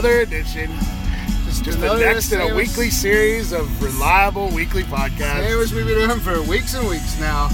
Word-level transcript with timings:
another 0.00 0.20
edition. 0.20 0.70
Just 1.44 1.62
Just 1.62 1.78
the 1.78 1.84
another 1.84 2.06
next 2.06 2.32
in 2.32 2.40
a 2.40 2.54
weekly 2.54 2.88
series 2.88 3.52
of 3.52 3.82
reliable 3.82 4.48
weekly 4.48 4.82
podcasts. 4.84 5.46
Same 5.46 5.60
as 5.60 5.74
we've 5.74 5.86
been 5.86 6.08
doing 6.08 6.20
for 6.20 6.40
weeks 6.48 6.74
and 6.74 6.88
weeks 6.88 7.20
now. 7.20 7.50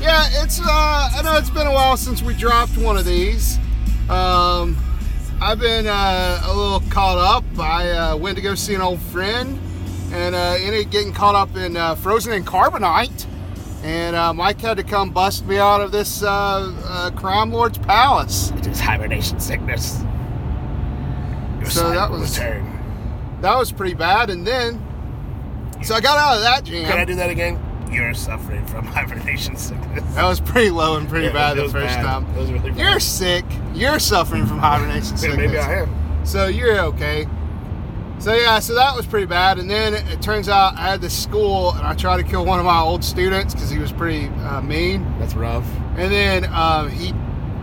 Yeah, 0.00 0.24
it's. 0.44 0.60
Uh, 0.60 0.64
I 0.68 1.22
know 1.24 1.36
it's 1.36 1.50
been 1.50 1.66
a 1.66 1.72
while 1.72 1.96
since 1.96 2.22
we 2.22 2.34
dropped 2.34 2.76
one 2.76 2.96
of 2.96 3.04
these. 3.04 3.58
Um, 4.08 4.76
I've 5.40 5.58
been 5.58 5.88
uh, 5.88 6.40
a 6.44 6.54
little 6.54 6.88
caught 6.88 7.18
up. 7.18 7.44
I 7.58 7.90
uh, 7.90 8.16
went 8.16 8.36
to 8.36 8.42
go 8.42 8.54
see 8.54 8.74
an 8.74 8.80
old 8.80 9.00
friend, 9.00 9.58
and 10.12 10.36
uh, 10.36 10.54
ended 10.56 10.86
up 10.86 10.92
getting 10.92 11.12
caught 11.12 11.34
up 11.34 11.56
in 11.56 11.76
uh, 11.76 11.96
Frozen 11.96 12.32
in 12.32 12.44
Carbonite. 12.44 13.26
And 13.82 14.14
uh, 14.14 14.32
Mike 14.32 14.60
had 14.60 14.76
to 14.76 14.84
come 14.84 15.10
bust 15.10 15.46
me 15.46 15.58
out 15.58 15.80
of 15.80 15.90
this 15.90 16.22
uh, 16.22 16.28
uh, 16.84 17.10
crime 17.16 17.50
lord's 17.50 17.78
palace. 17.78 18.52
It 18.52 18.68
is 18.68 18.78
hibernation 18.78 19.40
sickness. 19.40 20.00
So 21.66 21.90
that 21.90 22.10
was- 22.10 22.38
return. 22.38 22.74
That 23.40 23.56
was 23.56 23.70
pretty 23.70 23.94
bad. 23.94 24.30
And 24.30 24.46
then, 24.46 24.82
so 25.82 25.94
I 25.94 26.00
got 26.00 26.18
out 26.18 26.36
of 26.36 26.42
that 26.42 26.64
jam. 26.64 26.86
Can 26.90 26.98
I 26.98 27.04
do 27.04 27.14
that 27.16 27.30
again? 27.30 27.58
You're 27.90 28.12
suffering 28.14 28.66
from 28.66 28.84
hibernation 28.96 29.56
sickness. 29.56 30.02
That 30.14 30.24
was 30.24 30.40
pretty 30.40 30.70
low 30.70 30.96
and 30.96 31.08
pretty 31.08 31.26
Yeah, 31.28 31.32
bad 31.32 31.56
the 31.56 31.62
first 31.68 31.74
bad. 31.96 32.02
time. 32.02 32.26
It 32.34 32.38
was 32.40 32.50
really 32.52 32.70
bad. 32.70 32.78
You're 32.80 33.00
sick. 33.00 33.44
You're 33.74 33.98
suffering 34.00 34.44
from 34.44 34.58
hibernation 34.58 35.16
sickness. 35.18 35.36
maybe 35.38 35.58
I 35.58 35.82
am. 35.82 36.26
So 36.26 36.46
you're 36.48 36.80
okay. 36.80 37.26
So 38.18 38.34
yeah, 38.34 38.58
so 38.58 38.74
that 38.74 38.96
was 38.96 39.06
pretty 39.06 39.26
bad. 39.26 39.58
And 39.60 39.70
then 39.70 39.94
it 39.94 40.20
turns 40.20 40.48
out 40.48 40.74
I 40.74 40.90
had 40.90 41.00
this 41.00 41.16
school, 41.16 41.70
and 41.74 41.86
I 41.86 41.94
tried 41.94 42.16
to 42.16 42.24
kill 42.24 42.44
one 42.44 42.58
of 42.58 42.66
my 42.66 42.80
old 42.80 43.04
students 43.04 43.54
because 43.54 43.70
he 43.70 43.78
was 43.78 43.92
pretty 43.92 44.26
uh, 44.26 44.60
mean. 44.60 45.06
That's 45.20 45.34
rough. 45.34 45.64
And 45.96 46.12
then 46.12 46.44
um, 46.52 46.90
he 46.90 47.12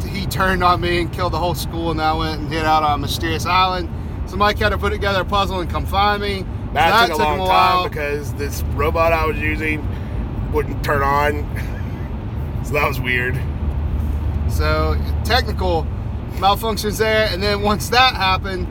he 0.07 0.25
turned 0.25 0.63
on 0.63 0.81
me 0.81 1.01
and 1.01 1.11
killed 1.11 1.33
the 1.33 1.39
whole 1.39 1.55
school, 1.55 1.91
and 1.91 2.01
I 2.01 2.13
went 2.13 2.41
and 2.41 2.51
hid 2.51 2.65
out 2.65 2.83
on 2.83 3.01
mysterious 3.01 3.45
island. 3.45 3.89
So 4.29 4.35
Mike 4.37 4.57
had 4.57 4.69
to 4.69 4.77
put 4.77 4.91
together 4.91 5.21
a 5.21 5.25
puzzle 5.25 5.59
and 5.59 5.69
come 5.69 5.85
find 5.85 6.21
me. 6.21 6.39
So 6.39 6.45
That, 6.73 7.07
took 7.09 7.19
a 7.19 7.23
him 7.23 7.39
long 7.39 7.47
while. 7.47 7.81
time 7.83 7.89
because 7.91 8.33
this 8.33 8.61
robot 8.73 9.13
I 9.13 9.25
was 9.25 9.37
using 9.37 9.87
wouldn't 10.51 10.83
turn 10.83 11.01
on. 11.03 11.43
so 12.65 12.73
that 12.73 12.87
was 12.87 12.99
weird. 12.99 13.39
So 14.49 14.97
technical 15.23 15.85
malfunctions 16.33 16.97
there, 16.97 17.27
and 17.31 17.41
then 17.41 17.61
once 17.61 17.89
that 17.89 18.15
happened, 18.15 18.67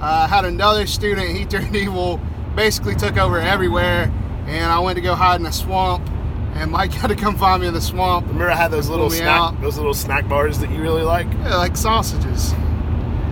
uh, 0.00 0.04
I 0.04 0.26
had 0.26 0.44
another 0.44 0.86
student. 0.86 1.36
He 1.36 1.44
turned 1.46 1.74
evil, 1.76 2.20
basically 2.56 2.94
took 2.94 3.16
over 3.16 3.38
everywhere, 3.38 4.12
and 4.46 4.64
I 4.72 4.78
went 4.80 4.96
to 4.96 5.02
go 5.02 5.14
hide 5.14 5.40
in 5.40 5.46
a 5.46 5.52
swamp. 5.52 6.08
And 6.54 6.70
Mike 6.70 6.92
had 6.92 7.08
to 7.08 7.16
come 7.16 7.36
find 7.36 7.60
me 7.62 7.68
in 7.68 7.74
the 7.74 7.80
swamp, 7.80 8.26
Remember 8.28 8.50
I 8.50 8.54
had 8.56 8.70
those 8.70 8.88
little 8.88 9.10
snack 9.10 9.26
out. 9.28 9.60
those 9.60 9.76
little 9.76 9.94
snack 9.94 10.28
bars 10.28 10.58
that 10.60 10.70
you 10.70 10.80
really 10.80 11.02
like? 11.02 11.26
yeah, 11.32 11.56
like 11.56 11.76
sausages. 11.76 12.52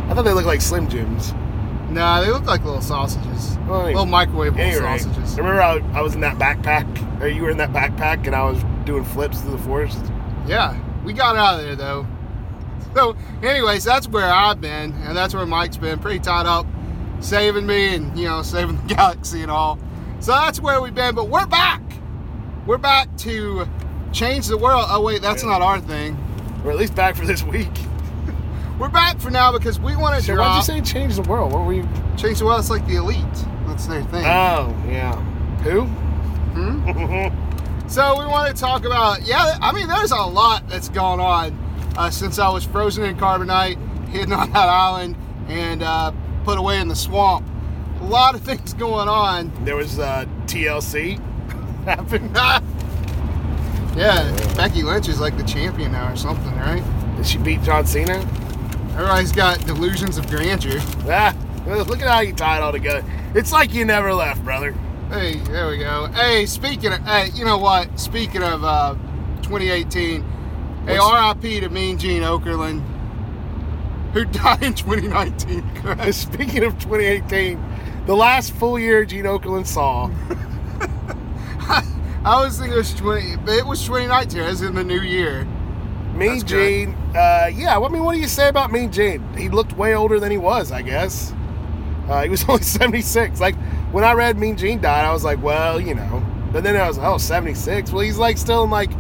I 0.08 0.14
thought 0.14 0.22
they 0.24 0.32
looked 0.32 0.46
like 0.48 0.60
Slim 0.60 0.88
Jims. 0.88 1.32
Nah, 1.90 2.20
they 2.20 2.30
look 2.30 2.44
like 2.46 2.64
little 2.64 2.80
sausages, 2.80 3.56
Well, 3.68 3.84
little 3.84 4.06
microwavable 4.06 4.58
Anyway, 4.58 4.98
sausages. 4.98 5.36
remember 5.36 5.60
I, 5.62 5.78
I 5.94 6.00
was 6.00 6.14
in 6.14 6.20
that 6.22 6.38
backpack, 6.38 7.20
or 7.22 7.28
you 7.28 7.42
were 7.42 7.50
in 7.50 7.58
that 7.58 7.72
backpack, 7.72 8.26
and 8.26 8.34
I 8.34 8.42
was 8.44 8.62
doing 8.84 9.04
flips 9.04 9.40
through 9.40 9.52
the 9.52 9.58
forest. 9.62 10.02
Yeah, 10.46 10.76
we 11.04 11.12
got 11.12 11.36
out 11.36 11.60
of 11.60 11.66
there 11.66 11.76
though. 11.76 12.06
So, 12.94 13.16
anyways, 13.42 13.84
that's 13.84 14.06
where 14.06 14.26
I've 14.30 14.60
been, 14.60 14.92
and 15.04 15.16
that's 15.16 15.32
where 15.34 15.46
Mike's 15.46 15.78
been, 15.78 15.98
pretty 15.98 16.18
tied 16.18 16.44
up, 16.44 16.66
saving 17.20 17.64
me 17.66 17.94
and 17.94 18.18
you 18.18 18.26
know 18.28 18.42
saving 18.42 18.76
the 18.86 18.94
galaxy 18.94 19.40
and 19.40 19.50
all. 19.50 19.78
So 20.20 20.32
that's 20.32 20.60
where 20.60 20.78
we've 20.82 20.94
been, 20.94 21.14
but 21.14 21.28
we're 21.30 21.46
back. 21.46 21.80
We're 22.66 22.78
back 22.78 23.14
to 23.18 23.66
change 24.12 24.46
the 24.46 24.56
world. 24.56 24.86
Oh 24.88 25.00
wait, 25.02 25.22
that's 25.22 25.42
Yeah. 25.42 25.50
not 25.50 25.62
our 25.62 25.80
thing. 25.80 26.16
We're 26.64 26.72
at 26.72 26.76
least 26.78 26.94
back 26.94 27.16
for 27.16 27.26
this 27.26 27.42
week. 27.42 27.70
We're 28.78 28.88
back 28.88 29.20
for 29.20 29.30
now 29.30 29.52
because 29.52 29.78
we 29.78 29.94
want 29.96 30.16
to 30.16 30.22
So 30.22 30.34
why'd 30.36 30.56
you 30.56 30.62
say 30.62 30.80
change 30.80 31.16
the 31.16 31.22
world? 31.22 31.52
What 31.52 31.64
were 31.64 31.72
you? 31.72 31.88
change 32.16 32.38
the 32.38 32.44
world. 32.46 32.60
It's 32.60 32.70
like 32.70 32.86
the 32.86 32.96
elite. 32.96 33.24
That's 33.66 33.86
their 33.86 34.02
thing. 34.04 34.24
Oh 34.24 34.74
yeah. 34.88 35.14
Who? 35.62 35.82
Hmm? 35.82 37.28
So 37.88 38.18
we 38.18 38.24
want 38.24 38.54
to 38.56 38.58
talk 38.58 38.86
about, 38.86 39.20
yeah, 39.26 39.58
I 39.60 39.70
mean, 39.70 39.86
there's 39.86 40.12
a 40.12 40.16
lot 40.16 40.66
that's 40.66 40.88
gone 40.88 41.20
on 41.20 41.52
uh, 41.98 42.08
since 42.08 42.38
I 42.38 42.48
was 42.48 42.64
frozen 42.64 43.04
in 43.04 43.18
carbonite, 43.18 43.76
hidden 44.08 44.32
on 44.32 44.50
that 44.52 44.68
island, 44.68 45.14
and 45.48 45.82
uh, 45.82 46.10
put 46.44 46.56
away 46.56 46.80
in 46.80 46.88
the 46.88 46.96
swamp. 46.96 47.46
A 48.00 48.04
lot 48.04 48.34
of 48.34 48.40
things 48.40 48.72
going 48.72 49.08
on. 49.08 49.52
there 49.66 49.76
was 49.76 49.98
uh, 49.98 50.24
TLC 50.46 51.20
happened. 51.84 52.30
yeah, 53.96 54.54
Becky 54.56 54.82
Lynch 54.82 55.08
is 55.08 55.20
like 55.20 55.36
the 55.36 55.44
champion 55.44 55.92
now 55.92 56.12
or 56.12 56.16
something, 56.16 56.54
right? 56.56 56.82
Did 57.16 57.26
she 57.26 57.38
beat 57.38 57.62
John 57.62 57.86
Cena? 57.86 58.18
Everybody's 58.92 59.32
got 59.32 59.64
delusions 59.66 60.18
of 60.18 60.28
grandeur. 60.28 60.78
Ah, 61.08 61.34
look 61.66 62.02
at 62.02 62.08
how 62.08 62.20
you 62.20 62.34
tie 62.34 62.58
it 62.58 62.62
all 62.62 62.72
together. 62.72 63.04
It's 63.34 63.52
like 63.52 63.72
you 63.72 63.84
never 63.84 64.12
left, 64.12 64.44
brother. 64.44 64.72
Hey, 65.08 65.36
there 65.36 65.68
we 65.68 65.78
go. 65.78 66.06
Hey, 66.06 66.46
speaking 66.46 66.92
of, 66.92 67.00
hey, 67.00 67.30
you 67.34 67.44
know 67.44 67.58
what? 67.58 67.98
Speaking 67.98 68.42
of 68.42 68.64
uh, 68.64 68.94
2018, 69.42 70.22
hey, 70.86 70.98
RIP 70.98 71.62
to 71.62 71.68
Mean 71.68 71.98
Gene 71.98 72.22
Okerlund, 72.22 72.82
who 74.12 74.24
died 74.26 74.62
in 74.62 74.74
2019. 74.74 75.74
correct? 75.76 76.14
Speaking 76.14 76.64
of 76.64 76.78
2018, 76.78 78.04
the 78.06 78.16
last 78.16 78.52
full 78.54 78.78
year 78.78 79.04
Gene 79.04 79.24
Okerlund 79.24 79.66
saw. 79.66 80.08
I 82.24 82.44
was 82.44 82.56
thinking 82.56 82.74
it 82.74 82.76
was 82.76 82.94
20, 82.94 83.36
but 83.38 83.54
it 83.54 83.66
was 83.66 83.82
2019. 83.82 84.40
It 84.40 84.46
was 84.46 84.62
in 84.62 84.74
the 84.74 84.84
new 84.84 85.00
year. 85.00 85.44
Mean 86.14 86.38
That's. 86.38 86.44
Gene, 86.44 86.94
uh, 87.16 87.50
yeah. 87.52 87.78
I 87.78 87.88
mean, 87.88 88.04
what 88.04 88.14
do 88.14 88.20
you 88.20 88.28
say 88.28 88.48
about 88.48 88.70
Mean 88.70 88.92
Gene? 88.92 89.26
He 89.36 89.48
looked 89.48 89.76
way 89.76 89.94
older 89.94 90.20
than 90.20 90.30
he 90.30 90.36
was, 90.36 90.70
I 90.70 90.82
guess. 90.82 91.32
Uh, 92.08 92.22
he 92.22 92.28
was 92.28 92.44
only 92.48 92.62
76. 92.62 93.40
Like 93.40 93.56
when 93.90 94.04
I 94.04 94.12
read 94.12 94.38
Mean 94.38 94.56
Gene 94.56 94.80
died, 94.80 95.04
I 95.04 95.12
was 95.12 95.24
like, 95.24 95.42
well, 95.42 95.80
you 95.80 95.94
know. 95.94 96.24
But 96.52 96.62
then 96.62 96.76
I 96.76 96.86
was, 96.86 96.98
oh, 96.98 97.18
76. 97.18 97.90
Well, 97.90 98.02
he's 98.02 98.18
like 98.18 98.38
still 98.38 98.62
in 98.64 98.70
like 98.70 98.90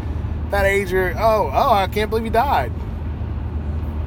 that 0.50 0.64
age. 0.64 0.92
Or 0.92 1.14
oh, 1.16 1.50
oh, 1.52 1.72
I 1.72 1.86
can't 1.86 2.10
believe 2.10 2.24
he 2.24 2.30
died. 2.30 2.72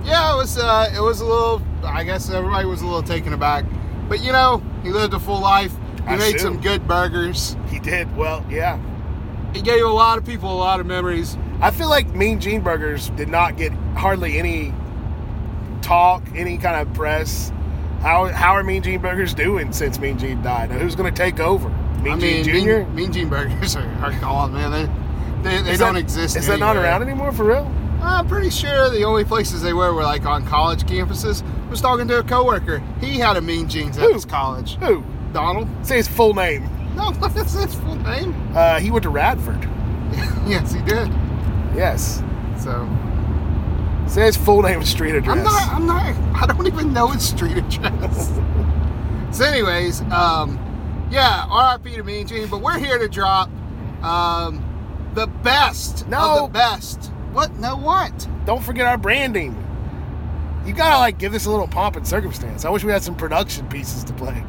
Yeah, 0.03 0.33
it 0.33 0.37
was. 0.37 0.57
Uh, 0.57 0.91
it 0.93 0.99
was 0.99 1.21
a 1.21 1.25
little. 1.25 1.61
I 1.83 2.03
guess 2.03 2.29
everybody 2.29 2.65
was 2.67 2.81
a 2.81 2.85
little 2.85 3.03
taken 3.03 3.31
aback, 3.33 3.65
but 4.09 4.21
you 4.21 4.31
know, 4.31 4.61
he 4.83 4.89
lived 4.89 5.13
a 5.13 5.19
full 5.19 5.39
life. 5.39 5.73
He 5.97 6.03
I 6.07 6.15
made 6.17 6.35
assume. 6.35 6.55
some 6.55 6.61
good 6.61 6.87
burgers. 6.87 7.55
He 7.69 7.79
did. 7.79 8.15
Well, 8.15 8.45
yeah. 8.49 8.79
He 9.55 9.61
gave 9.61 9.83
a 9.85 9.87
lot 9.89 10.17
of 10.17 10.25
people 10.25 10.51
a 10.51 10.59
lot 10.59 10.81
of 10.81 10.85
memories. 10.85 11.37
I 11.61 11.71
feel 11.71 11.89
like 11.89 12.07
Mean 12.13 12.41
Gene 12.41 12.59
Burgers 12.61 13.09
did 13.11 13.29
not 13.29 13.55
get 13.55 13.71
hardly 13.95 14.37
any 14.37 14.73
talk, 15.81 16.23
any 16.35 16.57
kind 16.57 16.75
of 16.87 16.93
press. 16.93 17.51
How 18.01 18.25
how 18.25 18.51
are 18.51 18.63
Mean 18.63 18.83
Gene 18.83 18.99
Burgers 19.01 19.33
doing 19.33 19.71
since 19.71 19.97
Mean 19.97 20.17
Gene 20.19 20.41
died? 20.41 20.69
Now, 20.71 20.77
who's 20.79 20.95
going 20.95 21.11
to 21.11 21.17
take 21.17 21.39
over? 21.39 21.69
Mean 22.01 22.13
I 22.15 22.19
Gene 22.19 22.43
Jr. 22.43 22.51
Mean, 22.51 22.95
mean 22.95 23.13
Gene 23.13 23.29
Burgers 23.29 23.75
are, 23.77 23.87
are 24.03 24.11
gone, 24.19 24.53
man. 24.53 24.71
They 25.41 25.49
they, 25.49 25.61
they 25.61 25.77
don't 25.77 25.93
that- 25.93 26.01
exist. 26.01 26.35
Is 26.35 26.47
that 26.47 26.59
not 26.59 26.75
around 26.75 27.01
anymore 27.01 27.31
for 27.31 27.45
real? 27.45 27.71
I'm 28.01 28.27
pretty 28.27 28.49
sure 28.49 28.89
the 28.89 29.03
only 29.05 29.23
places 29.23 29.61
they 29.61 29.73
were 29.73 29.93
were 29.93 30.03
like 30.03 30.25
on 30.25 30.45
college 30.45 30.83
campuses. 30.83 31.43
I 31.65 31.69
was 31.69 31.79
talking 31.81 32.07
to 32.09 32.19
a 32.19 32.23
coworker. 32.23 32.83
He 32.99 33.17
had 33.19 33.37
a 33.37 33.41
Mean 33.41 33.69
Gene's 33.69 33.97
at 33.97 34.03
Who? 34.03 34.13
his 34.13 34.25
college. 34.25 34.75
Who? 34.75 35.01
Donald? 35.33 35.67
Say 35.81 35.95
his 35.97 36.07
full 36.07 36.33
name. 36.33 36.69
No, 36.95 37.11
that's 37.29 37.53
his 37.53 37.75
full 37.75 37.95
name. 37.95 38.33
Uh, 38.55 38.79
he 38.79 38.91
went 38.91 39.03
to 39.03 39.09
Radford. 39.09 39.63
yes, 40.47 40.73
he 40.73 40.81
did. 40.81 41.07
Yes. 41.75 42.23
So 42.57 42.87
Say 44.07 44.21
his 44.27 44.37
full 44.37 44.61
name 44.61 44.77
and 44.79 44.87
street 44.87 45.15
address. 45.15 45.37
I'm 45.37 45.43
not. 45.43 45.73
I'm 45.73 45.85
not. 45.87 46.41
I 46.43 46.45
don't 46.45 46.67
even 46.67 46.93
know 46.93 47.07
his 47.07 47.27
street 47.27 47.57
address. 47.57 48.31
so, 49.31 49.43
anyways, 49.43 50.01
um, 50.11 50.59
yeah, 51.11 51.45
R.I.P. 51.49 51.95
to 51.95 52.03
Mean 52.03 52.27
Gene. 52.27 52.47
But 52.47 52.61
we're 52.61 52.77
here 52.77 52.99
to 52.99 53.09
drop 53.09 53.49
um, 54.03 54.63
the 55.15 55.25
best 55.27 56.03
of 56.03 56.09
No. 56.09 56.43
the 56.47 56.53
best. 56.53 57.11
What? 57.33 57.51
No, 57.55 57.75
what? 57.75 58.27
Don't 58.45 58.63
forget 58.63 58.85
our 58.85 58.97
branding. 58.97 59.61
You 60.65 60.73
gotta 60.73 60.99
like 60.99 61.17
give 61.17 61.31
this 61.31 61.45
a 61.45 61.51
little 61.51 61.67
pomp 61.67 61.95
and 61.95 62.07
circumstance. 62.07 62.63
I 62.63 62.69
wish 62.69 62.83
we 62.83 62.91
had 62.91 63.03
some 63.03 63.15
production 63.15 63.67
pieces 63.69 64.03
to 64.05 64.13
play. 64.13 64.43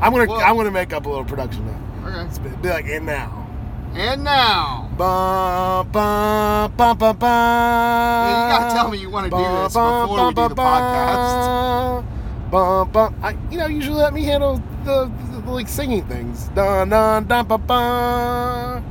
I'm 0.00 0.12
gonna 0.12 0.26
Well- 0.26 0.40
I'm 0.40 0.56
gonna 0.56 0.70
make 0.70 0.92
up 0.92 1.06
a 1.06 1.08
little 1.08 1.24
production 1.24 1.66
now. 1.66 2.08
Okay. 2.08 2.22
It's 2.26 2.38
be 2.38 2.48
be 2.62 2.68
like 2.70 2.86
and 2.86 3.06
now. 3.06 3.46
And 3.94 4.22
now, 4.22 4.88
Bum, 4.96 5.88
bum, 5.90 6.72
bum, 6.76 6.96
bum, 6.96 7.16
bum. 7.16 7.28
Yeah, 7.28 8.28
you 8.28 8.58
gotta 8.58 8.74
tell 8.74 8.88
me 8.88 8.98
you 8.98 9.10
wanna 9.10 9.30
do 9.30 9.36
this 9.36 9.72
before 9.72 10.28
we 10.28 10.34
do 10.34 10.48
the 10.48 10.54
podcast. 10.54 12.04
Bum, 12.52 12.88
bum. 12.90 13.14
I, 13.22 13.36
you 13.50 13.58
know, 13.58 13.66
usually 13.66 13.96
let 13.98 14.12
me 14.14 14.22
handle 14.24 14.62
the, 14.84 15.10
the, 15.32 15.40
the, 15.40 15.50
like 15.50 15.66
singing 15.68 16.04
things. 16.06 16.48
Dun 16.54 16.88
dun 16.90 17.24
dun 17.24 17.46
ba 17.46 17.58
ba. 17.58 18.82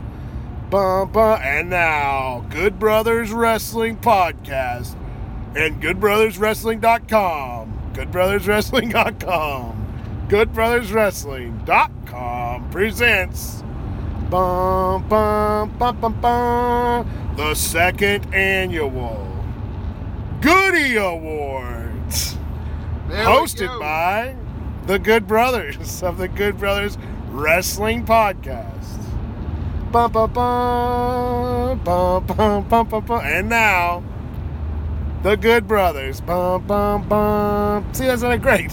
Bum, 0.69 1.11
bum. 1.11 1.39
And 1.41 1.69
now, 1.69 2.43
Good 2.49 2.77
Brothers 2.77 3.31
Wrestling 3.31 3.95
Podcast 3.97 4.95
and 5.55 5.81
GoodBrothersWrestling.com. 5.81 7.73
GoodBrothersWrestling.com. 7.93 9.78
GoodBrothersWrestling.com 10.29 12.69
presents 12.69 13.63
bum, 14.29 15.07
bum, 15.09 15.75
bum, 15.79 15.99
bum, 15.99 16.21
bum, 16.21 17.33
the 17.35 17.55
second 17.55 18.31
annual 18.31 19.25
Goody 20.39 20.97
Awards, 20.97 22.37
There 23.07 23.25
hosted 23.25 23.79
by 23.79 24.35
the 24.85 24.99
Good 24.99 25.25
Brothers 25.25 26.03
of 26.03 26.19
the 26.19 26.27
Good 26.27 26.59
Brothers 26.59 26.99
Wrestling 27.31 28.05
Podcast. 28.05 29.01
Bum, 29.91 30.11
bum, 30.11 30.31
bum, 30.31 31.79
bum, 31.79 32.23
bum, 32.27 32.67
bum, 32.67 32.87
bum, 32.87 33.03
bum. 33.03 33.21
And 33.23 33.49
now, 33.49 34.03
the 35.23 35.37
Good 35.37 35.67
Brothers. 35.67 36.21
Bum, 36.21 36.67
bum, 36.67 37.09
bum. 37.09 37.91
See, 37.95 38.05
that's 38.05 38.21
not 38.21 38.33
a 38.33 38.37
great. 38.37 38.71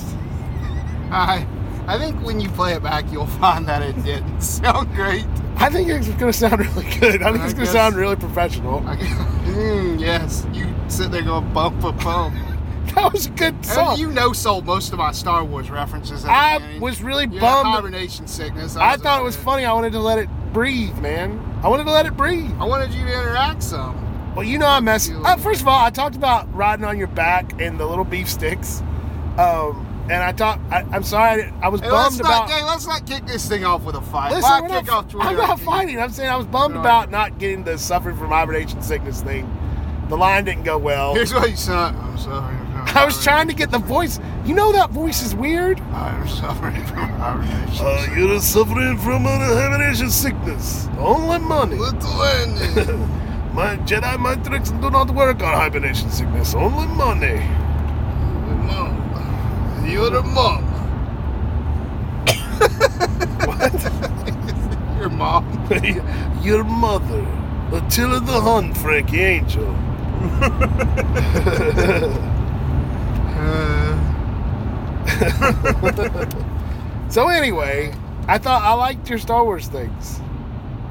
I, 1.10 1.46
I 1.86 1.98
think 1.98 2.20
when 2.24 2.40
you 2.40 2.48
play 2.50 2.72
it 2.74 2.82
back, 2.82 3.10
you'll 3.12 3.26
find 3.26 3.66
that 3.68 3.82
it 3.82 4.02
didn't 4.04 4.40
sound 4.42 4.94
great. 4.94 5.26
I 5.56 5.70
think 5.70 5.88
it's 5.88 6.08
going 6.08 6.32
to 6.32 6.32
sound 6.32 6.58
really 6.60 6.84
good. 7.00 7.22
I 7.22 7.30
think 7.32 7.42
I 7.42 7.44
it's 7.44 7.54
going 7.54 7.66
to 7.66 7.72
sound 7.72 7.96
really 7.96 8.16
professional. 8.16 8.86
I, 8.86 8.96
mm, 9.44 9.98
yes, 10.00 10.46
you 10.52 10.66
sit 10.88 11.10
there 11.10 11.22
going 11.22 11.52
bump 11.52 11.82
a 11.84 11.92
bump. 11.92 12.34
That 12.94 13.12
was 13.12 13.26
a 13.26 13.30
good 13.30 13.52
And 13.54 13.66
song. 13.66 13.98
you 13.98 14.10
know, 14.10 14.32
sold 14.32 14.64
most 14.64 14.90
of 14.92 14.98
my 14.98 15.12
Star 15.12 15.44
Wars 15.44 15.68
references. 15.70 16.24
I 16.24 16.58
beginning. 16.58 16.80
was 16.80 17.02
really 17.02 17.24
You 17.24 17.40
bummed. 17.40 17.66
hibernation 17.68 18.26
sickness. 18.26 18.74
I 18.76 18.92
was 18.92 19.02
thought 19.02 19.20
it 19.20 19.24
was 19.24 19.36
funny. 19.36 19.64
I 19.66 19.72
wanted 19.74 19.92
to 19.92 19.98
let 19.98 20.18
it 20.18 20.28
breathe, 20.54 20.96
man. 20.98 21.38
I 21.62 21.68
wanted 21.68 21.84
to 21.84 21.90
let 21.90 22.06
it 22.06 22.16
breathe. 22.16 22.50
I 22.58 22.64
wanted 22.64 22.94
you 22.94 23.04
to 23.04 23.12
interact 23.12 23.62
some. 23.64 24.34
Well, 24.34 24.44
you 24.44 24.56
know 24.58 24.68
I 24.68 24.80
mess. 24.80 25.08
You- 25.08 25.20
Uh, 25.24 25.36
first 25.36 25.60
of 25.60 25.68
all, 25.68 25.78
I 25.78 25.90
talked 25.90 26.16
about 26.16 26.50
riding 26.54 26.84
on 26.86 26.96
your 26.96 27.08
back 27.08 27.60
and 27.60 27.78
the 27.78 27.84
little 27.84 28.04
beef 28.04 28.30
sticks, 28.30 28.82
um, 29.36 29.85
and 30.10 30.22
I 30.22 30.32
thought, 30.32 30.58
I, 30.70 30.82
I'm 30.92 31.02
sorry, 31.02 31.52
I, 31.62 31.68
was 31.68 31.80
Hey, 31.80 31.90
let's 31.90 32.16
bummed 32.16 32.22
not, 32.22 32.46
about. 32.46 32.50
hey, 32.50 32.64
let's 32.64 32.86
not 32.86 33.06
kick 33.06 33.26
this 33.26 33.48
thing 33.48 33.64
off 33.64 33.82
with 33.84 33.96
a 33.96 34.00
fight. 34.00 34.32
Listen, 34.32 34.50
Why 34.50 34.60
kick 34.62 34.86
not, 34.86 34.88
off 35.04 35.08
Twitter? 35.10 35.28
I'm 35.28 35.36
not 35.36 35.60
fighting. 35.60 35.98
I'm 36.00 36.10
saying 36.10 36.30
I 36.30 36.36
was 36.36 36.46
bummed 36.46 36.74
No. 36.74 36.80
about 36.80 37.10
not 37.10 37.38
getting 37.38 37.64
the 37.64 37.76
suffering 37.78 38.16
from 38.16 38.28
hibernation 38.28 38.82
sickness 38.82 39.22
thing. 39.22 39.50
The 40.08 40.16
line 40.16 40.44
didn't 40.44 40.62
go 40.62 40.78
well. 40.78 41.14
Here's 41.14 41.34
what 41.34 41.50
you 41.50 41.56
said. 41.56 41.74
I'm 41.74 42.16
sorry. 42.16 42.54
I 42.94 43.04
was 43.04 43.22
trying 43.24 43.48
to 43.48 43.54
get 43.54 43.72
the 43.72 43.78
voice. 43.80 44.20
You 44.44 44.54
know 44.54 44.70
that 44.72 44.90
voice 44.90 45.20
is 45.22 45.34
weird. 45.34 45.80
I'm 45.80 46.28
suffering 46.28 46.82
from 46.84 47.08
hibernation. 47.08 47.84
Uh, 47.86 48.14
you're 48.16 48.40
suffering 48.40 48.96
from 48.98 49.26
an 49.26 49.40
hibernation 49.40 50.08
sickness. 50.10 50.86
Only 50.98 51.38
money. 51.40 51.74
Little 51.76 52.22
Andy. 52.22 52.92
My 53.52 53.76
Jedi 53.78 54.18
mind 54.18 54.44
tricks 54.44 54.70
do 54.70 54.90
not 54.90 55.10
work 55.10 55.42
on 55.42 55.54
hibernation 55.54 56.10
sickness. 56.10 56.54
Only 56.54 56.86
money. 56.86 57.42
Mom. 59.86 59.92
You're 59.92 60.10
the 60.10 60.22
mom. 60.22 60.64
What? 63.46 63.72
Your 64.98 65.08
mom. 65.10 65.44
Your 66.42 66.64
mother, 66.64 67.24
Attila 67.72 68.20
the 68.20 68.40
Hun, 68.40 68.74
Frankie 68.74 69.20
Angel. 69.20 69.74
Uh, 73.38 73.96
So 77.08 77.28
anyway, 77.28 77.94
I 78.26 78.38
thought 78.38 78.62
I 78.62 78.72
liked 78.74 79.08
your 79.08 79.18
Star 79.18 79.44
Wars 79.44 79.68
things. 79.68 80.20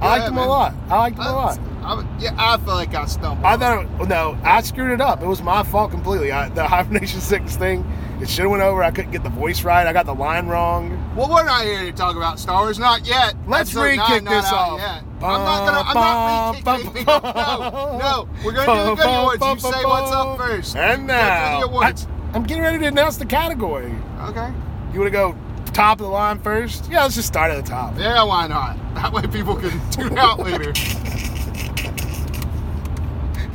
I 0.01 0.05
Yeah, 0.05 0.11
liked 0.13 0.25
them 0.27 0.35
man. 0.35 0.45
a 0.45 0.49
lot. 0.49 0.73
I 0.89 0.97
liked 0.97 1.17
them 1.17 1.25
a 1.27 1.31
lot. 1.33 1.59
I, 1.83 2.05
yeah, 2.19 2.33
I 2.37 2.57
feel 2.57 2.73
like 2.73 2.95
I 2.95 3.05
stumbled. 3.05 3.45
I 3.45 3.57
thought 3.57 4.07
no, 4.07 4.37
I 4.43 4.61
screwed 4.61 4.91
it 4.91 5.01
up. 5.01 5.21
It 5.21 5.27
was 5.27 5.41
my 5.43 5.63
fault 5.63 5.91
completely. 5.91 6.31
I, 6.31 6.47
the 6.49 6.65
hibernation 6.67 7.19
six 7.19 7.57
thing, 7.57 7.83
it 8.21 8.29
should 8.29 8.43
have 8.43 8.51
went 8.51 8.63
over. 8.63 8.83
I 8.83 8.91
couldn't 8.91 9.11
get 9.11 9.23
the 9.23 9.29
voice 9.29 9.63
right. 9.63 9.85
I 9.85 9.93
got 9.93 10.05
the 10.05 10.13
line 10.15 10.47
wrong. 10.47 10.89
Well, 11.15 11.29
we're 11.29 11.43
not 11.43 11.63
here 11.65 11.83
to 11.85 11.91
talk 11.91 12.15
about 12.15 12.39
Star 12.39 12.61
Wars, 12.61 12.79
not 12.79 13.05
yet. 13.05 13.35
Let's 13.47 13.71
Episode 13.71 13.83
re-kick 13.83 14.23
nine 14.23 14.25
this 14.25 14.51
off. 14.51 14.79
Yet. 14.79 15.03
I'm 15.21 15.43
not 15.43 15.65
gonna. 15.65 15.89
I'm 15.89 15.93
not 15.95 16.55
re-kicking 16.55 16.97
anything. 16.97 17.05
No, 17.05 17.97
no. 17.97 18.29
We're 18.43 18.51
gonna 18.53 18.83
do 18.83 18.89
the 18.89 18.95
Goody 18.95 19.13
Awards. 19.13 19.43
You 19.43 19.71
say 19.71 19.85
what's 19.85 20.11
up 20.11 20.37
first. 20.37 20.75
And 20.75 21.01
You 21.03 21.07
go 21.07 21.13
through 21.13 21.17
now, 21.17 21.59
the 21.59 21.65
awards. 21.67 22.07
I, 22.33 22.35
am 22.37 22.43
getting 22.43 22.63
ready 22.63 22.79
to 22.79 22.85
announce 22.85 23.17
the 23.17 23.25
category. 23.25 23.93
Okay. 24.21 24.51
You 24.93 24.99
want 24.99 25.07
to 25.07 25.09
go 25.11 25.35
top 25.73 25.99
of 25.99 26.05
the 26.05 26.11
line 26.11 26.39
first? 26.39 26.89
Yeah, 26.89 27.03
let's 27.03 27.15
just 27.15 27.27
start 27.27 27.51
at 27.51 27.63
the 27.63 27.69
top. 27.69 27.97
Yeah, 27.97 28.23
why 28.23 28.47
not? 28.47 28.77
That 28.95 29.11
way 29.11 29.27
people 29.27 29.55
can 29.55 29.79
tune 29.91 30.17
out 30.17 30.39
later. 30.39 30.73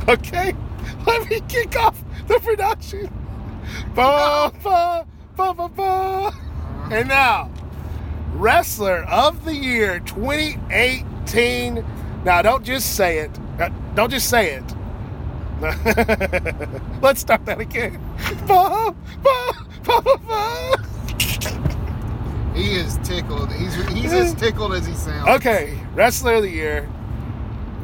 Okay, 0.07 0.53
let 1.05 1.29
me 1.29 1.39
kick 1.47 1.75
off 1.77 2.03
the 2.27 2.39
production. 2.39 3.07
Ba, 3.95 4.51
ba, 4.63 5.05
ba, 5.35 5.53
ba, 5.53 5.69
ba. 5.69 6.33
And 6.91 7.07
now, 7.07 7.49
Wrestler 8.33 9.03
of 9.03 9.45
the 9.45 9.55
Year 9.55 9.99
2018. 10.01 11.85
Now, 12.25 12.41
don't 12.41 12.63
just 12.63 12.95
say 12.95 13.19
it. 13.19 13.31
Uh, 13.59 13.69
Don't 13.95 14.09
just 14.09 14.29
say 14.29 14.53
it. 14.55 14.63
Let's 17.01 17.21
start 17.21 17.45
that 17.45 17.59
again. 17.59 17.99
Ba, 18.47 18.93
ba, 19.23 19.51
ba, 19.83 20.01
ba, 20.01 20.17
ba. 20.27 20.75
He 22.55 22.73
is 22.73 22.97
tickled. 23.03 23.51
He's 23.53 23.75
he's 23.89 24.11
as 24.13 24.33
tickled 24.39 24.73
as 24.73 24.85
he 24.85 24.93
sounds. 24.93 25.27
Okay, 25.29 25.79
Wrestler 25.93 26.35
of 26.35 26.43
the 26.43 26.49
Year. 26.49 26.89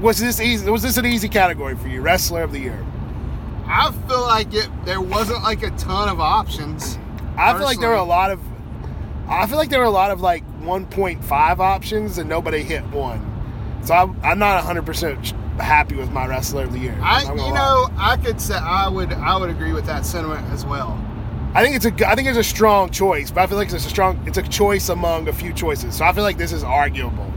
Was 0.01 0.17
this 0.19 0.39
easy? 0.41 0.69
Was 0.69 0.81
this 0.83 0.97
an 0.97 1.05
easy 1.05 1.29
category 1.29 1.75
for 1.75 1.87
you? 1.87 2.01
Wrestler 2.01 2.43
of 2.43 2.51
the 2.51 2.59
Year. 2.59 2.85
I 3.67 3.91
feel 4.07 4.21
like 4.21 4.53
it. 4.53 4.69
There 4.85 5.01
wasn't 5.01 5.43
like 5.43 5.63
a 5.63 5.71
ton 5.71 6.09
of 6.09 6.19
options. 6.19 6.97
I 7.37 7.53
feel 7.53 7.63
like 7.63 7.79
there 7.79 7.89
were 7.89 7.95
a 7.95 8.03
lot 8.03 8.31
of. 8.31 8.39
I 9.27 9.45
feel 9.45 9.57
like 9.57 9.69
there 9.69 9.79
were 9.79 9.85
a 9.85 9.89
lot 9.89 10.11
of 10.11 10.21
like 10.21 10.43
1.5 10.61 11.59
options 11.59 12.17
and 12.17 12.29
nobody 12.29 12.63
hit 12.63 12.83
one. 12.87 13.19
So 13.83 13.93
I'm, 13.93 14.19
I'm 14.23 14.39
not 14.39 14.55
100 14.55 14.85
percent 14.85 15.33
happy 15.59 15.95
with 15.95 16.11
my 16.11 16.25
wrestler 16.27 16.63
of 16.63 16.73
the 16.73 16.79
year. 16.79 16.97
I, 17.01 17.21
you 17.21 17.27
gonna 17.27 17.53
know. 17.53 17.89
I 17.97 18.17
could 18.17 18.39
say 18.39 18.55
I 18.55 18.87
would, 18.87 19.11
I 19.13 19.37
would 19.37 19.49
agree 19.49 19.73
with 19.73 19.85
that 19.85 20.05
sentiment 20.05 20.45
as 20.51 20.65
well. 20.65 20.99
I 21.53 21.63
think 21.63 21.75
it's 21.75 21.85
a, 21.85 22.07
I 22.07 22.15
think 22.15 22.27
it's 22.27 22.37
a 22.37 22.43
strong 22.43 22.89
choice, 22.89 23.31
but 23.31 23.41
I 23.41 23.47
feel 23.47 23.57
like 23.57 23.71
it's 23.71 23.85
a 23.85 23.89
strong, 23.89 24.21
it's 24.27 24.37
a 24.37 24.43
choice 24.43 24.89
among 24.89 25.27
a 25.27 25.33
few 25.33 25.53
choices. 25.53 25.95
So 25.95 26.05
I 26.05 26.13
feel 26.13 26.23
like 26.23 26.37
this 26.37 26.51
is 26.51 26.63
arguable. 26.63 27.33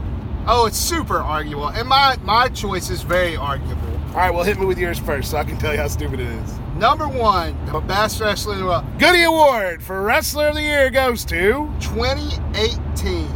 Oh, 0.47 0.65
it's 0.65 0.77
super 0.77 1.17
arguable, 1.17 1.69
and 1.69 1.87
my 1.87 2.17
my 2.23 2.47
choice 2.49 2.89
is 2.89 3.03
very 3.03 3.35
arguable. 3.35 3.90
All 4.11 4.17
right, 4.17 4.33
well, 4.33 4.43
hit 4.43 4.59
me 4.59 4.65
with 4.65 4.77
yours 4.77 4.99
first, 4.99 5.31
so 5.31 5.37
I 5.37 5.45
can 5.45 5.57
tell 5.57 5.71
you 5.73 5.79
how 5.79 5.87
stupid 5.87 6.19
it 6.19 6.27
is. 6.27 6.59
Number 6.75 7.07
one, 7.07 7.55
the 7.67 7.79
best 7.79 8.19
wrestler 8.19 8.55
in 8.55 8.59
the 8.59 8.65
world, 8.65 8.83
Goody 8.99 9.23
Award 9.23 9.81
for 9.81 10.01
Wrestler 10.01 10.49
of 10.49 10.55
the 10.55 10.61
Year 10.61 10.89
goes 10.89 11.23
to. 11.25 11.71
2018, 11.79 13.29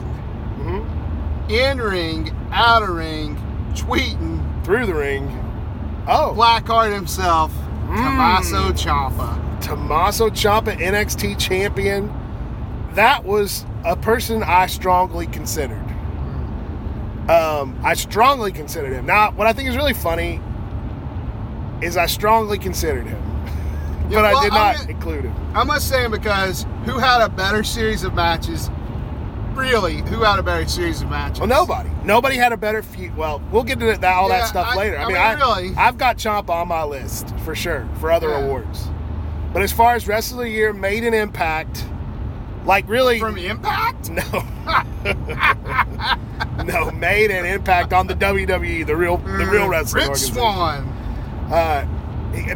Mhm. 0.59 1.49
in 1.49 1.77
ring, 1.79 2.35
out 2.51 2.83
of 2.83 2.89
ring, 2.89 3.37
tweeting, 3.73 4.41
Through 4.65 4.87
the 4.87 4.95
ring. 4.95 5.29
Oh, 6.07 6.33
Blackheart 6.35 6.93
himself, 6.93 7.51
Mm. 7.87 7.95
Tommaso 8.03 8.71
Ciampa. 8.73 9.37
Tommaso 9.61 10.29
Ciampa, 10.29 10.75
NXT 10.81 11.35
champion. 11.35 12.11
That 12.95 13.23
was 13.23 13.65
a 13.85 13.95
person 13.95 14.43
I 14.43 14.65
strongly 14.65 15.27
considered. 15.27 15.85
Um, 17.29 17.75
I 17.83 17.93
strongly 17.93 18.51
considered 18.51 18.91
him. 18.93 19.05
Now, 19.05 19.31
what 19.31 19.47
I 19.47 19.53
think 19.53 19.69
is 19.69 19.77
really 19.77 19.93
funny 19.93 20.41
is 21.81 21.97
I 21.97 22.05
strongly 22.05 22.57
considered 22.57 23.05
him, 23.07 23.21
Yeah, 24.09 24.21
but 24.21 24.23
well, 24.23 24.37
I 24.37 24.43
did 24.43 24.53
not 24.53 24.75
gonna- 24.77 24.89
include 24.89 25.23
him. 25.25 25.35
I 25.55 25.63
must 25.63 25.87
say 25.89 26.07
because 26.07 26.65
who 26.85 26.97
had 26.99 27.21
a 27.21 27.29
better 27.29 27.63
series 27.63 28.03
of 28.03 28.13
matches? 28.13 28.69
Really, 29.53 29.97
who 30.01 30.21
had 30.21 30.37
a 30.37 30.43
better 30.43 30.67
series 30.67 31.01
of 31.01 31.09
matches? 31.09 31.39
Well, 31.39 31.47
nobody. 31.47 31.89
Nobody 32.03 32.35
had 32.35 32.51
a 32.51 32.57
better 32.57 32.83
feud. 32.83 33.15
Well, 33.15 33.41
we'll 33.51 33.63
get 33.63 33.79
to 33.79 33.85
that, 33.85 34.03
all 34.03 34.27
Yeah, 34.29 34.39
that 34.39 34.47
stuff 34.49 34.67
I- 34.67 34.75
later. 34.75 34.97
I, 34.97 35.03
I 35.03 35.05
mean, 35.05 35.13
mean, 35.13 35.21
I, 35.23 35.33
really. 35.33 35.75
I've 35.77 35.97
got 35.97 36.17
Chomp 36.17 36.49
on 36.49 36.67
my 36.67 36.83
list 36.83 37.33
for 37.45 37.55
sure 37.55 37.87
for 38.01 38.11
other 38.11 38.29
Yeah. 38.29 38.39
awards. 38.43 38.87
But 39.53 39.61
as 39.61 39.71
far 39.71 39.95
as 39.95 40.07
Wrestler 40.07 40.39
of 40.43 40.49
the 40.49 40.49
Year, 40.51 40.73
made 40.73 41.03
an 41.05 41.13
impact. 41.13 41.85
Like 42.65 42.89
really, 42.89 43.19
From 43.19 43.37
Impact? 43.37 44.09
No. 44.09 44.23
no, 46.65 46.91
made 46.91 47.31
an 47.31 47.45
impact 47.45 47.93
on 47.93 48.07
the 48.07 48.15
WWE, 48.15 48.85
the 48.85 48.95
real 48.95 49.17
the 49.17 49.45
real 49.45 49.67
wrestling 49.69 50.03
Mm, 50.05 50.09
Rich 50.09 50.31
organization. 50.31 50.33
Swann. 50.35 50.94
Uh, 51.51 51.85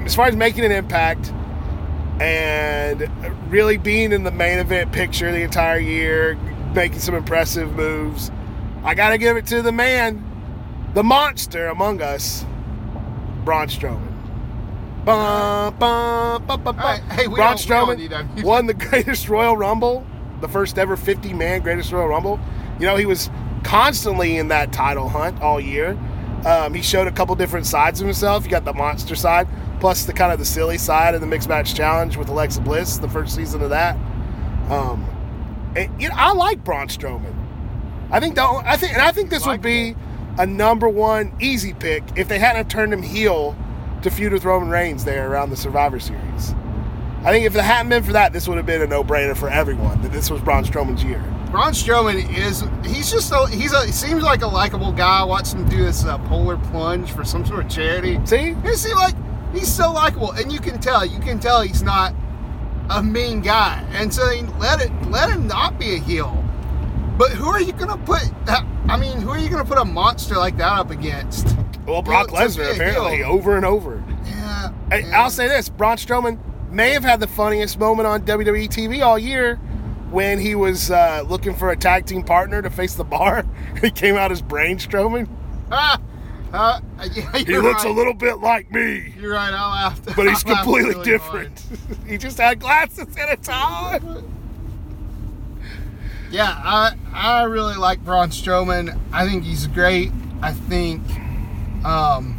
as 0.06 0.16
far 0.16 0.28
as 0.28 0.36
making 0.36 0.66
an 0.66 0.72
impact 0.72 1.32
and 2.20 3.10
really 3.52 3.78
being 3.78 4.12
in 4.12 4.24
the 4.24 4.32
main 4.32 4.60
event 4.60 4.92
picture 4.92 5.32
the 5.32 5.42
entire 5.42 5.80
year, 5.80 6.36
making 6.74 7.00
some 7.00 7.16
impressive 7.16 7.74
moves, 7.74 8.32
I 8.84 8.94
got 8.96 9.10
to 9.10 9.18
give 9.18 9.38
it 9.38 9.46
to 9.48 9.62
the 9.62 9.72
man, 9.72 10.24
the 10.94 11.04
monster 11.04 11.68
among 11.68 12.02
us, 12.02 12.46
Braun 13.46 13.68
Strowman. 13.68 14.06
Bum, 15.06 15.76
bum, 15.80 16.46
bum, 16.46 16.64
bum, 16.64 16.76
bum. 16.76 17.00
Hey, 17.10 17.26
Braun 17.28 17.58
don't- 17.58 17.98
we 17.98 17.98
don't 17.98 17.98
need 17.98 18.12
Strowman 18.12 18.44
won 18.44 18.66
the 18.66 18.74
greatest 18.74 19.30
Royal 19.30 19.56
Rumble, 19.56 20.06
the 20.42 20.48
first 20.48 20.78
ever 20.78 20.98
50 20.98 21.34
man 21.34 21.62
greatest 21.62 21.92
Royal 21.92 22.08
Rumble. 22.08 22.40
You 22.80 22.86
know, 22.86 22.96
he 22.96 23.06
was 23.06 23.30
constantly 23.64 24.38
in 24.38 24.50
that 24.50 24.72
title 24.74 25.10
hunt 25.10 25.42
all 25.42 25.60
year. 25.60 25.98
Um, 26.46 26.74
he 26.74 26.82
showed 26.82 27.08
a 27.08 27.12
couple 27.12 27.36
different 27.36 27.66
sides 27.66 28.00
of 28.00 28.08
himself. 28.08 28.46
You 28.46 28.50
got 28.50 28.66
the 28.66 28.74
monster 28.74 29.16
side, 29.16 29.48
plus 29.80 30.06
the 30.06 30.14
kind 30.14 30.32
of 30.32 30.40
the 30.40 30.46
silly 30.46 30.78
side 30.78 31.14
of 31.14 31.22
the 31.22 31.28
mixed 31.28 31.50
match 31.50 31.76
challenge 31.76 32.16
with 32.16 32.30
Alexa 32.30 32.62
Bliss, 32.62 32.98
the 32.98 33.10
first 33.10 33.36
season 33.36 33.62
of 33.62 33.72
that. 33.72 33.96
Um, 34.70 35.06
and, 35.76 36.02
you 36.02 36.08
know, 36.08 36.16
I 36.18 36.32
like 36.34 36.64
Braun 36.64 36.88
Strowman. 36.88 37.36
I 38.12 38.20
think 38.20 38.36
the, 38.36 38.44
I 38.44 38.78
think 38.78 38.94
and 38.94 39.02
I 39.02 39.12
think 39.12 39.30
this 39.30 39.46
would 39.46 39.62
be 39.62 39.96
a 40.38 40.46
number 40.46 40.88
one 40.88 41.36
easy 41.40 41.74
pick 41.74 42.04
if 42.16 42.28
they 42.28 42.40
hadn't 42.40 42.70
turned 42.70 42.94
him 42.94 43.04
heel 43.04 43.56
to 44.02 44.10
feud 44.10 44.32
with 44.32 44.46
Roman 44.46 44.70
Reigns 44.70 45.04
there 45.04 45.30
around 45.30 45.50
the 45.50 45.58
Survivor 45.58 46.00
Series. 46.00 46.56
I 47.24 47.32
think 47.32 47.46
if 47.46 47.54
it 47.54 47.62
hadn't 47.62 47.90
been 47.90 48.04
for 48.04 48.14
that, 48.14 48.32
this 48.32 48.48
would 48.48 48.56
have 48.56 48.66
been 48.66 48.82
a 48.82 48.88
no-brainer 48.88 49.36
for 49.36 49.50
everyone 49.50 50.02
that 50.04 50.14
this 50.14 50.32
was 50.32 50.42
Braun 50.42 50.64
Strowman's 50.64 51.04
year. 51.04 51.22
Braun 51.52 51.72
Strowman 51.72 52.38
is 52.38 52.64
he's 52.86 53.12
just 53.12 53.32
a, 53.32 53.48
he's 53.48 53.74
a 53.74 53.86
he 53.88 53.92
seems 53.92 54.22
like 54.22 54.44
a 54.44 54.48
likable 54.48 54.92
guy. 54.92 55.24
Watch 55.24 55.54
him 55.54 55.68
do 55.68 55.78
this 55.78 56.06
uh, 56.06 56.20
polar 56.28 56.58
plunge 56.58 57.12
for 57.12 57.26
some 57.26 57.44
sort 57.44 57.66
of 57.66 57.72
charity. 57.72 58.20
See? 58.26 58.54
He 58.54 58.76
seems 58.76 58.96
like 58.96 59.16
he's 59.52 59.72
so 59.72 59.92
likable, 59.92 60.32
and 60.32 60.52
you 60.52 60.60
can 60.60 60.80
tell 60.80 61.04
you 61.04 61.20
can 61.20 61.40
tell 61.40 61.62
he's 61.62 61.82
not 61.82 62.14
a 62.92 63.02
mean 63.02 63.42
guy, 63.42 63.84
and 63.94 64.14
so 64.14 64.24
let 64.60 64.82
it 64.82 64.92
let 65.10 65.32
him 65.32 65.48
not 65.48 65.80
be 65.80 65.96
a 65.96 66.00
heel. 66.00 66.44
But 67.18 67.32
who 67.32 67.50
are 67.50 67.62
you 67.62 67.74
gonna 67.74 67.98
put? 67.98 68.22
I 68.88 68.98
mean, 68.98 69.20
who 69.20 69.32
are 69.32 69.40
you 69.40 69.50
gonna 69.50 69.66
put 69.66 69.80
a 69.80 69.86
monster 69.86 70.36
like 70.36 70.56
that 70.58 70.72
up 70.72 70.92
against? 70.92 71.48
Well, 71.88 72.04
Brock 72.04 72.28
Lesnar 72.28 72.74
apparently 72.74 73.18
heel. 73.18 73.26
over 73.26 73.56
and 73.56 73.66
over. 73.66 74.04
Yeah. 74.24 74.72
Hey, 74.92 75.02
yeah. 75.02 75.20
I'll 75.20 75.32
say 75.32 75.48
this: 75.48 75.68
Braun 75.68 75.98
Strowman 75.98 76.38
may 76.70 76.92
have 76.92 77.04
had 77.04 77.20
the 77.20 77.28
funniest 77.28 77.80
moment 77.80 78.08
on 78.08 78.22
WWE 78.22 78.68
TV 78.68 79.04
all 79.04 79.18
year 79.18 79.60
when 80.12 80.40
he 80.40 80.56
was 80.56 80.92
uh, 80.92 81.24
looking 81.28 81.56
for 81.56 81.72
a 81.72 81.78
tag 81.78 82.06
team 82.06 82.24
partner 82.24 82.62
to 82.62 82.70
face 82.70 82.96
the 82.96 83.04
bar. 83.04 83.46
he 83.82 83.92
came 83.92 84.16
out 84.16 84.32
as 84.32 84.42
Brain 84.42 84.78
Strowman. 84.78 85.28
Ah, 85.72 86.00
uh, 86.52 86.80
yeah, 87.14 87.38
He 87.38 87.58
looks 87.60 87.84
right. 87.84 87.92
a 87.92 87.94
little 87.94 88.14
bit 88.16 88.40
like 88.40 88.72
me, 88.72 89.14
You're 89.20 89.34
right. 89.34 89.54
I'll 89.54 89.90
have 89.90 90.04
to. 90.06 90.16
but 90.16 90.28
he's 90.28 90.44
completely 90.56 90.92
really 90.92 91.06
different. 91.06 91.64
he 92.08 92.18
just 92.18 92.38
had 92.38 92.60
glasses 92.60 93.08
and 93.16 93.30
a 93.30 93.38
tie. 93.38 94.00
Yeah, 96.32 96.52
I 96.64 96.96
I 97.14 97.44
really 97.44 97.76
like 97.76 98.04
Braun 98.04 98.30
Strowman. 98.30 99.00
I 99.12 99.28
think 99.28 99.44
he's 99.44 99.66
great. 99.68 100.12
I 100.42 100.54
think, 100.54 101.02
um, 101.84 102.39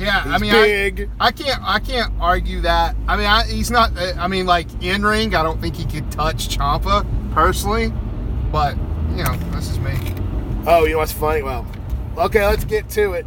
yeah. 0.00 0.22
I 0.24 0.38
mean, 0.38 0.52
I, 0.52 0.62
big. 0.62 1.10
I 1.20 1.30
can't 1.30 1.62
I 1.62 1.78
can't 1.78 2.12
argue 2.20 2.62
that. 2.62 2.96
I 3.06 3.16
mean, 3.16 3.26
I, 3.26 3.44
he's 3.44 3.70
not. 3.70 3.92
I 3.96 4.26
mean, 4.28 4.46
like 4.46 4.66
in 4.82 5.04
ring, 5.04 5.34
I 5.34 5.42
don't 5.42 5.60
think 5.60 5.76
he 5.76 5.84
could 5.84 6.10
touch 6.10 6.56
Ciampa 6.56 7.06
personally, 7.32 7.92
but 8.50 8.76
you 9.10 9.24
know, 9.24 9.36
this 9.52 9.68
is 9.68 9.78
me. 9.78 9.92
Oh, 10.66 10.84
you 10.84 10.92
know 10.92 10.98
what's 10.98 11.12
funny? 11.12 11.42
Well, 11.42 11.66
okay, 12.16 12.46
let's 12.46 12.64
get 12.64 12.88
to 12.90 13.12
it. 13.12 13.26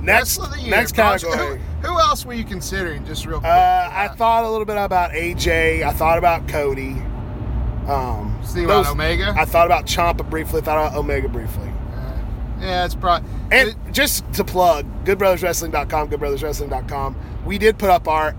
Next, 0.00 0.38
Wrestler 0.38 0.46
of 0.46 0.52
the 0.52 0.60
year, 0.62 0.70
next 0.70 0.92
category. 0.92 1.58
Who, 1.80 1.88
who 1.88 1.98
else 2.00 2.24
were 2.24 2.34
you 2.34 2.44
considering? 2.44 3.04
Just 3.06 3.24
real 3.24 3.38
quick. 3.38 3.50
Uh, 3.50 3.88
I 3.92 4.08
thought 4.08 4.44
a 4.44 4.50
little 4.50 4.64
bit 4.64 4.76
about 4.76 5.12
AJ. 5.12 5.84
I 5.84 5.92
thought 5.92 6.18
about 6.18 6.48
Cody. 6.48 6.96
Um, 7.86 8.40
Think 8.44 8.66
about 8.66 8.86
Omega? 8.86 9.34
I 9.36 9.44
thought 9.44 9.66
about 9.66 9.86
Ciampa 9.86 10.28
briefly. 10.28 10.60
Thought 10.60 10.86
about 10.86 10.98
Omega 10.98 11.28
briefly. 11.28 11.70
Yeah, 12.62 12.84
it's 12.84 12.94
probably. 12.94 13.28
And 13.50 13.74
just 13.92 14.30
to 14.34 14.44
plug, 14.44 14.86
goodbrotherswrestling.com, 15.04 16.08
goodbrotherswrestling.com. 16.08 17.16
We 17.44 17.58
did 17.58 17.78
put 17.78 17.90
up 17.90 18.06
our. 18.06 18.34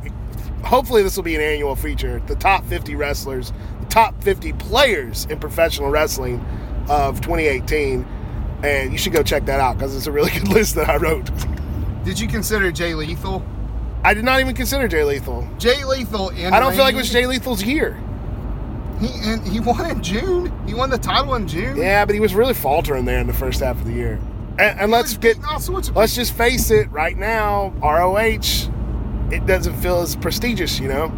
Hopefully, 0.64 1.04
this 1.04 1.18
will 1.18 1.24
be 1.24 1.36
an 1.36 1.42
annual 1.42 1.76
feature. 1.76 2.22
The 2.26 2.36
top 2.36 2.66
50 2.66 2.96
wrestlers, 2.96 3.52
the 3.82 3.86
top 3.88 4.24
50 4.24 4.54
players 4.54 5.26
in 5.26 5.40
professional 5.40 5.90
wrestling 5.90 6.40
of 6.90 7.20
2018, 7.20 8.06
and 8.64 8.92
you 8.94 8.98
should 8.98 9.12
go 9.12 9.24
check 9.24 9.46
that 9.46 9.60
out 9.60 9.78
because 9.78 9.96
it's 9.96 10.08
a 10.08 10.12
really 10.12 10.32
good 10.40 10.48
list 10.48 10.76
that 10.76 10.90
I 10.90 10.96
wrote. 10.96 11.30
Did 12.06 12.18
you 12.20 12.30
consider 12.30 12.72
Jay 12.72 12.96
Lethal? 12.96 13.46
I 14.06 14.14
did 14.14 14.26
not 14.26 14.40
even 14.40 14.56
consider 14.56 14.88
Jay 14.88 15.04
Lethal. 15.04 15.48
Jay 15.58 15.84
Lethal 15.86 16.30
in 16.30 16.54
I 16.54 16.60
don't 16.60 16.74
feel 16.74 16.84
like 16.84 16.96
it 16.96 16.98
was 16.98 17.10
Jay 17.10 17.26
Lethal's 17.26 17.64
year. 17.64 18.02
He 19.00 19.10
and 19.30 19.46
he 19.48 19.60
won 19.60 19.90
in 19.90 20.02
June. 20.04 20.52
He 20.68 20.74
won 20.74 20.90
the 20.90 20.98
title 20.98 21.36
in 21.36 21.48
June. 21.48 21.76
Yeah, 21.78 22.06
but 22.06 22.14
he 22.16 22.22
was 22.22 22.34
really 22.36 22.54
faltering 22.54 23.06
there 23.06 23.20
in 23.20 23.28
the 23.28 23.34
first 23.34 23.60
half 23.62 23.78
of 23.78 23.86
the 23.86 23.94
year. 23.94 24.20
And, 24.60 24.80
and 24.82 24.92
let's 24.92 25.14
get 25.18 25.38
beating 25.38 25.46
all 25.46 25.60
sorts 25.60 25.90
of 25.90 25.96
let's 25.96 26.16
just 26.16 26.34
face 26.34 26.70
it. 26.72 26.90
Right 26.92 27.18
now, 27.18 27.70
ROH, 27.82 28.70
it 29.32 29.46
doesn't 29.46 29.76
feel 29.82 30.02
as 30.02 30.16
prestigious, 30.16 30.80
you 30.80 30.88
know. 30.88 31.12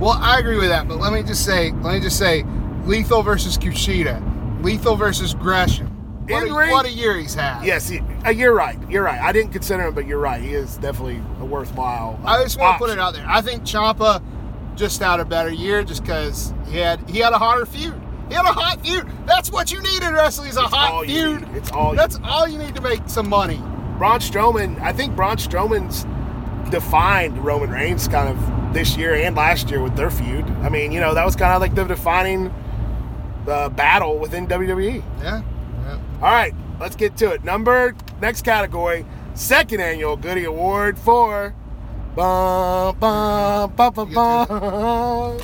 Well, 0.00 0.18
I 0.20 0.38
agree 0.40 0.58
with 0.58 0.68
that, 0.68 0.88
but 0.88 0.98
let 0.98 1.12
me 1.12 1.22
just 1.22 1.44
say, 1.44 1.70
let 1.82 1.94
me 1.94 2.00
just 2.00 2.18
say, 2.18 2.44
Lethal 2.84 3.22
versus 3.22 3.56
Kushida, 3.56 4.62
Lethal 4.62 4.96
versus 4.96 5.34
Gresham. 5.34 5.86
What, 6.26 6.48
a, 6.48 6.52
what 6.72 6.86
a 6.86 6.90
year 6.90 7.16
he's 7.18 7.34
had. 7.34 7.64
Yes, 7.64 7.88
he- 7.88 8.00
uh, 8.26 8.30
you're 8.30 8.54
right. 8.54 8.76
You're 8.90 9.04
right. 9.04 9.20
I 9.20 9.30
didn't 9.30 9.52
consider 9.52 9.82
him, 9.86 9.94
but 9.94 10.06
you're 10.06 10.18
right. 10.18 10.40
He 10.42 10.54
is 10.54 10.78
definitely 10.78 11.22
a 11.38 11.44
worthwhile. 11.44 12.18
uh, 12.24 12.28
I 12.28 12.42
just 12.42 12.58
want 12.58 12.74
to 12.74 12.78
put 12.78 12.90
it 12.90 12.98
out 12.98 13.12
there. 13.14 13.24
I 13.28 13.40
think 13.42 13.62
Ciampa 13.64 14.22
just 14.76 15.00
had 15.00 15.20
a 15.20 15.24
better 15.24 15.50
year, 15.50 15.84
just 15.84 16.02
because 16.02 16.52
he 16.68 16.78
had 16.78 17.08
he 17.08 17.18
had 17.18 17.32
a 17.32 17.38
hotter 17.38 17.66
feud. 17.66 18.00
He 18.28 18.34
had 18.34 18.44
a 18.44 18.52
hot 18.52 18.84
feud. 18.84 19.06
That's 19.26 19.50
what 19.50 19.70
you 19.70 19.82
need 19.82 20.02
in 20.02 20.12
wrestling 20.14 20.48
is 20.48 20.56
a 20.56 20.62
It's 20.62 20.70
hot 20.70 21.08
you 21.08 21.38
feud. 21.38 21.56
It's 21.56 21.70
all 21.70 21.90
you 21.90 21.96
That's 21.96 22.18
all 22.24 22.48
you 22.48 22.58
need 22.58 22.74
to 22.74 22.80
make 22.80 23.02
some 23.06 23.28
money. 23.28 23.58
Braun 23.98 24.20
Strowman. 24.20 24.80
I 24.80 24.92
think 24.92 25.14
Braun 25.14 25.36
Strowman's 25.36 26.04
defined 26.70 27.38
Roman 27.44 27.70
Reigns 27.70 28.08
kind 28.08 28.28
of 28.28 28.74
this 28.74 28.96
year 28.96 29.14
and 29.14 29.36
last 29.36 29.70
year 29.70 29.82
with 29.82 29.94
their 29.94 30.10
feud. 30.10 30.44
I 30.62 30.68
mean, 30.68 30.90
you 30.90 31.00
know, 31.00 31.14
that 31.14 31.24
was 31.24 31.36
kind 31.36 31.54
of 31.54 31.60
like 31.60 31.74
the 31.74 31.84
defining 31.84 32.52
uh, 33.46 33.68
battle 33.68 34.18
within 34.18 34.46
WWE. 34.46 35.02
Yeah. 35.22 35.42
yeah. 35.84 35.98
All 36.16 36.32
right, 36.32 36.54
let's 36.80 36.96
get 36.96 37.16
to 37.18 37.32
it. 37.32 37.44
Number 37.44 37.94
next 38.20 38.42
category, 38.42 39.06
second 39.34 39.80
annual 39.80 40.16
Goody 40.16 40.44
Award 40.44 40.98
for 40.98 41.54
bum, 42.14 42.96
bum, 42.98 43.72
bum, 43.74 43.94
bum, 43.94 44.12
bum, 44.14 45.38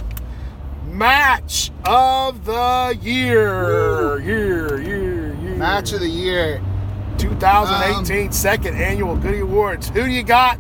match 0.87 1.71
of 1.85 2.45
the 2.45 2.99
year. 3.03 4.19
Year, 4.21 4.81
year, 4.81 5.35
year. 5.35 5.55
Match 5.57 5.93
of 5.93 6.01
the 6.01 6.09
year. 6.09 6.61
2018 7.19 8.33
second 8.33 8.77
annual 8.77 9.17
Goody 9.17 9.41
Awards. 9.41 9.89
Who 9.89 10.05
do 10.05 10.11
you 10.11 10.23
got? 10.23 10.59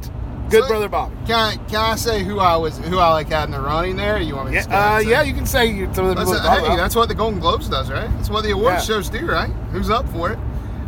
Good 0.51 0.63
So- 0.65 0.69
brother 0.69 0.89
Bobby. 0.89 1.15
Can 1.27 1.35
I, 1.37 1.57
can 1.69 1.77
I 1.77 1.95
say 1.97 2.25
who 2.25 2.41
I 2.41 2.57
was 2.57 2.77
who 2.79 2.99
I 2.99 3.13
like 3.13 3.29
had 3.29 3.45
in 3.45 3.53
the 3.53 3.61
running 3.61 3.97
there? 3.97 4.19
You 4.21 4.35
want 4.37 4.51
me 4.51 4.61
to 4.61 4.69
Yeah, 4.69 4.95
uh, 4.97 4.99
yeah, 4.99 5.23
you 5.23 5.33
can 5.33 5.47
say 5.47 5.67
you- 5.67 5.87
of 5.87 5.95
the 5.95 6.03
hey, 6.15 6.77
that's 6.77 6.97
what 6.97 7.09
the 7.09 7.15
Golden 7.15 7.39
Globes 7.41 7.69
does, 7.69 7.89
right? 7.91 8.11
That's 8.17 8.31
what 8.31 8.43
the 8.43 8.51
award 8.51 8.75
Yeah. 8.75 8.81
shows 8.81 9.09
do, 9.09 9.25
right? 9.27 9.51
Who's 9.73 9.91
up 9.91 10.09
for 10.09 10.31
it? 10.31 10.39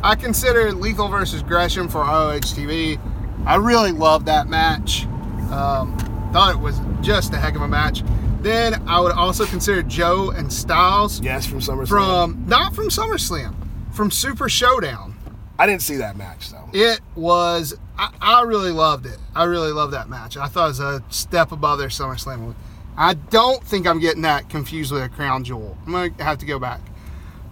I 0.02 0.17
consider 0.17 0.73
Lethal 0.73 1.07
versus 1.09 1.43
Gresham 1.43 1.87
for 1.88 2.00
ROH 2.02 2.41
TV. 2.41 2.99
I 3.47 3.55
really 3.57 3.93
love 3.93 4.25
that 4.25 4.49
match. 4.49 5.07
Um, 5.53 5.97
thought 6.33 6.55
it 6.55 6.61
was 6.61 6.81
just 7.03 7.33
a 7.35 7.37
heck 7.37 7.55
of 7.55 7.63
a 7.63 7.69
match. 7.69 8.03
Then 8.41 8.83
I 8.89 9.01
would 9.01 9.13
also 9.13 9.45
consider 9.45 9.83
Joe 9.83 10.31
and 10.31 10.53
Styles 10.53 11.21
yes 11.21 11.47
from 11.47 11.61
SummerSlam. 11.61 11.89
from 11.89 12.45
not 12.47 12.75
from 12.75 12.89
SummerSlam, 12.89 13.55
from 13.93 14.11
Super 14.11 14.49
Showdown. 14.49 15.17
I 15.59 15.67
didn't 15.67 15.83
see 15.83 15.97
that 15.97 16.17
match 16.17 16.51
though. 16.51 16.69
It 16.73 17.01
was 17.15 17.75
I, 17.97 18.11
I 18.21 18.43
really 18.43 18.73
loved 18.73 19.07
it. 19.07 19.19
I 19.35 19.45
really 19.45 19.71
loved 19.73 19.93
that 19.93 20.09
match. 20.09 20.37
I 20.37 20.47
thought 20.49 20.65
it 20.65 20.69
was 20.69 20.81
a 20.81 21.05
step 21.11 21.53
above 21.53 21.79
their 21.79 21.89
SummerSlam. 21.89 22.55
I 22.97 23.15
don't 23.15 23.63
think 23.63 23.87
I'm 23.87 24.01
getting 24.01 24.23
that 24.23 24.49
confused 24.51 24.91
with 24.93 25.03
a 25.03 25.09
Crown 25.09 25.45
Jewel. 25.45 25.77
I'm 25.87 25.93
gonna 25.93 26.25
have 26.25 26.39
to 26.39 26.47
go 26.47 26.59
back. 26.59 26.81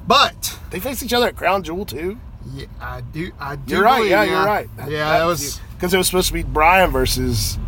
But 0.06 0.58
They 0.70 0.80
faced 0.80 1.02
each 1.02 1.12
other 1.12 1.26
at 1.28 1.36
Crown 1.36 1.62
Jewel 1.62 1.84
too. 1.84 2.18
yeah, 2.52 2.66
I 2.80 3.02
do. 3.02 3.30
I 3.38 3.56
do. 3.56 3.74
You're 3.74 3.84
right. 3.84 4.06
Yeah, 4.06 4.24
you're 4.24 4.44
right. 4.44 4.68
Yeah, 4.88 5.18
that 5.18 5.24
was. 5.24 5.60
because 5.76 5.94
it 5.94 5.98
was 5.98 6.06
supposed 6.06 6.28
to 6.28 6.34
be 6.34 6.42
Bryan 6.42 6.90
versus 6.90 7.58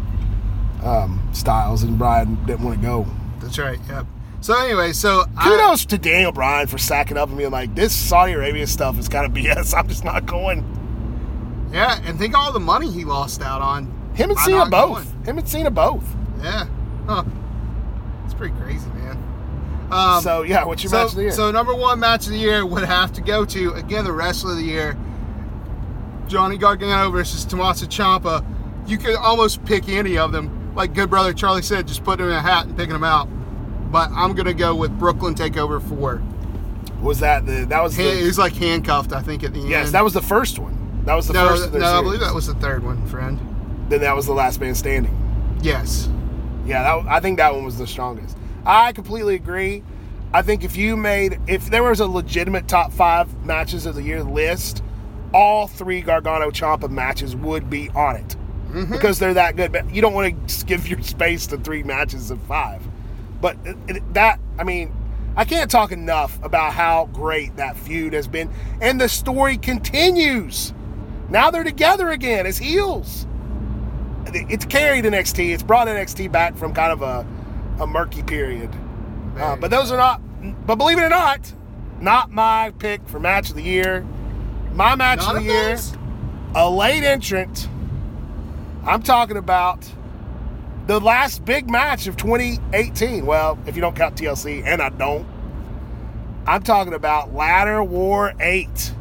um, 0.82 1.28
Styles, 1.32 1.82
and 1.82 1.98
Bryan 1.98 2.36
didn't 2.46 2.64
want 2.64 2.80
to 2.80 2.86
go. 2.86 3.06
That's 3.40 3.58
right. 3.58 3.78
Yep. 3.88 4.06
So 4.40 4.58
anyway, 4.58 4.92
so 4.92 5.24
I- 5.36 5.48
Kudos 5.48 5.86
to 5.86 5.98
Daniel 5.98 6.32
Bryan 6.32 6.66
for 6.66 6.78
sacking 6.78 7.16
up 7.16 7.28
and 7.28 7.38
being 7.38 7.50
like, 7.50 7.74
"This 7.74 7.94
Saudi 7.94 8.32
Arabia 8.32 8.66
stuff 8.66 8.98
is 8.98 9.08
kind 9.08 9.24
of 9.26 9.32
BS. 9.32 9.74
I'm 9.76 9.88
just 9.88 10.04
not 10.04 10.26
going." 10.26 10.64
yeah, 11.72 12.00
and 12.04 12.18
think 12.18 12.36
all 12.36 12.52
the 12.52 12.60
money 12.60 12.90
he 12.90 13.04
lost 13.04 13.40
out 13.40 13.62
on. 13.62 13.86
Him 14.14 14.30
and 14.30 14.38
Cena 14.40 14.66
both. 14.66 15.04
going. 15.06 15.24
Him 15.24 15.38
and 15.38 15.48
Cena 15.48 15.70
both. 15.70 16.04
Yeah. 16.42 16.66
Huh. 17.06 17.24
It's 18.24 18.34
pretty 18.34 18.54
crazy, 18.56 18.88
man. 18.90 19.18
Um, 19.90 20.22
so 20.22 20.42
yeah, 20.42 20.64
what's 20.64 20.82
your 20.82 20.90
so, 20.90 20.96
match 20.98 21.10
of 21.10 21.16
the 21.16 21.22
year? 21.22 21.32
So 21.32 21.50
number 21.50 21.74
one 21.74 21.98
match 21.98 22.26
of 22.26 22.32
the 22.32 22.38
year 22.38 22.64
would 22.64 22.84
have 22.84 23.12
to 23.12 23.20
go 23.20 23.44
to 23.46 23.72
again 23.72 24.04
the 24.04 24.12
wrestler 24.12 24.52
of 24.52 24.58
the 24.58 24.64
year, 24.64 24.96
Johnny 26.28 26.58
Gargano 26.58 27.10
versus 27.10 27.44
Tommaso 27.44 27.86
Ciampa. 27.86 28.44
You 28.86 28.98
could 28.98 29.16
almost 29.16 29.64
pick 29.64 29.88
any 29.88 30.18
of 30.18 30.32
them, 30.32 30.61
like 30.74 30.94
good 30.94 31.10
brother 31.10 31.32
Charlie 31.32 31.62
said, 31.62 31.86
just 31.86 32.04
putting 32.04 32.26
them 32.26 32.32
in 32.32 32.38
a 32.38 32.40
hat 32.40 32.66
and 32.66 32.76
picking 32.76 32.92
them 32.92 33.04
out. 33.04 33.28
But 33.90 34.10
I'm 34.12 34.34
gonna 34.34 34.54
go 34.54 34.74
with 34.74 34.96
Brooklyn 34.98 35.34
Takeover 35.34 35.82
Four. 35.82 36.22
was 37.00 37.20
that 37.20 37.46
the 37.46 37.66
that 37.66 37.82
was 37.82 37.94
He, 37.94 38.04
he 38.04 38.20
the 38.20 38.26
was 38.26 38.38
like 38.38 38.54
handcuffed, 38.54 39.12
I 39.12 39.20
think, 39.20 39.44
at 39.44 39.52
the 39.52 39.58
yes 39.58 39.64
end. 39.64 39.70
Yes, 39.70 39.90
that 39.92 40.04
was 40.04 40.14
the 40.14 40.22
first 40.22 40.58
one. 40.58 41.04
That 41.04 41.14
was 41.14 41.26
the 41.26 41.34
no, 41.34 41.48
first. 41.48 41.72
No, 41.72 41.78
their 41.78 41.88
I 41.88 42.00
believe 42.00 42.20
that 42.20 42.34
was 42.34 42.46
the 42.46 42.54
third 42.54 42.84
one, 42.84 43.06
friend. 43.06 43.38
Then 43.88 44.00
that 44.00 44.16
was 44.16 44.26
the 44.26 44.32
last 44.32 44.60
man 44.60 44.74
standing. 44.74 45.18
Yes. 45.62 46.08
Yeah, 46.64 46.82
that, 46.82 47.06
I 47.08 47.20
think 47.20 47.38
that 47.38 47.54
one 47.54 47.64
was 47.64 47.76
the 47.76 47.86
strongest. 47.86 48.38
I 48.64 48.92
completely 48.92 49.34
agree. 49.34 49.82
I 50.32 50.42
think 50.42 50.64
if 50.64 50.76
you 50.76 50.96
made, 50.96 51.40
if 51.46 51.68
there 51.68 51.82
was 51.82 52.00
a 52.00 52.06
legitimate 52.06 52.68
top 52.68 52.92
five 52.92 53.44
matches 53.44 53.84
of 53.84 53.96
the 53.96 54.02
year 54.02 54.22
list, 54.22 54.82
all 55.34 55.66
three 55.66 56.00
Gargano 56.00 56.50
Ciampa 56.50 56.88
matches 56.88 57.36
would 57.36 57.68
be 57.68 57.90
on 57.90 58.16
it 58.16 58.36
because 58.90 59.18
they're 59.18 59.34
that 59.34 59.56
good. 59.56 59.72
But 59.72 59.94
you 59.94 60.00
don't 60.02 60.14
want 60.14 60.48
to 60.48 60.64
give 60.66 60.88
your 60.88 61.00
space 61.02 61.46
to 61.48 61.58
three 61.58 61.82
matches 61.82 62.30
of 62.30 62.40
five. 62.42 62.82
But 63.40 63.56
it- 63.64 63.76
it- 63.88 64.14
that, 64.14 64.38
I 64.58 64.64
mean, 64.64 64.92
I 65.36 65.44
can't 65.44 65.70
talk 65.70 65.92
enough 65.92 66.38
about 66.42 66.72
how 66.72 67.08
great 67.12 67.56
that 67.56 67.76
feud 67.76 68.12
has 68.12 68.28
been, 68.28 68.50
and 68.80 69.00
the 69.00 69.08
story 69.08 69.56
continues. 69.56 70.72
Now 71.30 71.50
they're 71.50 71.64
together 71.64 72.10
again 72.10 72.46
as 72.46 72.58
heels. 72.58 73.26
it's 74.34 74.64
carried 74.64 75.04
NXT. 75.04 75.52
It's 75.52 75.62
brought 75.62 75.88
NXT 75.88 76.30
back 76.30 76.56
from 76.56 76.72
kind 76.72 76.92
of 76.92 77.02
a, 77.02 77.26
a 77.82 77.86
murky 77.86 78.22
period. 78.22 78.70
Uh, 79.38 79.56
but 79.56 79.70
those 79.70 79.90
are 79.90 79.96
not. 79.96 80.20
But 80.66 80.76
believe 80.76 80.98
it 80.98 81.02
or 81.02 81.08
not, 81.08 81.52
not 82.00 82.30
my 82.30 82.72
pick 82.78 83.06
for 83.08 83.18
match 83.18 83.50
of 83.50 83.56
the 83.56 83.62
year. 83.62 84.06
My 84.74 84.94
match 84.94 85.18
None 85.20 85.36
of 85.36 85.42
the 85.44 85.48
of 85.50 85.54
year, 85.54 85.68
those? 85.76 85.96
a 86.54 86.68
late 86.70 87.04
entrant. 87.04 87.68
I'm 88.84 89.02
talking 89.02 89.36
about 89.36 89.88
the 90.86 91.00
last 91.00 91.44
big 91.44 91.70
match 91.70 92.06
of 92.06 92.16
2018. 92.16 93.24
Well, 93.24 93.58
if 93.66 93.76
you 93.76 93.80
don't 93.80 93.94
count 93.94 94.16
TLC, 94.16 94.64
and 94.64 94.82
I 94.82 94.88
don't. 94.88 95.26
I'm 96.46 96.62
talking 96.62 96.94
about 96.94 97.32
Ladder 97.32 97.84
War 97.84 98.32
8. 98.40 98.94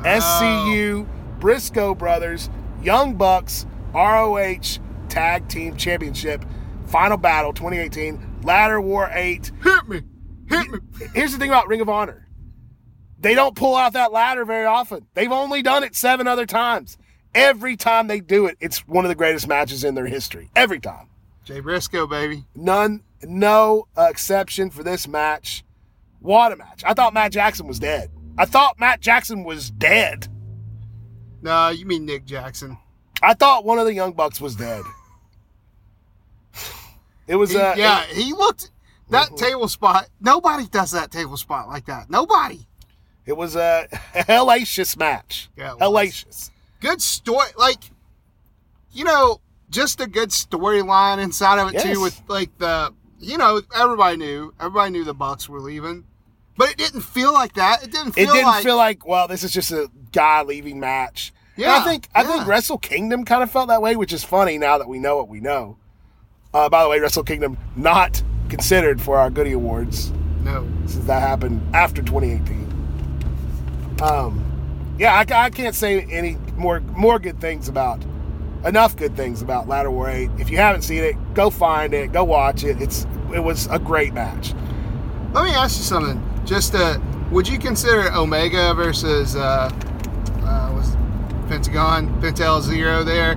Oh. 0.00 0.02
SCU, 0.02 1.06
Briscoe 1.38 1.94
Brothers, 1.94 2.50
Young 2.82 3.14
Bucks, 3.14 3.66
ROH 3.94 4.78
Tag 5.08 5.48
Team 5.48 5.76
Championship, 5.76 6.44
Final 6.86 7.16
Battle 7.16 7.52
2018, 7.52 8.40
Ladder 8.42 8.80
War 8.80 9.08
8. 9.12 9.52
Hit 9.62 9.88
me. 9.88 10.02
Hit 10.48 10.70
me. 10.70 10.78
Here's 11.14 11.32
the 11.32 11.38
thing 11.38 11.50
about 11.50 11.68
Ring 11.68 11.80
of 11.80 11.88
Honor 11.88 12.28
they 13.20 13.34
don't 13.34 13.56
pull 13.56 13.76
out 13.76 13.94
that 13.94 14.12
ladder 14.12 14.44
very 14.44 14.64
often. 14.64 15.06
They've 15.14 15.32
only 15.32 15.60
done 15.60 15.82
it 15.82 15.96
seven 15.96 16.28
other 16.28 16.46
times. 16.46 16.96
Every 17.38 17.76
time 17.76 18.06
they 18.08 18.20
do 18.20 18.46
it, 18.46 18.56
it's 18.60 18.86
one 18.86 19.04
of 19.04 19.08
the 19.08 19.14
greatest 19.14 19.46
matches 19.46 19.84
in 19.84 19.94
their 19.94 20.06
history. 20.06 20.50
Every 20.56 20.80
time. 20.80 21.08
Jay 21.44 21.60
Briscoe, 21.60 22.06
baby. 22.06 22.44
None, 22.54 23.02
no 23.22 23.86
exception 23.96 24.70
for 24.70 24.82
this 24.82 25.06
match. 25.08 25.64
What 26.20 26.52
a 26.52 26.56
match. 26.56 26.82
I 26.84 26.94
thought 26.94 27.14
Matt 27.14 27.32
Jackson 27.32 27.66
was 27.66 27.78
dead. 27.78 28.10
I 28.36 28.44
thought 28.44 28.78
Matt 28.80 29.00
Jackson 29.00 29.44
was 29.44 29.70
dead. 29.70 30.26
No, 31.40 31.68
you 31.68 31.86
mean 31.86 32.04
Nick 32.04 32.24
Jackson. 32.24 32.76
I 33.22 33.34
thought 33.34 33.64
one 33.64 33.78
of 33.78 33.86
the 33.86 33.94
Young 33.94 34.12
Bucks 34.12 34.40
was 34.40 34.56
dead. 34.56 34.82
It 37.26 37.36
was, 37.36 37.50
He- 37.50 37.58
uh, 37.58 37.74
yeah, 37.76 38.04
he 38.04 38.32
looked 38.32 38.70
that 39.10 39.36
table 39.36 39.68
spot. 39.68 40.08
Nobody 40.20 40.66
does 40.66 40.90
that 40.92 41.10
table 41.10 41.36
spot 41.36 41.68
like 41.68 41.86
that. 41.86 42.10
Nobody. 42.10 42.66
it 43.26 43.36
was 43.36 43.54
a 43.56 43.86
hellacious 44.14 44.96
match. 44.96 45.50
Yeah, 45.56 45.72
it 45.74 45.78
hellacious. 45.80 46.50
Good 46.80 47.02
story, 47.02 47.48
like 47.56 47.90
you 48.92 49.04
know, 49.04 49.40
just 49.70 50.00
a 50.00 50.06
good 50.06 50.30
storyline 50.30 51.22
inside 51.22 51.58
of 51.60 51.68
it 51.68 51.74
Yes. 51.74 51.84
too. 51.84 52.00
With 52.00 52.20
like 52.28 52.56
the, 52.58 52.92
you 53.20 53.36
know, 53.38 53.60
everybody 53.76 54.16
knew, 54.16 54.54
everybody 54.58 54.90
knew 54.92 55.04
the 55.04 55.14
Bucks 55.14 55.48
were 55.48 55.60
leaving, 55.60 56.04
but 56.56 56.70
it 56.70 56.78
didn't 56.78 57.02
feel 57.02 57.32
like 57.32 57.54
that. 57.54 57.82
It 57.84 57.92
didn't 57.92 58.08
It 58.16 58.24
feel 58.24 58.32
didn't 58.32 58.46
like 58.46 58.64
feel 58.64 58.76
like, 58.76 59.06
well, 59.06 59.28
this 59.28 59.44
is 59.44 59.52
just 59.52 59.70
a 59.72 59.90
guy 60.12 60.42
leaving 60.42 60.80
match. 60.80 61.32
And 61.56 61.64
Yeah, 61.64 61.76
I 61.76 61.80
think 61.84 62.08
I 62.14 62.24
think. 62.24 62.46
Wrestle 62.46 62.78
Kingdom 62.78 63.24
kind 63.24 63.42
of 63.42 63.50
felt 63.50 63.68
that 63.68 63.82
way, 63.82 63.94
which 63.96 64.12
is 64.12 64.24
funny 64.24 64.56
now 64.58 64.78
that 64.78 64.88
we 64.88 64.98
know 64.98 65.16
what 65.16 65.28
we 65.28 65.40
know. 65.40 65.76
Uh, 66.54 66.68
by 66.68 66.82
the 66.82 66.88
way, 66.88 66.98
Wrestle 66.98 67.24
Kingdom 67.24 67.58
not 67.76 68.22
considered 68.48 69.02
for 69.02 69.18
our 69.18 69.28
Goody 69.28 69.52
Awards 69.52 70.10
no. 70.42 70.66
since 70.86 71.04
that 71.04 71.20
happened 71.20 71.60
after 71.74 72.00
2018. 72.02 73.98
Um, 74.02 74.96
yeah, 74.98 75.12
I, 75.14 75.26
I 75.46 75.50
can't 75.50 75.74
say 75.74 76.00
any 76.10 76.38
more 76.58 76.80
more 76.80 77.18
good 77.18 77.40
things 77.40 77.68
about 77.68 78.04
enough 78.64 78.96
good 78.96 79.16
things 79.16 79.40
about 79.40 79.68
Ladder 79.68 79.90
War 79.90 80.10
8. 80.10 80.30
If 80.38 80.50
you 80.50 80.56
haven't 80.56 80.82
seen 80.82 81.04
it, 81.04 81.16
go 81.34 81.50
find 81.50 81.94
it, 81.94 82.12
go 82.12 82.24
watch 82.24 82.64
it. 82.64 82.80
It's 82.82 83.06
it 83.34 83.40
was 83.40 83.66
a 83.68 83.78
great 83.78 84.12
match. 84.12 84.54
Let 85.32 85.44
me 85.44 85.50
ask 85.50 85.78
you 85.78 85.84
something. 85.84 86.22
Just 86.44 86.74
uh, 86.74 86.98
would 87.30 87.46
you 87.46 87.58
consider 87.58 88.12
Omega 88.12 88.74
versus 88.74 89.36
uh, 89.36 89.70
uh, 90.42 90.72
was 90.74 90.96
Pentagon 91.48 92.08
Penta 92.20 92.40
El 92.40 92.62
Zero 92.62 93.04
there 93.04 93.36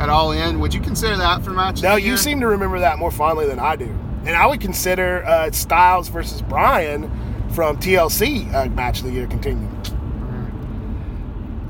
at 0.00 0.08
All 0.08 0.32
In? 0.32 0.58
Would 0.60 0.72
you 0.72 0.80
consider 0.80 1.16
that 1.16 1.42
for 1.44 1.50
match? 1.50 1.82
No, 1.82 1.96
you 1.96 2.08
year? 2.08 2.16
seem 2.16 2.40
to 2.40 2.46
remember 2.46 2.80
that 2.80 2.98
more 2.98 3.10
fondly 3.10 3.46
than 3.46 3.58
I 3.58 3.76
do. 3.76 3.94
And 4.24 4.30
I 4.34 4.46
would 4.46 4.60
consider 4.60 5.24
uh, 5.24 5.50
Styles 5.52 6.08
versus 6.08 6.42
Bryan 6.42 7.04
from 7.50 7.76
TLC 7.76 8.52
uh, 8.52 8.68
match 8.70 9.00
of 9.00 9.06
the 9.06 9.12
year 9.12 9.26
continuing. 9.26 9.70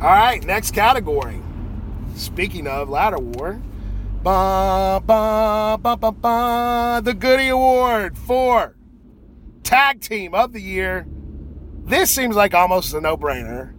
All 0.01 0.09
right, 0.11 0.45
next 0.45 0.73
category. 0.73 1.41
Speaking 2.17 2.67
of 2.67 2.91
ladder 2.91 3.19
war, 3.19 3.63
ba, 4.23 5.03
ba, 5.05 5.79
ba, 5.81 5.97
ba, 5.97 6.13
ba, 6.13 7.01
the 7.03 7.15
Goodie 7.15 7.49
Award 7.49 8.19
for 8.19 8.77
Tag 9.63 10.03
Team 10.03 10.35
of 10.35 10.53
the 10.53 10.61
Year. 10.61 11.07
This 11.85 12.11
seems 12.11 12.37
like 12.37 12.53
almost 12.53 12.93
a 12.93 13.01
no-brainer. 13.01 13.73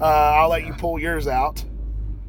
Uh, 0.00 0.04
I'll 0.04 0.48
let 0.48 0.64
you 0.66 0.72
pull 0.72 0.98
yours 0.98 1.28
out. 1.28 1.64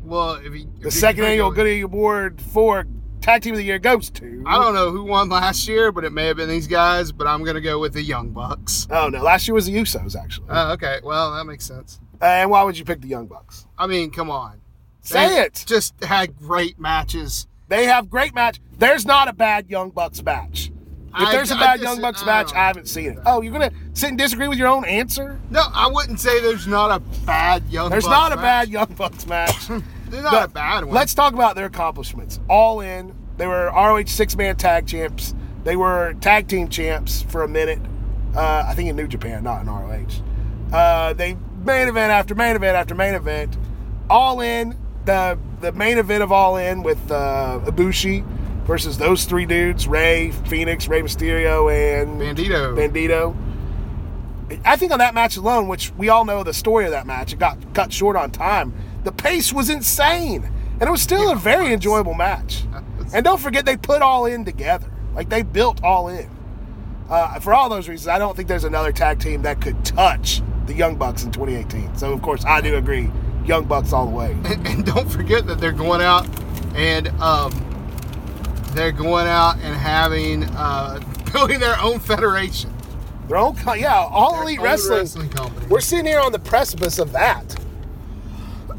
Well, 0.04 0.34
if 0.36 0.54
you, 0.54 0.70
The 0.82 0.92
second 0.92 1.24
annual 1.24 1.50
Goodie 1.50 1.82
Award 1.82 2.40
for 2.40 2.86
Tag 3.22 3.42
Team 3.42 3.54
of 3.54 3.58
the 3.58 3.64
Year 3.64 3.80
goes 3.80 4.12
to. 4.12 4.44
I 4.46 4.62
don't 4.62 4.76
know 4.76 4.92
who 4.92 5.06
won 5.06 5.30
last 5.30 5.68
year, 5.68 5.92
but 5.92 6.04
it 6.04 6.12
may 6.12 6.28
have 6.28 6.38
been 6.38 6.50
these 6.50 6.68
guys. 6.68 7.12
But 7.12 7.26
I'm 7.26 7.44
gonna 7.44 7.62
go 7.62 7.80
with 7.80 7.94
the 7.94 8.04
Young 8.04 8.30
Bucks. 8.30 8.86
Oh 8.92 9.10
no, 9.10 9.24
last 9.24 9.48
year 9.48 9.56
was 9.56 9.66
the 9.66 9.74
Usos 9.74 10.16
actually. 10.16 10.48
Oh, 10.50 10.74
okay. 10.74 11.00
Well, 11.04 11.34
that 11.34 11.46
makes 11.46 11.66
sense. 11.66 12.00
And 12.22 12.50
why 12.50 12.64
would 12.64 12.78
you 12.78 12.86
pick 12.86 13.02
the 13.02 13.08
Young 13.08 13.28
Bucks? 13.28 13.66
I 13.78 13.88
mean, 13.88 14.12
come 14.12 14.30
on. 14.30 14.62
Say 15.02 15.28
They 15.30 15.42
it. 15.42 15.64
Just 15.68 16.02
had 16.04 16.38
great 16.38 16.80
matches. 16.80 17.48
They 17.68 17.86
have 17.86 18.10
great 18.10 18.34
match. 18.36 18.60
There's 18.78 19.06
not 19.06 19.28
a 19.28 19.34
bad 19.34 19.70
Young 19.70 19.90
Bucks 19.90 20.24
match. 20.24 20.72
If 21.16 21.30
there's 21.32 21.52
a 21.52 21.56
I 21.56 21.60
bad 21.60 21.82
Young 21.82 22.02
Bucks 22.02 22.26
match, 22.26 22.48
don't 22.48 22.58
I 22.58 22.68
haven't 22.68 22.88
seen 22.88 23.12
it. 23.12 23.20
Oh, 23.26 23.42
you're 23.42 23.54
gonna 23.54 23.72
sit 23.94 24.10
and 24.10 24.18
disagree 24.18 24.48
with 24.48 24.58
your 24.58 24.68
own 24.68 24.84
answer? 24.86 25.40
No, 25.52 25.62
I 25.74 25.88
wouldn't 25.88 26.20
say 26.20 26.42
there's 26.42 26.66
not 26.66 26.90
a 26.90 27.00
bad 27.26 27.64
Young. 27.70 27.92
There's 27.92 28.06
Bucks 28.06 28.12
not 28.12 28.32
a 28.32 28.36
match. 28.36 28.44
bad 28.44 28.70
Young 28.70 28.94
Bucks 28.98 29.28
match. 29.28 29.68
There's 30.10 30.24
not 30.24 30.32
But 30.32 30.50
a 30.50 30.54
bad 30.54 30.86
one. 30.86 30.94
Let's 30.94 31.14
talk 31.16 31.34
about 31.34 31.56
their 31.56 31.66
accomplishments. 31.66 32.40
All 32.48 32.82
in, 32.82 33.16
they 33.38 33.48
were 33.48 33.72
ROH 33.74 34.06
six 34.06 34.36
man 34.36 34.56
tag 34.56 34.86
champs. 34.88 35.34
They 35.64 35.76
were 35.76 36.14
tag 36.22 36.48
team 36.48 36.68
champs 36.68 37.24
for 37.24 37.42
a 37.44 37.48
minute. 37.48 37.80
Uh, 38.36 38.64
I 38.68 38.74
think 38.76 38.90
in 38.90 38.96
New 38.96 39.08
Japan, 39.08 39.44
not 39.44 39.62
in 39.62 39.68
ROH. 39.68 40.76
Uh, 40.76 41.14
they 41.14 41.36
main 41.64 41.88
event 41.88 42.12
after 42.12 42.36
main 42.36 42.56
event 42.56 42.76
after 42.76 42.96
main 42.96 43.14
event. 43.14 43.58
All 44.10 44.42
in 44.42 44.78
the 45.06 45.38
the 45.62 45.72
main 45.72 45.98
event 45.98 46.24
of 46.24 46.32
All 46.32 46.58
In 46.58 46.84
with 46.84 47.12
uh, 47.12 47.60
Ibushi 47.64 48.24
versus 48.66 48.98
those 48.98 49.26
three 49.26 49.46
dudes: 49.46 49.88
Rey, 49.88 50.32
Fenix, 50.48 50.88
Rey 50.88 51.02
Mysterio, 51.02 51.72
and 51.72 52.22
Bandido. 52.22 52.76
Bandido. 52.76 53.36
I 54.66 54.76
think 54.76 54.92
on 54.92 55.00
that 55.00 55.14
match 55.14 55.38
alone, 55.38 55.68
which 55.68 55.92
we 55.96 56.10
all 56.10 56.26
know 56.26 56.44
the 56.44 56.54
story 56.54 56.86
of 56.86 56.92
that 56.92 57.08
match, 57.08 57.34
it 57.34 57.40
got 57.40 57.58
cut 57.74 57.92
short 57.92 58.16
on 58.16 58.30
time. 58.30 58.74
The 59.04 59.12
pace 59.12 59.52
was 59.52 59.70
insane, 59.70 60.44
and 60.74 60.82
it 60.84 60.92
was 60.92 61.02
still 61.02 61.32
a 61.32 61.36
very 61.36 61.74
enjoyable 61.74 62.14
match. 62.14 62.64
And 63.14 63.24
don't 63.24 63.40
forget, 63.40 63.64
they 63.64 63.78
put 63.78 64.02
all 64.02 64.26
in 64.26 64.44
together. 64.44 64.90
Like 65.14 65.30
they 65.30 65.44
built 65.44 65.84
all 65.84 66.08
in. 66.08 66.28
Uh, 67.08 67.40
for 67.40 67.54
all 67.54 67.70
those 67.70 67.88
reasons, 67.88 68.08
I 68.08 68.18
don't 68.18 68.36
think 68.36 68.48
there's 68.48 68.64
another 68.64 68.92
tag 68.92 69.20
team 69.20 69.44
that 69.44 69.62
could 69.62 69.86
touch 69.86 70.42
the 70.66 70.74
Young 70.74 70.96
Bucks 70.96 71.24
in 71.24 71.32
2018. 71.32 71.96
So 71.98 72.12
of 72.14 72.22
course, 72.22 72.44
I 72.46 72.62
do 72.62 72.76
agree, 72.76 73.10
Young 73.46 73.66
Bucks 73.66 73.94
all 73.94 74.06
the 74.06 74.16
way. 74.16 74.32
and, 74.46 74.68
and 74.68 74.86
don't 74.86 75.10
forget 75.10 75.46
that 75.48 75.60
they're 75.60 75.72
going 75.72 76.02
out 76.02 76.28
and 76.76 77.10
um, 77.22 77.52
they're 78.72 78.92
going 78.92 79.28
out 79.28 79.58
and 79.58 79.76
having 79.76 80.44
uh, 80.56 81.00
building 81.34 81.60
their 81.60 81.80
own 81.80 82.00
federation. 82.00 82.72
Their 83.28 83.38
own, 83.38 83.56
co- 83.56 83.74
yeah, 83.74 83.96
all 83.96 84.34
Their 84.34 84.44
elite 84.44 84.62
wrestling. 84.62 85.00
wrestling 85.00 85.30
company. 85.30 85.68
We're 85.68 85.80
sitting 85.82 86.06
here 86.06 86.20
on 86.20 86.32
the 86.32 86.40
precipice 86.40 87.00
of 87.00 87.12
that. 87.14 87.56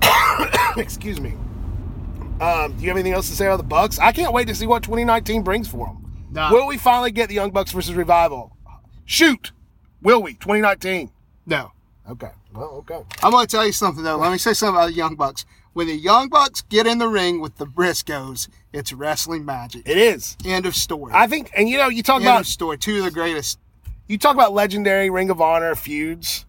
Excuse 0.76 1.20
me. 1.20 1.34
Um, 2.40 2.72
do 2.74 2.82
you 2.82 2.88
have 2.88 2.96
anything 2.96 3.12
else 3.12 3.28
to 3.30 3.36
say 3.36 3.46
about 3.46 3.56
the 3.58 3.62
Bucks? 3.62 3.98
I 3.98 4.12
can't 4.12 4.32
wait 4.32 4.48
to 4.48 4.54
see 4.54 4.66
what 4.66 4.82
2019 4.82 5.42
brings 5.42 5.68
for 5.68 5.86
them. 5.86 6.26
Nah. 6.30 6.52
Will 6.52 6.66
we 6.66 6.76
finally 6.76 7.12
get 7.12 7.28
the 7.28 7.34
Young 7.36 7.52
Bucks 7.52 7.70
versus 7.72 7.94
Revival? 7.94 8.56
Shoot, 9.04 9.52
will 10.02 10.20
we? 10.22 10.32
2019. 10.34 11.10
No, 11.46 11.72
Okay. 12.10 12.30
Well, 12.54 12.84
okay. 12.88 13.00
I'm 13.22 13.32
going 13.32 13.46
to 13.46 13.50
tell 13.50 13.64
you 13.66 13.72
something 13.72 14.04
though. 14.04 14.16
Let 14.16 14.30
me 14.32 14.38
say 14.38 14.52
something 14.52 14.76
about 14.76 14.86
the 14.88 14.92
Young 14.94 15.16
Bucks. 15.16 15.46
When 15.72 15.86
the 15.88 15.96
Young 15.96 16.28
Bucks 16.28 16.62
get 16.62 16.86
in 16.86 16.98
the 16.98 17.08
ring 17.08 17.40
with 17.40 17.56
the 17.56 17.66
Briscoes, 17.66 18.48
it's 18.72 18.92
wrestling 18.92 19.44
magic. 19.44 19.88
It 19.88 19.96
is. 19.98 20.36
End 20.44 20.66
of 20.66 20.76
story. 20.76 21.12
I 21.14 21.26
think, 21.26 21.50
and 21.56 21.68
you 21.68 21.78
know, 21.78 21.88
you 21.88 22.02
talk 22.02 22.16
End 22.16 22.24
about 22.26 22.40
of 22.42 22.46
story. 22.46 22.78
Two 22.78 22.98
of 22.98 23.04
the 23.04 23.10
greatest. 23.10 23.58
you 24.06 24.18
talk 24.18 24.34
about 24.34 24.52
legendary 24.52 25.10
Ring 25.10 25.30
of 25.30 25.40
Honor 25.40 25.74
feuds. 25.74 26.46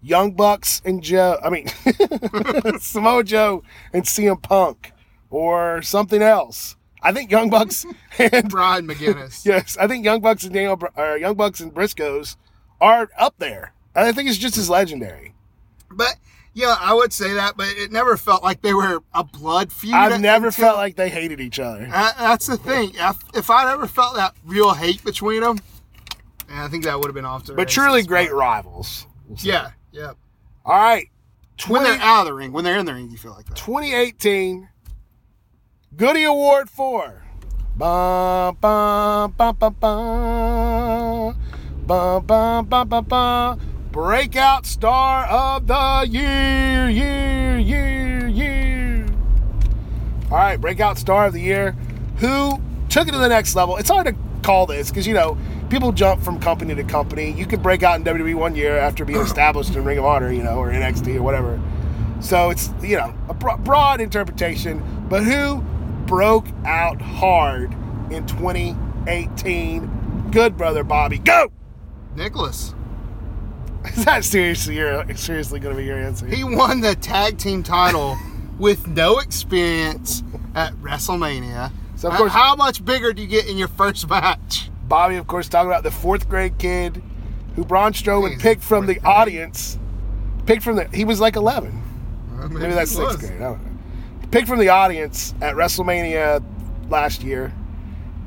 Young 0.00 0.32
Bucks 0.32 0.80
and 0.84 1.02
Joe. 1.02 1.38
I 1.42 1.50
mean, 1.50 1.66
Samoa 2.78 3.24
Joe 3.24 3.64
and 3.92 4.04
CM 4.04 4.40
Punk, 4.40 4.92
or 5.30 5.82
something 5.82 6.22
else. 6.22 6.76
I 7.02 7.12
think 7.12 7.30
Young 7.32 7.50
Bucks 7.50 7.84
and 8.18 8.48
Brian 8.48 8.86
McGinnis. 8.86 9.44
Yes, 9.46 9.76
I 9.76 9.88
think 9.88 10.04
Young 10.04 10.20
Bucks 10.20 10.44
and 10.44 10.52
Daniel, 10.54 10.78
or 10.96 11.00
uh, 11.00 11.14
Young 11.16 11.34
Bucks 11.34 11.58
and 11.60 11.74
Briscoes 11.74 12.36
are 12.80 13.08
up 13.18 13.34
there. 13.38 13.72
And 13.94 14.06
I 14.06 14.12
think 14.12 14.28
it's 14.28 14.38
just 14.38 14.56
as 14.56 14.70
legendary. 14.70 15.34
But 15.90 16.16
yeah, 16.54 16.76
I 16.80 16.94
would 16.94 17.12
say 17.12 17.34
that, 17.34 17.56
but 17.56 17.68
it 17.68 17.92
never 17.92 18.16
felt 18.16 18.42
like 18.42 18.62
they 18.62 18.74
were 18.74 19.02
a 19.14 19.24
blood 19.24 19.72
feud. 19.72 19.94
I've 19.94 20.20
never 20.20 20.46
until, 20.48 20.64
felt 20.64 20.76
like 20.76 20.96
they 20.96 21.08
hated 21.08 21.40
each 21.40 21.58
other. 21.58 21.88
I, 21.92 22.12
that's 22.18 22.46
the 22.46 22.56
thing. 22.56 22.92
If, 22.94 23.22
if 23.34 23.50
I'd 23.50 23.72
ever 23.72 23.86
felt 23.86 24.16
that 24.16 24.34
real 24.44 24.74
hate 24.74 25.04
between 25.04 25.42
them, 25.42 25.58
I 26.50 26.68
think 26.68 26.84
that 26.84 26.98
would 26.98 27.06
have 27.06 27.14
been 27.14 27.24
off 27.24 27.44
to. 27.44 27.54
But 27.54 27.68
truly 27.68 28.02
great 28.02 28.32
rivals. 28.32 29.06
We'll 29.28 29.38
yeah, 29.40 29.70
yeah. 29.92 30.12
All 30.64 30.76
right. 30.76 31.08
20, 31.58 31.72
when 31.72 31.82
they're 31.84 32.00
out 32.00 32.20
of 32.20 32.26
the 32.26 32.34
ring, 32.34 32.52
when 32.52 32.64
they're 32.64 32.78
in 32.78 32.86
the 32.86 32.94
ring, 32.94 33.10
you 33.10 33.18
feel 33.18 33.32
like 33.32 33.46
that. 33.46 33.56
2018 33.56 34.68
Goody 35.96 36.24
Award 36.24 36.70
for. 36.70 37.24
Bum, 37.76 38.56
bum, 38.60 39.32
bum, 39.32 39.56
bum, 39.56 39.76
bum. 39.80 41.36
Bum, 41.86 42.26
bum, 42.26 42.66
bum, 42.66 42.88
bum, 42.88 43.04
bum. 43.04 43.60
Breakout 43.92 44.66
Star 44.66 45.24
of 45.26 45.66
the 45.66 46.06
Year, 46.10 46.90
year, 46.90 47.58
year, 47.58 48.28
year. 48.28 49.06
All 50.30 50.36
right, 50.36 50.60
Breakout 50.60 50.98
Star 50.98 51.24
of 51.26 51.32
the 51.32 51.40
Year. 51.40 51.72
Who 52.18 52.60
took 52.90 53.08
it 53.08 53.12
to 53.12 53.18
the 53.18 53.30
next 53.30 53.56
level? 53.56 53.78
It's 53.78 53.88
hard 53.88 54.06
to 54.06 54.14
call 54.42 54.66
this 54.66 54.90
because, 54.90 55.06
you 55.06 55.14
know, 55.14 55.38
people 55.70 55.92
jump 55.92 56.22
from 56.22 56.38
company 56.38 56.74
to 56.74 56.84
company. 56.84 57.32
You 57.32 57.46
could 57.46 57.62
break 57.62 57.82
out 57.82 57.98
in 57.98 58.04
WWE 58.04 58.34
one 58.34 58.54
year 58.54 58.76
after 58.76 59.06
being 59.06 59.20
established 59.22 59.74
in 59.74 59.82
Ring 59.84 59.96
of 59.96 60.04
Honor, 60.04 60.30
you 60.30 60.42
know, 60.42 60.58
or 60.58 60.70
NXT 60.70 61.16
or 61.16 61.22
whatever. 61.22 61.58
So 62.20 62.50
it's, 62.50 62.68
you 62.82 62.98
know, 62.98 63.14
a 63.30 63.34
broad 63.34 64.02
interpretation. 64.02 64.82
But 65.08 65.24
who 65.24 65.62
broke 66.06 66.46
out 66.66 67.00
hard 67.00 67.72
in 68.10 68.26
2018? 68.26 70.30
Good 70.30 70.58
brother 70.58 70.84
Bobby. 70.84 71.16
Go! 71.16 71.50
Nicholas. 72.14 72.74
Is 73.96 74.04
that 74.04 74.24
seriously 74.24 74.76
your 74.76 75.04
seriously 75.16 75.60
going 75.60 75.74
to 75.74 75.80
be 75.80 75.86
your 75.86 75.98
answer? 75.98 76.26
He 76.26 76.44
won 76.44 76.80
the 76.80 76.94
tag 76.94 77.38
team 77.38 77.62
title 77.62 78.16
with 78.58 78.86
no 78.86 79.18
experience 79.18 80.22
at 80.54 80.72
WrestleMania. 80.74 81.70
So, 81.96 82.08
of 82.08 82.16
course- 82.16 82.32
how 82.32 82.54
much 82.56 82.84
bigger 82.84 83.12
do 83.12 83.22
you 83.22 83.28
get 83.28 83.46
in 83.48 83.56
your 83.56 83.68
first 83.68 84.08
match? 84.08 84.70
Bobby, 84.84 85.16
of 85.16 85.26
course, 85.26 85.48
talking 85.48 85.70
about 85.70 85.82
the 85.82 85.90
fourth 85.90 86.28
grade 86.28 86.58
kid 86.58 87.02
who 87.56 87.64
Braun 87.64 87.92
Strowman 87.92 88.40
picked 88.40 88.62
from 88.62 88.86
the 88.86 88.94
grade. 88.94 89.04
audience. 89.04 89.78
Picked 90.46 90.62
from 90.62 90.76
the. 90.76 90.84
He 90.94 91.04
was 91.04 91.20
like 91.20 91.36
11. 91.36 91.82
Maybe 92.50 92.72
that's 92.72 92.96
he 92.96 93.02
was. 93.02 93.12
sixth 93.14 93.28
grade. 93.28 93.42
I 93.42 93.44
don't 93.44 93.62
know. 93.62 94.28
Picked 94.30 94.48
from 94.48 94.58
the 94.60 94.68
audience 94.68 95.34
at 95.42 95.56
WrestleMania 95.56 96.42
last 96.88 97.22
year 97.22 97.52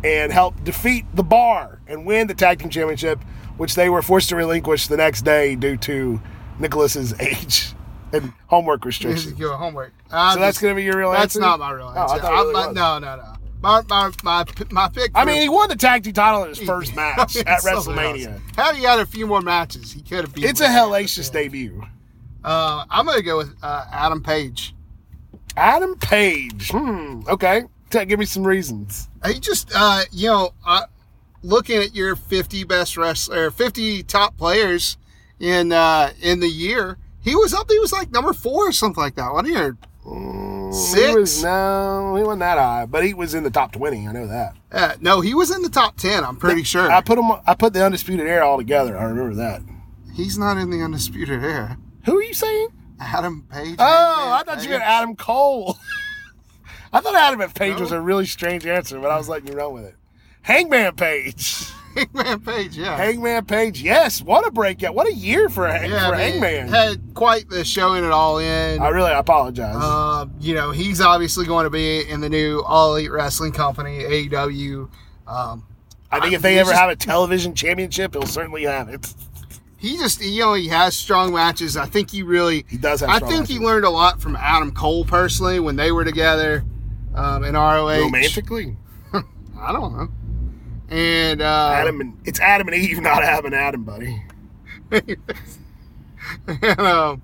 and 0.04 0.32
helped 0.32 0.64
defeat 0.64 1.06
the 1.14 1.24
Bar 1.24 1.80
and 1.88 2.06
win 2.06 2.28
the 2.28 2.34
tag 2.34 2.60
team 2.60 2.70
championship, 2.70 3.20
which 3.62 3.76
they 3.76 3.90
were 3.90 4.02
forced 4.02 4.28
to 4.30 4.36
relinquish 4.36 4.88
the 4.88 4.98
next 4.98 5.22
day 5.22 5.56
due 5.56 5.78
to 5.78 6.20
Nicholas's 6.58 7.14
age 7.20 7.74
and 8.12 8.34
homework 8.48 8.84
restrictions. 8.86 9.38
your 9.38 9.56
homework. 9.56 9.94
I'm 10.10 10.34
So 10.34 10.40
that's 10.40 10.60
going 10.60 10.74
to 10.74 10.76
be 10.76 10.84
your 10.84 10.98
real 10.98 11.12
That's 11.12 11.36
answer? 11.36 11.42
not 11.42 11.60
my 11.60 11.70
real 11.72 11.94
Oh, 11.96 12.02
answer. 12.02 12.26
I'm 12.26 12.48
really 12.48 12.54
was. 12.56 12.76
no, 12.76 12.98
no, 12.98 13.16
no. 13.18 13.34
My, 13.62 13.84
my, 13.88 14.12
my, 14.24 14.46
my 14.72 14.90
pick. 14.90 15.12
I 15.14 15.26
mean, 15.26 15.40
he 15.44 15.48
won 15.48 15.70
the 15.70 15.76
tag 15.76 16.04
team 16.04 16.14
title 16.14 16.42
in 16.42 16.50
his 16.50 16.58
first 16.68 16.96
match 16.96 17.36
at 17.38 17.62
WrestleMania. 17.62 18.32
else. 18.34 18.42
Had 18.56 18.76
he 18.78 18.82
had 18.84 18.98
a 18.98 19.06
few 19.06 19.28
more 19.28 19.42
matches, 19.42 19.92
he 19.92 20.02
could 20.02 20.22
have 20.26 20.34
beat. 20.34 20.46
It's 20.46 20.60
a 20.62 20.68
hellacious 20.68 21.32
debut. 21.32 21.84
Uh, 22.44 22.84
I'm 22.90 23.06
gonna 23.06 23.22
go 23.22 23.38
with 23.38 23.54
uh, 23.62 23.86
Adam 23.92 24.24
Page. 24.24 24.74
Adam 25.56 25.96
Page. 26.00 26.72
Hmm. 26.72 27.22
Okay. 27.28 27.66
Give 27.92 28.18
me 28.18 28.26
some 28.26 28.44
reasons. 28.48 29.08
He 29.28 29.40
just, 29.40 29.70
uh, 29.76 30.02
you 30.12 30.30
know, 30.30 30.54
uh, 30.66 30.86
looking 31.44 31.78
at 31.82 31.96
your 31.96 32.16
50 32.16 32.64
best 32.66 32.98
wrestler, 32.98 33.52
50 33.52 34.04
top 34.04 34.38
players 34.38 34.98
in 35.40 35.72
uh, 35.72 36.12
in 36.22 36.40
the 36.40 36.48
year, 36.50 36.98
he 37.22 37.36
was 37.36 37.54
up. 37.54 37.70
He 37.70 37.80
was 37.80 37.92
like 37.92 38.12
number 38.12 38.34
four 38.34 38.68
or 38.70 38.72
something 38.72 39.02
like 39.02 39.16
that. 39.16 39.32
Wasn't 39.34 39.78
Mm, 40.06 40.74
Six? 40.74 41.10
He 41.10 41.16
was, 41.16 41.44
no, 41.44 42.16
he 42.18 42.24
wasn't 42.24 42.40
that 42.40 42.58
high, 42.58 42.86
but 42.88 43.06
he 43.06 43.14
was 43.14 43.36
in 43.36 43.44
the 43.44 43.52
top 43.52 43.72
twenty. 43.72 44.08
I 44.08 44.12
know 44.12 44.26
that. 44.26 44.56
uh, 44.72 44.96
no, 45.00 45.22
he 45.22 45.36
was 45.36 45.56
in 45.56 45.62
the 45.62 45.70
top 45.70 45.98
10. 45.98 46.24
I'm 46.24 46.38
pretty 46.38 46.64
sure. 46.64 46.90
I 46.92 47.02
put 47.02 47.20
him. 47.20 47.30
I 47.46 47.54
put 47.54 47.74
the 47.74 47.86
undisputed 47.86 48.26
era 48.26 48.48
all 48.48 48.58
together. 48.58 48.98
I 48.98 49.04
remember 49.04 49.36
that. 49.36 49.62
He's 50.16 50.38
not 50.40 50.58
in 50.58 50.72
the 50.72 50.82
undisputed 50.82 51.44
era. 51.44 51.78
Who 52.06 52.18
are 52.18 52.24
you 52.24 52.34
saying? 52.34 52.70
Adam 53.00 53.46
Page. 53.52 53.76
Oh, 53.78 54.32
I 54.40 54.44
thought 54.44 54.56
you 54.58 54.62
Page. 54.64 54.70
meant 54.72 54.84
Adam 54.84 55.16
Cole. 55.16 55.78
I 56.94 57.00
thought 57.00 57.16
Adam 57.16 57.50
Page 57.52 57.80
was 57.80 57.92
a 57.92 58.02
really 58.02 58.26
strange 58.26 58.66
answer, 58.66 59.00
but 59.00 59.12
I 59.12 59.18
was 59.18 59.30
letting 59.30 59.48
you 59.50 59.54
run 59.54 59.74
with 59.74 59.86
it. 59.86 59.96
Hangman 60.42 60.96
Page. 60.96 61.66
Hangman 61.96 62.40
Page. 62.42 62.78
Yeah. 62.78 62.96
Hangman 62.98 63.46
Page. 63.46 63.82
Yes. 63.82 64.22
What 64.22 64.48
a 64.48 64.52
breakout. 64.52 64.96
What 64.96 65.08
a 65.08 65.14
year 65.14 65.50
for, 65.50 65.68
Hang- 65.68 65.90
yeah, 65.92 66.08
for 66.10 66.16
I 66.16 66.32
mean, 66.32 66.42
Hangman. 66.42 66.68
had 66.70 67.14
quite 67.14 67.50
the 67.50 67.64
showing 67.66 68.04
it 68.04 68.12
all 68.12 68.38
in. 68.40 68.82
I 68.82 68.88
really 68.90 69.12
apologize. 69.12 69.76
Um, 69.76 70.34
you 70.40 70.56
know, 70.56 70.72
he's 70.72 71.02
obviously 71.02 71.46
going 71.46 71.66
to 71.66 71.70
be 71.70 72.08
in 72.10 72.22
the 72.22 72.30
new 72.30 72.62
All 72.62 72.96
Elite 72.96 73.12
Wrestling 73.12 73.52
Company, 73.52 74.00
AEW. 74.00 74.90
Um, 75.28 75.66
I 76.12 76.20
think 76.22 76.34
I- 76.34 76.36
if 76.36 76.42
they 76.42 76.58
ever 76.60 76.70
just- 76.72 76.80
have 76.80 76.90
a 76.90 76.96
television 76.96 77.54
championship, 77.56 78.14
he'll 78.14 78.26
certainly 78.26 78.64
have 78.64 78.88
it. 78.90 79.14
he 79.78 79.98
just, 79.98 80.22
you 80.24 80.40
know, 80.40 80.54
he 80.54 80.70
has 80.70 80.96
strong 80.96 81.34
matches. 81.34 81.76
I 81.76 81.86
think 81.88 82.10
he 82.10 82.24
really, 82.24 82.66
He 82.70 82.78
does 82.78 83.02
have. 83.02 83.10
I 83.10 83.20
think 83.20 83.48
he 83.48 83.60
learned 83.60 83.84
a 83.86 83.90
lot 83.90 84.22
from 84.22 84.36
Adam 84.38 84.72
Cole 84.72 85.04
personally 85.06 85.60
when 85.60 85.76
they 85.76 85.92
were 85.92 86.06
together 86.06 86.64
um, 87.16 87.44
in 87.44 87.56
ROH. 87.56 88.00
romantically. 88.00 88.78
I 89.14 89.72
don't 89.74 89.96
know. 89.98 90.08
And 90.92 91.42
uh, 91.42 91.72
Adam 91.74 92.02
and 92.02 92.18
it's 92.26 92.40
Adam 92.40 92.68
and 92.68 92.76
Eve, 92.76 93.00
not 93.02 93.24
Adam 93.24 93.46
and 93.46 93.56
Adam, 93.56 93.84
buddy. 93.84 94.24
and, 96.48 96.80
um, 96.80 97.22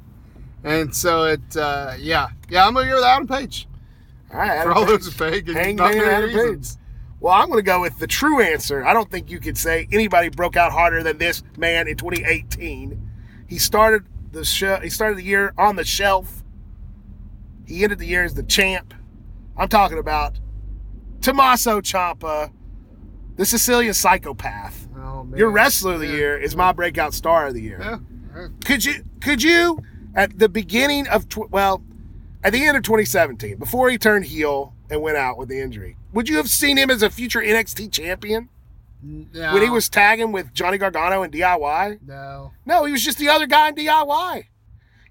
and 0.63 0.95
so 0.95 1.25
it, 1.25 1.57
uh, 1.57 1.93
yeah, 1.99 2.29
yeah, 2.49 2.65
I'm 2.65 2.73
gonna 2.73 2.87
go 2.89 2.95
with 2.95 3.03
Adam 3.03 3.27
Page 3.27 3.67
All 4.33 4.39
right, 4.39 4.63
for 4.63 4.71
all 4.71 4.85
Page. 4.85 5.03
those 5.03 5.07
vague 5.09 5.49
and 5.49 5.57
Hangman 5.57 5.75
not 5.75 5.91
and 5.91 5.99
very 5.99 6.15
Adam 6.15 6.29
reasons. 6.29 6.75
Page. 6.77 6.83
Well, 7.19 7.33
I'm 7.33 7.47
going 7.47 7.57
to 7.57 7.63
go 7.63 7.81
with 7.81 7.97
the 7.97 8.05
true 8.05 8.41
answer. 8.41 8.85
I 8.85 8.93
don't 8.93 9.09
think 9.09 9.31
you 9.31 9.39
could 9.39 9.57
say 9.57 9.87
anybody 9.91 10.29
broke 10.29 10.55
out 10.55 10.71
harder 10.71 11.01
than 11.01 11.17
this 11.17 11.41
man 11.57 11.87
in 11.87 11.97
2018. 11.97 13.09
He 13.47 13.57
started 13.57 14.05
the 14.31 14.45
show. 14.45 14.79
He 14.81 14.89
started 14.91 15.17
the 15.17 15.23
year 15.23 15.51
on 15.57 15.77
the 15.77 15.83
shelf. 15.83 16.43
He 17.65 17.83
ended 17.83 17.97
the 17.97 18.05
year 18.05 18.23
as 18.23 18.35
the 18.35 18.43
champ. 18.43 18.93
I'm 19.57 19.67
talking 19.67 19.97
about 19.97 20.39
Tommaso 21.21 21.81
Ciampa, 21.81 22.51
the 23.37 23.45
Sicilian 23.45 23.93
psychopath. 23.93 24.87
Oh, 24.97 25.23
man. 25.23 25.37
Your 25.37 25.49
wrestler 25.49 25.93
of 25.93 25.99
the 26.01 26.07
Yeah. 26.07 26.13
year 26.13 26.37
is 26.37 26.55
my 26.55 26.71
breakout 26.73 27.13
star 27.13 27.47
of 27.47 27.53
the 27.53 27.61
year. 27.61 27.79
Yeah. 27.81 27.97
yeah. 28.35 28.47
Could 28.65 28.83
you 28.85 29.03
could 29.21 29.41
you 29.41 29.81
at 30.15 30.37
the 30.37 30.49
beginning 30.49 31.07
of 31.07 31.27
tw- 31.29 31.49
well, 31.49 31.81
at 32.43 32.53
the 32.53 32.65
end 32.65 32.77
of 32.77 32.83
2017, 32.83 33.57
before 33.57 33.89
he 33.89 33.97
turned 33.97 34.25
heel 34.25 34.73
and 34.89 35.01
went 35.01 35.17
out 35.17 35.37
with 35.37 35.49
the 35.49 35.59
injury, 35.59 35.97
would 36.13 36.29
you 36.29 36.37
have 36.37 36.49
seen 36.49 36.77
him 36.77 36.89
as 36.89 37.01
a 37.03 37.09
future 37.09 37.39
NXT 37.41 37.91
champion 37.91 38.49
No, 39.01 39.53
when 39.53 39.61
he 39.63 39.69
was 39.69 39.89
tagging 39.89 40.31
with 40.31 40.53
Johnny 40.53 40.77
Gargano 40.77 41.23
and 41.23 41.31
DIY? 41.33 41.99
no. 42.05 42.51
No, 42.65 42.85
he 42.85 42.91
was 42.91 43.03
just 43.03 43.17
the 43.17 43.29
other 43.29 43.47
guy 43.47 43.69
in 43.69 43.75
DIY. 43.75 44.43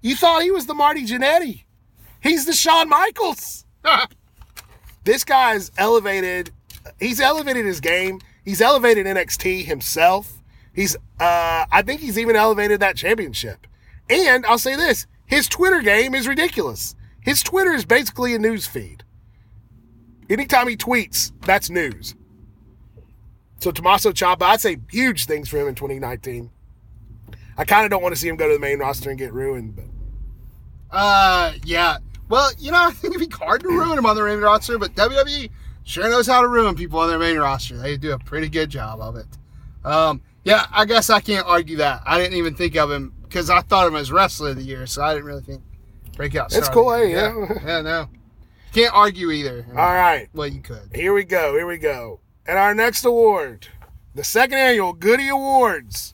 You 0.01 0.15
thought 0.15 0.41
he 0.43 0.51
was 0.51 0.65
the 0.67 0.73
Marty 0.73 1.05
Jannetty. 1.05 1.63
He's 2.21 2.45
the 2.45 2.53
Shawn 2.53 2.89
Michaels. 2.89 3.65
This 5.03 5.23
guy's 5.23 5.71
elevated. 5.77 6.51
He's 6.99 7.19
elevated 7.19 7.65
his 7.65 7.79
game. 7.79 8.19
He's 8.43 8.61
elevated 8.61 9.05
NXT 9.05 9.65
himself. 9.65 10.41
He's, 10.73 10.95
uh, 11.19 11.65
I 11.71 11.81
think 11.85 12.01
he's 12.01 12.19
even 12.19 12.35
elevated 12.35 12.79
that 12.81 12.95
championship. 12.95 13.67
And 14.09 14.45
I'll 14.45 14.57
say 14.59 14.75
this: 14.75 15.07
his 15.25 15.47
Twitter 15.47 15.81
game 15.81 16.15
is 16.15 16.27
ridiculous. 16.27 16.95
His 17.21 17.43
Twitter 17.43 17.73
is 17.73 17.83
basically 17.85 18.33
a 18.35 18.39
news 18.39 18.67
feed. 18.67 19.03
Anytime 20.29 20.67
he 20.67 20.77
tweets, 20.77 21.31
that's 21.41 21.69
news. 21.69 22.15
So 23.59 23.71
Tommaso 23.71 24.11
Ciampa, 24.11 24.43
I'd 24.43 24.61
say 24.61 24.77
huge 24.91 25.25
things 25.25 25.49
for 25.49 25.57
him 25.57 25.67
in 25.67 25.75
2019. 25.75 26.51
I 27.57 27.65
kind 27.65 27.85
of 27.85 27.89
don't 27.91 28.03
want 28.03 28.13
to 28.13 28.21
see 28.21 28.27
him 28.27 28.35
go 28.35 28.47
to 28.47 28.53
the 28.53 28.59
main 28.59 28.79
roster 28.79 29.09
and 29.09 29.17
get 29.17 29.33
ruined, 29.33 29.75
but 29.75 29.85
Uh, 30.91 31.53
yeah. 31.65 31.97
Well, 32.29 32.51
you 32.59 32.71
know, 32.71 32.77
I 32.87 32.91
think 32.91 33.15
it'd 33.15 33.29
be 33.29 33.35
hard 33.35 33.61
to 33.61 33.67
ruin 33.67 33.97
him 33.97 34.05
on 34.05 34.15
the 34.15 34.23
main 34.23 34.39
roster, 34.39 34.77
but 34.77 34.93
WWE 34.95 35.49
sure 35.87 36.09
knows 36.09 36.27
how 36.27 36.41
to 36.41 36.47
ruin 36.47 36.75
people 36.75 36.99
on 36.99 37.09
their 37.09 37.17
main 37.17 37.37
roster. 37.37 37.77
They 37.77 37.97
do 37.97 38.11
a 38.11 38.19
pretty 38.19 38.49
good 38.49 38.69
job 38.69 38.99
of 38.99 39.15
it. 39.15 39.25
Um, 39.83 40.21
yeah, 40.43 40.65
I 40.71 40.85
guess 40.85 41.09
I 41.09 41.19
can't 41.21 41.47
argue 41.47 41.77
that. 41.77 42.01
I 42.05 42.17
didn't 42.19 42.37
even 42.37 42.55
think 42.55 42.75
of 42.75 42.91
him 42.91 43.13
because 43.23 43.49
I 43.49 43.61
thought 43.61 43.87
of 43.87 43.93
him 43.93 43.99
as 43.99 44.11
wrestler 44.11 44.49
of 44.49 44.57
the 44.57 44.63
year, 44.63 44.85
so 44.85 45.01
I 45.01 45.13
didn't 45.13 45.25
really 45.25 45.41
think 45.41 45.61
breakout. 46.15 46.53
It's 46.53 46.69
cool, 46.69 46.93
hey, 46.93 47.11
yeah. 47.11 47.33
yeah, 47.65 47.81
no, 47.81 48.09
can't 48.73 48.93
argue 48.93 49.31
either. 49.31 49.65
all 49.71 49.75
right. 49.93 50.27
Well, 50.33 50.47
you 50.47 50.61
could. 50.61 50.89
Here 50.93 51.13
we 51.13 51.23
go. 51.23 51.53
Here 51.53 51.65
we 51.67 51.77
go. 51.77 52.19
And 52.45 52.57
our 52.57 52.73
next 52.75 53.03
award, 53.05 53.67
the 54.15 54.23
second 54.23 54.57
annual 54.59 54.93
Goody 54.93 55.29
Awards. 55.29 56.13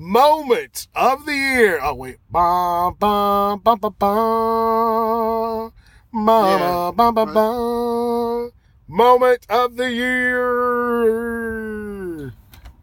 Moment 0.00 0.86
of 0.94 1.26
the 1.26 1.34
year. 1.34 1.80
Oh 1.82 1.92
wait. 1.94 2.18
Bum, 2.30 2.94
bum, 3.00 3.58
bum, 3.58 3.78
bum, 3.80 3.94
bum. 3.98 5.72
Mama, 6.12 6.58
Yeah. 6.58 6.92
bum, 6.94 7.14
bum, 7.14 7.34
bum. 7.34 8.27
Moment 8.90 9.46
of 9.50 9.76
the 9.76 9.90
year. 9.92 10.48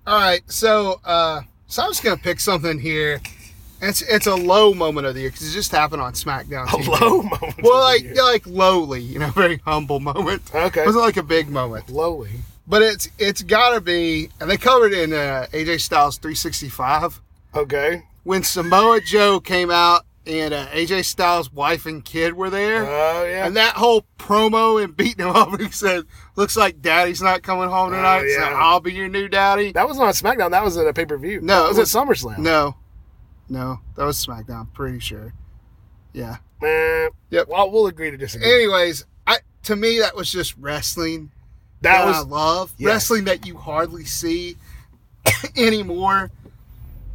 All 0.07 0.19
right, 0.19 0.41
so 0.45 1.01
uh, 1.03 1.41
so 1.65 1.81
I'm 1.83 1.89
just 1.89 2.03
gonna 2.03 2.17
pick 2.17 2.39
something 2.39 2.77
here. 2.79 3.19
It's 3.81 4.03
it's 4.03 4.27
a 4.27 4.35
low 4.35 4.75
moment 4.75 5.07
of 5.07 5.15
the 5.15 5.21
year 5.21 5.31
because 5.31 5.49
it 5.49 5.53
just 5.53 5.71
happened 5.71 6.03
on 6.03 6.13
SmackDown. 6.13 6.71
A 6.73 6.77
low 7.03 7.23
moment. 7.23 7.55
Well, 7.63 7.79
like 7.81 8.05
like 8.15 8.45
lowly, 8.45 9.01
you 9.01 9.17
know, 9.17 9.29
very 9.35 9.57
humble 9.65 9.99
moment. 9.99 10.43
Okay. 10.53 10.83
It 10.83 10.85
wasn't 10.85 11.03
like 11.05 11.17
a 11.17 11.23
big 11.23 11.49
moment, 11.49 11.89
lowly. 11.89 12.29
but 12.67 12.83
it's 12.83 13.09
it's 13.17 13.41
gotta 13.41 13.81
be, 13.81 14.29
and 14.39 14.47
they 14.49 14.57
covered 14.57 14.93
it 14.93 14.99
in 15.09 15.13
uh, 15.13 15.47
AJ 15.53 15.81
Styles 15.81 16.17
365 16.19 17.19
Okay. 17.55 18.03
when 18.23 18.43
Samoa 18.43 19.01
Joe 19.01 19.39
came 19.39 19.71
out 19.71 20.05
and 20.27 20.53
uh, 20.53 20.67
AJ 20.67 21.05
Styles' 21.05 21.51
wife 21.51 21.85
and 21.87 22.05
kid 22.05 22.33
were 22.35 22.49
there. 22.51 22.85
Oh 22.85 23.23
yeah. 23.25 23.47
And 23.47 23.55
that 23.57 23.73
whole 23.75 24.05
promo 24.25 24.83
and 24.83 24.95
beating 24.95 25.25
him 25.25 25.35
up, 25.35 25.59
he 25.59 25.69
said, 25.71 26.03
"Looks 26.35 26.57
like 26.57 26.81
Daddy's 26.81 27.21
not 27.21 27.43
coming 27.43 27.69
home 27.69 27.89
Oh, 27.93 27.95
tonight, 27.95 28.21
so 28.21 28.39
yeah. 28.39 28.53
I'll 28.55 28.79
be 28.79 28.93
your 28.93 29.07
new 29.07 29.27
daddy." 29.27 29.71
that 29.73 29.87
was 29.87 29.97
not 29.97 30.13
SmackDown. 30.15 30.51
That 30.51 30.63
was 30.63 30.77
at 30.77 30.87
a 30.87 30.93
pay 30.93 31.05
per 31.05 31.17
view. 31.17 31.41
No, 31.41 31.65
it 31.65 31.69
was, 31.69 31.77
it 31.77 31.81
at 31.97 32.07
SummerSlam. 32.07 32.37
No, 32.39 32.75
no, 33.49 33.79
that 33.95 34.05
was 34.05 34.23
SmackDown. 34.25 34.71
Pretty 34.73 34.99
sure. 34.99 35.33
Yeah. 36.13 36.37
Eh, 36.63 37.09
Yep. 37.29 37.47
Well, 37.49 37.69
we'll 37.71 37.87
agree 37.87 38.09
to 38.11 38.17
disagree. 38.17 38.51
Anyways, 38.53 39.05
I 39.27 39.37
to 39.63 39.75
me 39.75 39.99
that 39.99 40.15
was 40.15 40.31
just 40.31 40.55
wrestling. 40.57 41.31
that 41.81 41.99
that 41.99 42.05
was 42.05 42.17
I 42.17 42.21
love 42.21 42.73
yes. 42.77 42.87
wrestling 42.87 43.23
that 43.25 43.45
you 43.45 43.57
hardly 43.57 44.05
see 44.05 44.55
anymore. 45.57 46.31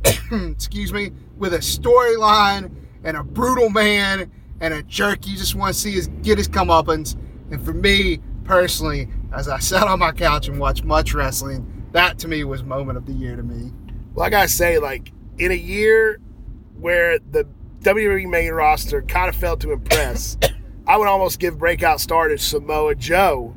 Excuse 0.32 0.92
me, 0.92 1.10
with 1.38 1.54
a 1.54 1.58
storyline 1.58 2.70
and 3.04 3.16
a 3.16 3.22
brutal 3.24 3.70
man 3.70 4.30
and 4.60 4.74
a 4.74 4.82
jerk 4.82 5.26
you 5.26 5.36
just 5.36 5.54
want 5.54 5.74
to 5.74 5.80
see 5.80 5.92
his 5.92 6.08
get 6.22 6.38
his 6.38 6.48
comeuppance. 6.48 7.16
And 7.50 7.64
for 7.64 7.72
me 7.72 8.20
personally, 8.44 9.08
as 9.32 9.48
I 9.48 9.58
sat 9.58 9.84
on 9.84 9.98
my 9.98 10.12
couch 10.12 10.48
and 10.48 10.58
watched 10.58 10.84
much 10.84 11.14
wrestling, 11.14 11.86
that 11.92 12.18
to 12.20 12.28
me 12.28 12.44
was 12.44 12.62
moment 12.62 12.98
of 12.98 13.06
the 13.06 13.12
year 13.12 13.36
to 13.36 13.42
me. 13.42 13.72
Well, 14.14 14.26
I 14.26 14.30
gotta 14.30 14.48
say, 14.48 14.78
like 14.78 15.12
in 15.38 15.50
a 15.50 15.54
year 15.56 16.20
where 16.78 17.18
the 17.18 17.46
WWE 17.80 18.28
main 18.28 18.52
roster 18.52 19.02
kind 19.02 19.28
of 19.28 19.36
failed 19.36 19.60
to 19.62 19.72
impress, 19.72 20.36
I 20.86 20.96
would 20.96 21.08
almost 21.08 21.38
give 21.38 21.58
breakout 21.58 22.00
star 22.00 22.28
to 22.28 22.36
Samoa 22.38 22.94
Joe 22.94 23.54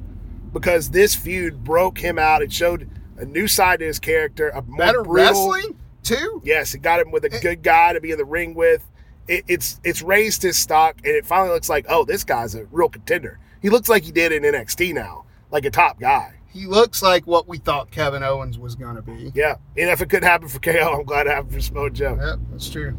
because 0.54 0.92
this 0.92 1.16
feud 1.16 1.64
broke 1.64 1.98
him 1.98 2.18
out. 2.20 2.42
It 2.42 2.54
showed 2.54 2.90
a 3.18 3.26
new 3.26 3.48
side 3.48 3.80
to 3.80 3.86
his 3.86 4.00
character, 4.00 4.50
a 4.50 4.62
more 4.62 4.78
Better 4.78 5.04
brutal. 5.04 5.14
wrestling 5.52 5.78
too. 6.04 6.42
Yes, 6.46 6.74
it 6.74 6.80
got 6.80 7.00
him 7.00 7.12
with 7.12 7.26
a 7.26 7.30
good 7.30 7.64
guy 7.64 7.94
to 7.94 8.00
be 8.02 8.12
in 8.12 8.18
the 8.18 8.26
ring 8.26 8.54
with. 8.54 8.90
It, 9.28 9.46
it's 9.48 9.80
it's 9.84 10.02
raised 10.02 10.42
his 10.42 10.58
stock, 10.58 10.98
and 10.98 11.16
it 11.16 11.26
finally 11.26 11.52
looks 11.52 11.70
like, 11.70 11.86
oh, 11.90 12.04
this 12.06 12.24
guy's 12.24 12.56
a 12.56 12.66
real 12.66 12.90
contender. 12.90 13.40
He 13.62 13.70
looks 13.70 13.88
like 13.90 14.04
he 14.04 14.12
did 14.12 14.32
in 14.32 14.44
NXT 14.44 14.94
now, 14.94 15.26
like 15.52 15.66
a 15.66 15.72
top 15.72 16.00
guy. 16.00 16.36
He 16.48 16.68
looks 16.68 17.02
like 17.02 17.26
what 17.26 17.48
we 17.48 17.58
thought 17.58 17.90
Kevin 17.90 18.22
Owens 18.22 18.60
was 18.60 18.76
gonna 18.76 19.02
be. 19.02 19.32
Yeah, 19.34 19.56
and 19.78 19.90
if 19.90 20.02
it 20.02 20.10
couldn't 20.10 20.28
happen 20.28 20.48
for 20.48 20.60
KO, 20.60 20.94
I'm 21.00 21.04
glad 21.04 21.28
it 21.28 21.32
happened 21.32 21.54
for 21.54 21.62
Samoa 21.62 21.90
Joe. 21.90 22.18
Yep, 22.22 22.40
that's 22.52 22.70
true. 22.70 22.96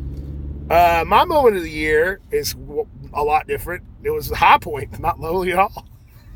Uh, 0.70 1.04
my 1.06 1.24
moment 1.24 1.56
of 1.56 1.62
the 1.62 1.70
year 1.70 2.20
is 2.30 2.54
a 3.12 3.22
lot 3.22 3.46
different. 3.46 3.84
It 4.02 4.10
was 4.10 4.28
the 4.28 4.36
high 4.36 4.58
point, 4.58 4.98
not 5.00 5.20
lowly 5.20 5.52
at 5.52 5.58
all. 5.58 5.86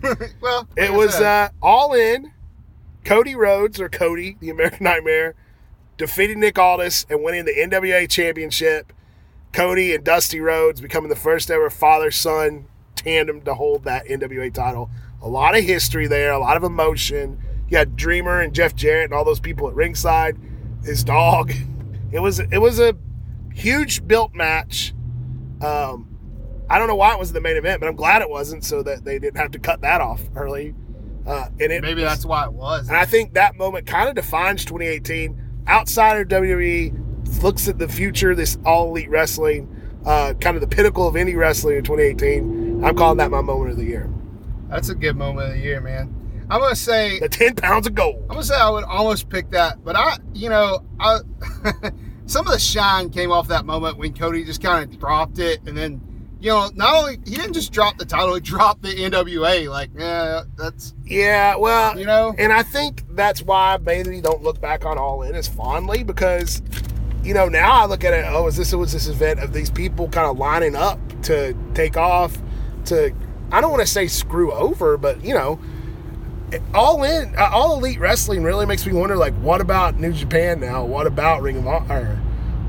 well, 0.40 0.68
It 0.76 0.92
was 0.92 1.14
uh, 1.16 1.48
all 1.62 1.94
in. 1.94 2.32
Cody 3.04 3.34
Rhodes 3.34 3.80
or 3.80 3.88
Cody, 3.88 4.36
the 4.40 4.50
American 4.50 4.84
Nightmare, 4.84 5.34
defeating 5.96 6.40
Nick 6.40 6.58
Aldis 6.58 7.06
and 7.08 7.22
winning 7.22 7.46
the 7.46 7.54
NWA 7.54 8.08
Championship. 8.08 8.92
Cody 9.52 9.94
and 9.94 10.04
Dusty 10.04 10.40
Rhodes 10.40 10.80
becoming 10.80 11.08
the 11.10 11.16
first 11.16 11.50
ever 11.50 11.70
father 11.70 12.10
son 12.10 12.66
tandem 12.94 13.40
to 13.42 13.54
hold 13.54 13.84
that 13.84 14.06
NWA 14.06 14.52
title. 14.52 14.90
A 15.22 15.28
lot 15.28 15.56
of 15.56 15.64
history 15.64 16.06
there, 16.06 16.32
a 16.32 16.38
lot 16.38 16.56
of 16.56 16.62
emotion. 16.64 17.38
You 17.68 17.76
had 17.78 17.96
Dreamer 17.96 18.40
and 18.40 18.54
Jeff 18.54 18.74
Jarrett 18.74 19.06
and 19.06 19.14
all 19.14 19.24
those 19.24 19.40
people 19.40 19.68
at 19.68 19.74
ringside. 19.74 20.36
His 20.84 21.02
dog. 21.04 21.52
It 22.10 22.20
was 22.20 22.40
it 22.40 22.56
was 22.56 22.80
a 22.80 22.94
huge 23.52 24.06
built 24.08 24.34
match. 24.34 24.94
Um, 25.60 26.08
I 26.70 26.78
don't 26.78 26.88
know 26.88 26.96
why 26.96 27.12
it 27.12 27.18
was 27.18 27.34
the 27.34 27.40
main 27.42 27.58
event, 27.58 27.80
but 27.80 27.86
I'm 27.86 27.96
glad 27.96 28.22
it 28.22 28.30
wasn't, 28.30 28.64
so 28.64 28.82
that 28.82 29.04
they 29.04 29.18
didn't 29.18 29.36
have 29.36 29.50
to 29.50 29.58
cut 29.58 29.82
that 29.82 30.00
off 30.00 30.22
early. 30.34 30.74
Uh, 31.26 31.48
and 31.60 31.70
it 31.70 31.82
maybe 31.82 32.00
was- 32.02 32.10
that's 32.12 32.24
why 32.24 32.46
it 32.46 32.52
was. 32.54 32.88
and 32.88 32.96
I 32.96 33.04
think 33.04 33.34
that 33.34 33.56
moment 33.56 33.86
kind 33.86 34.08
of 34.08 34.14
defines 34.14 34.64
2018. 34.64 35.38
Outsider 35.68 36.24
WWE 36.24 36.94
looks 37.42 37.68
at 37.68 37.78
the 37.78 37.88
future, 37.88 38.34
this 38.34 38.58
all 38.64 38.88
elite 38.88 39.10
wrestling, 39.10 39.68
uh, 40.06 40.34
kind 40.40 40.56
of 40.56 40.60
the 40.60 40.68
pinnacle 40.68 41.06
of 41.06 41.16
any 41.16 41.34
wrestling 41.34 41.76
in 41.78 41.84
2018. 41.84 42.84
I'm 42.84 42.96
calling 42.96 43.18
that 43.18 43.30
my 43.30 43.40
moment 43.40 43.72
of 43.72 43.76
the 43.76 43.84
year. 43.84 44.10
That's 44.68 44.88
a 44.88 44.94
good 44.94 45.16
moment 45.16 45.48
of 45.48 45.54
the 45.54 45.60
year, 45.60 45.80
man. 45.80 46.14
I'm 46.50 46.60
gonna 46.60 46.76
say 46.76 47.18
The 47.18 47.28
10 47.28 47.56
pounds 47.56 47.86
of 47.86 47.94
gold. 47.94 48.22
I'm 48.22 48.28
gonna 48.36 48.42
say 48.42 48.56
I 48.56 48.70
would 48.70 48.84
almost 48.84 49.28
pick 49.28 49.50
that, 49.50 49.84
but 49.84 49.96
I, 49.96 50.16
you 50.32 50.48
know, 50.48 50.82
I 50.98 51.18
some 52.26 52.46
of 52.46 52.52
the 52.52 52.58
shine 52.58 53.10
came 53.10 53.30
off 53.32 53.48
that 53.48 53.66
moment 53.66 53.98
when 53.98 54.14
Cody 54.14 54.44
just 54.44 54.62
kind 54.62 54.84
of 54.84 54.98
dropped 54.98 55.38
it, 55.38 55.60
and 55.66 55.76
then, 55.76 56.00
you 56.40 56.50
know, 56.50 56.70
not 56.74 56.94
only 56.94 57.18
he 57.26 57.36
didn't 57.36 57.52
just 57.54 57.72
drop 57.72 57.98
the 57.98 58.06
title, 58.06 58.34
he 58.34 58.40
dropped 58.40 58.82
the 58.82 58.94
NWA. 58.94 59.68
Like, 59.68 59.90
yeah, 59.96 60.44
that's 60.56 60.94
Yeah, 61.04 61.56
well, 61.56 61.98
you 61.98 62.06
know, 62.06 62.34
And 62.38 62.52
I 62.52 62.62
think 62.62 63.04
that's 63.10 63.42
why 63.42 63.78
maybe 63.82 64.20
don't 64.20 64.42
look 64.42 64.60
back 64.60 64.86
on 64.86 64.96
All 64.96 65.22
In 65.22 65.34
as 65.34 65.48
fondly 65.48 66.02
because, 66.02 66.62
you 67.28 67.34
know, 67.34 67.46
now 67.46 67.82
I 67.82 67.84
look 67.84 68.04
at 68.04 68.14
it. 68.14 68.24
Oh, 68.26 68.46
is 68.46 68.56
this 68.56 68.72
was 68.72 68.90
this 68.90 69.06
event 69.06 69.40
of 69.40 69.52
these 69.52 69.68
people 69.68 70.08
kind 70.08 70.26
of 70.26 70.38
lining 70.38 70.74
up 70.74 70.98
to 71.24 71.54
take 71.74 71.98
off 71.98 72.38
to? 72.86 73.14
I 73.52 73.60
don't 73.60 73.70
want 73.70 73.82
to 73.82 73.86
say 73.86 74.06
screw 74.06 74.50
over, 74.50 74.96
but 74.96 75.22
you 75.22 75.34
know, 75.34 75.60
All 76.72 77.04
In, 77.04 77.36
uh, 77.36 77.50
All 77.52 77.76
Elite 77.76 78.00
Wrestling 78.00 78.44
really 78.44 78.64
makes 78.64 78.86
me 78.86 78.94
wonder. 78.94 79.14
Like, 79.14 79.34
what 79.34 79.60
about 79.60 80.00
New 80.00 80.10
Japan 80.10 80.58
now? 80.58 80.86
What 80.86 81.06
about 81.06 81.42
Ring 81.42 81.58
of 81.58 81.66
Honor? 81.66 82.16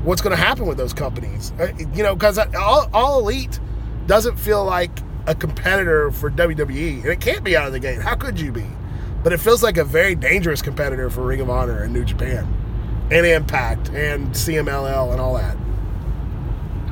What's 0.04 0.20
going 0.20 0.36
to 0.36 0.42
happen 0.42 0.66
with 0.66 0.76
those 0.76 0.92
companies? 0.92 1.54
Uh, 1.58 1.72
you 1.94 2.02
know, 2.02 2.14
because 2.14 2.38
all, 2.38 2.90
all 2.92 3.20
Elite 3.20 3.58
doesn't 4.06 4.36
feel 4.38 4.62
like 4.66 4.90
a 5.26 5.34
competitor 5.34 6.10
for 6.10 6.30
WWE, 6.30 6.96
and 6.96 7.06
it 7.06 7.20
can't 7.22 7.42
be 7.42 7.56
out 7.56 7.66
of 7.66 7.72
the 7.72 7.80
gate. 7.80 8.02
How 8.02 8.14
could 8.14 8.38
you 8.38 8.52
be? 8.52 8.66
But 9.22 9.32
it 9.32 9.40
feels 9.40 9.62
like 9.62 9.78
a 9.78 9.84
very 9.84 10.14
dangerous 10.14 10.60
competitor 10.60 11.08
for 11.08 11.22
Ring 11.22 11.40
of 11.40 11.48
Honor 11.48 11.82
and 11.82 11.94
New 11.94 12.04
Japan, 12.04 12.46
and 13.10 13.26
Impact 13.26 13.88
and 13.90 14.28
CMLL 14.28 15.12
and 15.12 15.20
all 15.20 15.34
that. 15.34 15.56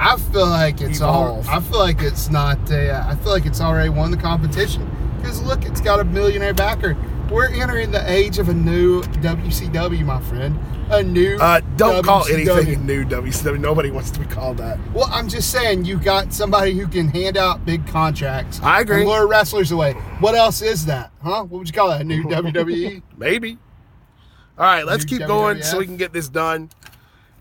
I 0.01 0.17
feel 0.17 0.47
like 0.47 0.81
it's 0.81 1.01
all. 1.01 1.43
I 1.49 1.61
feel 1.61 1.79
like 1.79 2.03
it's 2.03 2.31
not. 2.31 2.59
Uh, 2.71 3.05
I 3.07 3.17
feel 3.17 3.33
like 3.33 3.47
it's 3.47 3.61
already 3.61 3.89
won 3.89 4.11
the 4.11 4.17
competition 4.17 4.89
because 5.17 5.43
look, 5.43 5.65
it's 5.65 5.81
got 5.81 5.99
a 6.01 6.05
millionaire 6.05 6.55
backer. 6.55 6.97
We're 7.31 7.49
entering 7.49 7.91
the 7.91 8.11
age 8.11 8.39
of 8.39 8.49
a 8.49 8.55
new 8.55 9.03
WCW, 9.03 10.05
my 10.05 10.21
friend. 10.23 10.59
A 10.91 11.03
new. 11.03 11.37
Uh, 11.37 11.61
don't 11.77 12.03
call 12.03 12.25
WCW. 12.25 12.59
anything 12.59 12.87
new 12.87 13.05
WCW. 13.05 13.61
Nobody 13.61 13.91
wants 13.91 14.11
to 14.13 14.21
be 14.21 14.27
called 14.27 14.57
that. 14.59 14.79
Well, 14.95 15.09
I'm 15.13 15.29
just 15.29 15.51
saying, 15.51 15.85
you 15.85 15.99
got 15.99 16.33
somebody 16.33 16.73
who 16.73 16.87
can 16.87 17.09
hand 17.09 17.37
out 17.37 17.67
big 17.67 17.87
contracts. 17.87 18.61
I 18.63 18.81
agree. 18.81 19.01
And 19.01 19.09
lure 19.09 19.27
wrestlers 19.27 19.73
away. 19.73 19.93
What 20.21 20.35
else 20.37 20.63
is 20.63 20.87
that? 20.87 21.11
Huh? 21.23 21.43
What 21.43 21.59
would 21.59 21.67
you 21.67 21.75
call 21.75 21.91
that? 21.91 22.01
A 22.01 22.05
new? 22.05 22.25
WWE? 22.25 23.03
Maybe. 23.19 23.59
All 24.59 24.65
right, 24.65 24.85
let's 24.85 25.05
keep 25.05 25.21
going 25.21 25.63
so 25.63 25.79
we 25.79 25.87
can 25.87 25.97
get 25.97 26.13
this 26.13 26.29
done. 26.29 26.71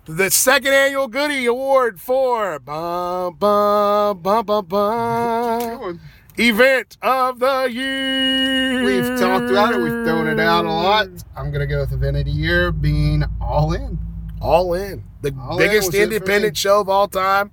The 0.05 0.29
second 0.29 0.71
annual 0.71 1.07
Goody 1.07 1.47
Award 1.47 1.99
for 1.99 2.59
bum, 2.59 3.35
bum, 3.37 4.19
bum, 4.19 4.45
bum, 4.45 4.65
bum, 4.65 5.99
event 6.37 6.97
of 7.01 7.39
the 7.39 7.65
year. 7.71 8.83
We've 8.85 9.19
talked 9.19 9.49
about 9.49 9.73
it. 9.73 9.77
We've 9.79 10.05
thrown 10.05 10.27
it 10.27 10.39
out 10.39 10.65
a 10.65 10.71
lot. 10.71 11.07
I'm 11.35 11.51
gonna 11.51 11.65
go 11.65 11.79
with 11.79 11.91
event 11.91 12.17
of 12.17 12.25
the 12.25 12.31
year 12.31 12.71
being 12.71 13.23
all 13.41 13.73
in. 13.73 13.97
All 14.39 14.75
in. 14.75 15.03
The 15.23 15.35
All 15.41 15.57
biggest 15.57 15.87
was 15.87 15.95
it 15.95 16.03
for 16.03 16.09
me. 16.09 16.15
independent 16.15 16.55
show 16.55 16.79
of 16.79 16.87
all 16.87 17.07
time. 17.07 17.49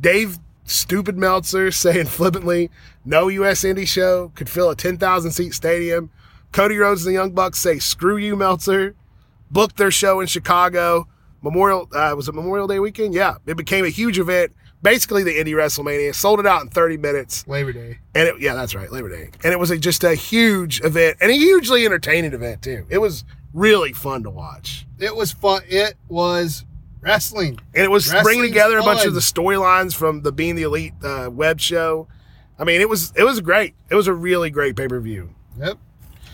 Dave 0.00 0.38
Stupid 0.64 1.18
Meltzer 1.18 1.70
saying 1.72 2.06
flippantly, 2.06 2.70
no 3.04 3.26
U.S. 3.26 3.64
indie 3.64 3.86
show 3.86 4.30
could 4.36 4.48
fill 4.48 4.70
a 4.70 4.76
10,000 4.76 5.32
seat 5.32 5.52
stadium. 5.54 6.10
Cody 6.52 6.76
Rhodes 6.76 7.04
and 7.04 7.14
the 7.14 7.18
Young 7.18 7.32
Bucks 7.32 7.58
say, 7.58 7.78
screw 7.78 8.16
you, 8.16 8.36
Meltzer. 8.36 8.94
Booked 9.50 9.76
their 9.76 9.90
show 9.90 10.20
in 10.20 10.26
Chicago. 10.26 11.08
Memorial, 11.42 11.88
uh, 11.92 12.14
was 12.16 12.28
it 12.28 12.34
Memorial 12.34 12.66
Day 12.66 12.78
weekend? 12.78 13.14
Yeah. 13.14 13.36
It 13.46 13.56
became 13.56 13.84
a 13.84 13.88
huge 13.88 14.18
event. 14.18 14.52
Basically, 14.82 15.22
the 15.22 15.32
Indie 15.32 15.54
WrestleMania 15.54 16.14
sold 16.14 16.40
it 16.40 16.46
out 16.46 16.62
in 16.62 16.68
30 16.68 16.96
minutes. 16.96 17.46
Labor 17.46 17.72
Day. 17.72 17.98
And 18.14 18.28
it, 18.28 18.40
yeah, 18.40 18.54
that's 18.54 18.74
right, 18.74 18.90
Labor 18.90 19.08
Day. 19.08 19.30
And 19.44 19.52
it 19.52 19.58
was 19.58 19.70
a, 19.70 19.78
just 19.78 20.04
a 20.04 20.14
huge 20.14 20.82
event 20.84 21.18
and 21.20 21.30
a 21.30 21.34
hugely 21.34 21.84
entertaining 21.84 22.32
event, 22.32 22.62
too. 22.62 22.86
It 22.90 22.98
was 22.98 23.24
really 23.52 23.92
fun 23.92 24.22
to 24.24 24.30
watch. 24.30 24.86
It 24.98 25.14
was 25.14 25.32
fun. 25.32 25.62
It 25.68 25.94
was 26.08 26.64
wrestling. 27.00 27.58
And 27.74 27.84
it 27.84 27.90
was 27.90 28.08
bringing 28.08 28.24
Wrestling's 28.26 28.48
together 28.48 28.78
a 28.78 28.82
bunch 28.82 29.00
fun. 29.00 29.08
of 29.08 29.14
the 29.14 29.20
storylines 29.20 29.94
from 29.94 30.22
the 30.22 30.32
Being 30.32 30.56
the 30.56 30.62
Elite 30.62 30.94
uh, 31.02 31.28
web 31.30 31.60
show. 31.60 32.08
I 32.58 32.64
mean, 32.64 32.80
it 32.80 32.88
was 32.88 33.12
it 33.16 33.24
was 33.24 33.40
great. 33.40 33.74
It 33.90 33.94
was 33.94 34.06
a 34.06 34.14
really 34.14 34.50
great 34.50 34.76
pay 34.76 34.88
per 34.88 35.00
view. 35.00 35.34
Yep. 35.58 35.78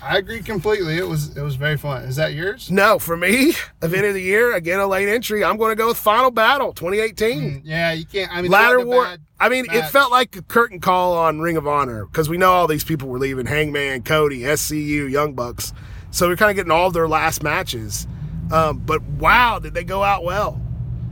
I 0.03 0.19
agree 0.19 0.43
completely. 0.43 0.97
It 0.99 1.07
was 1.09 1.37
it 1.37 1.43
was 1.43 1.57
very 1.57 1.77
fun. 1.77 2.03
Is 2.05 2.17
that 2.17 2.33
yours? 2.35 2.71
No, 2.71 2.99
for 2.99 3.17
me, 3.17 3.51
event 3.83 4.07
of 4.07 4.15
the 4.15 4.23
year 4.23 4.55
again, 4.55 4.79
a 4.81 4.87
late 4.87 5.09
entry. 5.09 5.45
I'm 5.45 5.57
going 5.57 5.71
to 5.71 5.77
go 5.77 5.89
with 5.89 5.97
Final 5.97 6.31
Battle 6.31 6.73
2018. 6.73 7.41
Mm, 7.41 7.61
Yeah, 7.65 7.93
you 7.93 8.05
can't. 8.07 8.31
I 8.33 8.43
mean, 8.43 8.51
Ladder 8.51 8.79
that 8.79 8.87
wasn't 8.87 8.93
a 8.93 8.97
War. 8.97 9.05
bad 9.05 9.21
I 9.41 9.49
mean, 9.49 9.67
it 9.71 9.85
felt 9.91 10.11
like 10.11 10.35
a 10.37 10.43
curtain 10.43 10.81
call 10.81 11.15
on 11.15 11.41
Ring 11.41 11.57
of 11.57 11.67
Honor 11.69 12.07
because 12.07 12.29
we 12.29 12.39
know 12.39 12.51
all 12.51 12.67
these 12.67 12.85
people 12.85 13.09
were 13.09 13.19
leaving 13.19 13.47
Hangman, 13.47 14.03
Cody, 14.03 14.41
SCU, 14.41 15.09
Young 15.11 15.35
Bucks. 15.35 15.73
So 16.11 16.29
we're 16.29 16.37
kind 16.37 16.51
of 16.51 16.57
getting 16.57 16.73
all 16.73 16.89
of 16.89 16.93
their 16.95 17.07
last 17.09 17.43
matches. 17.43 18.07
Um, 18.53 18.79
but 18.79 19.03
wow, 19.03 19.59
did 19.59 19.75
they 19.75 19.85
go 19.85 20.03
out 20.03 20.25
well? 20.25 20.61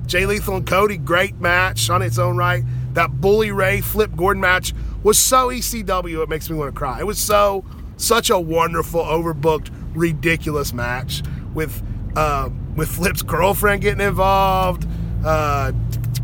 Jay 0.06 0.24
Lethal 0.26 0.56
and 0.56 0.66
Cody, 0.66 0.96
great 0.96 1.36
match 1.40 1.90
on 1.90 2.00
its 2.02 2.18
own 2.18 2.36
right. 2.36 2.64
That 2.94 3.20
Bully 3.20 3.50
Ray 3.50 3.80
Flip 3.80 4.10
Gordon 4.16 4.40
match 4.40 4.72
was 5.02 5.18
so 5.18 5.48
ECW, 5.48 6.22
it 6.22 6.28
makes 6.28 6.48
me 6.48 6.56
want 6.56 6.72
to 6.74 6.78
cry. 6.78 6.98
It 6.98 7.06
was 7.06 7.18
so, 7.18 7.64
such 7.96 8.30
a 8.30 8.38
wonderful, 8.38 9.02
overbooked, 9.02 9.70
ridiculous 9.94 10.72
match 10.72 11.22
with 11.54 11.82
uh, 12.16 12.50
with 12.74 12.88
Flip's 12.88 13.22
girlfriend 13.22 13.82
getting 13.82 14.06
involved. 14.06 14.86
Uh, 15.24 15.72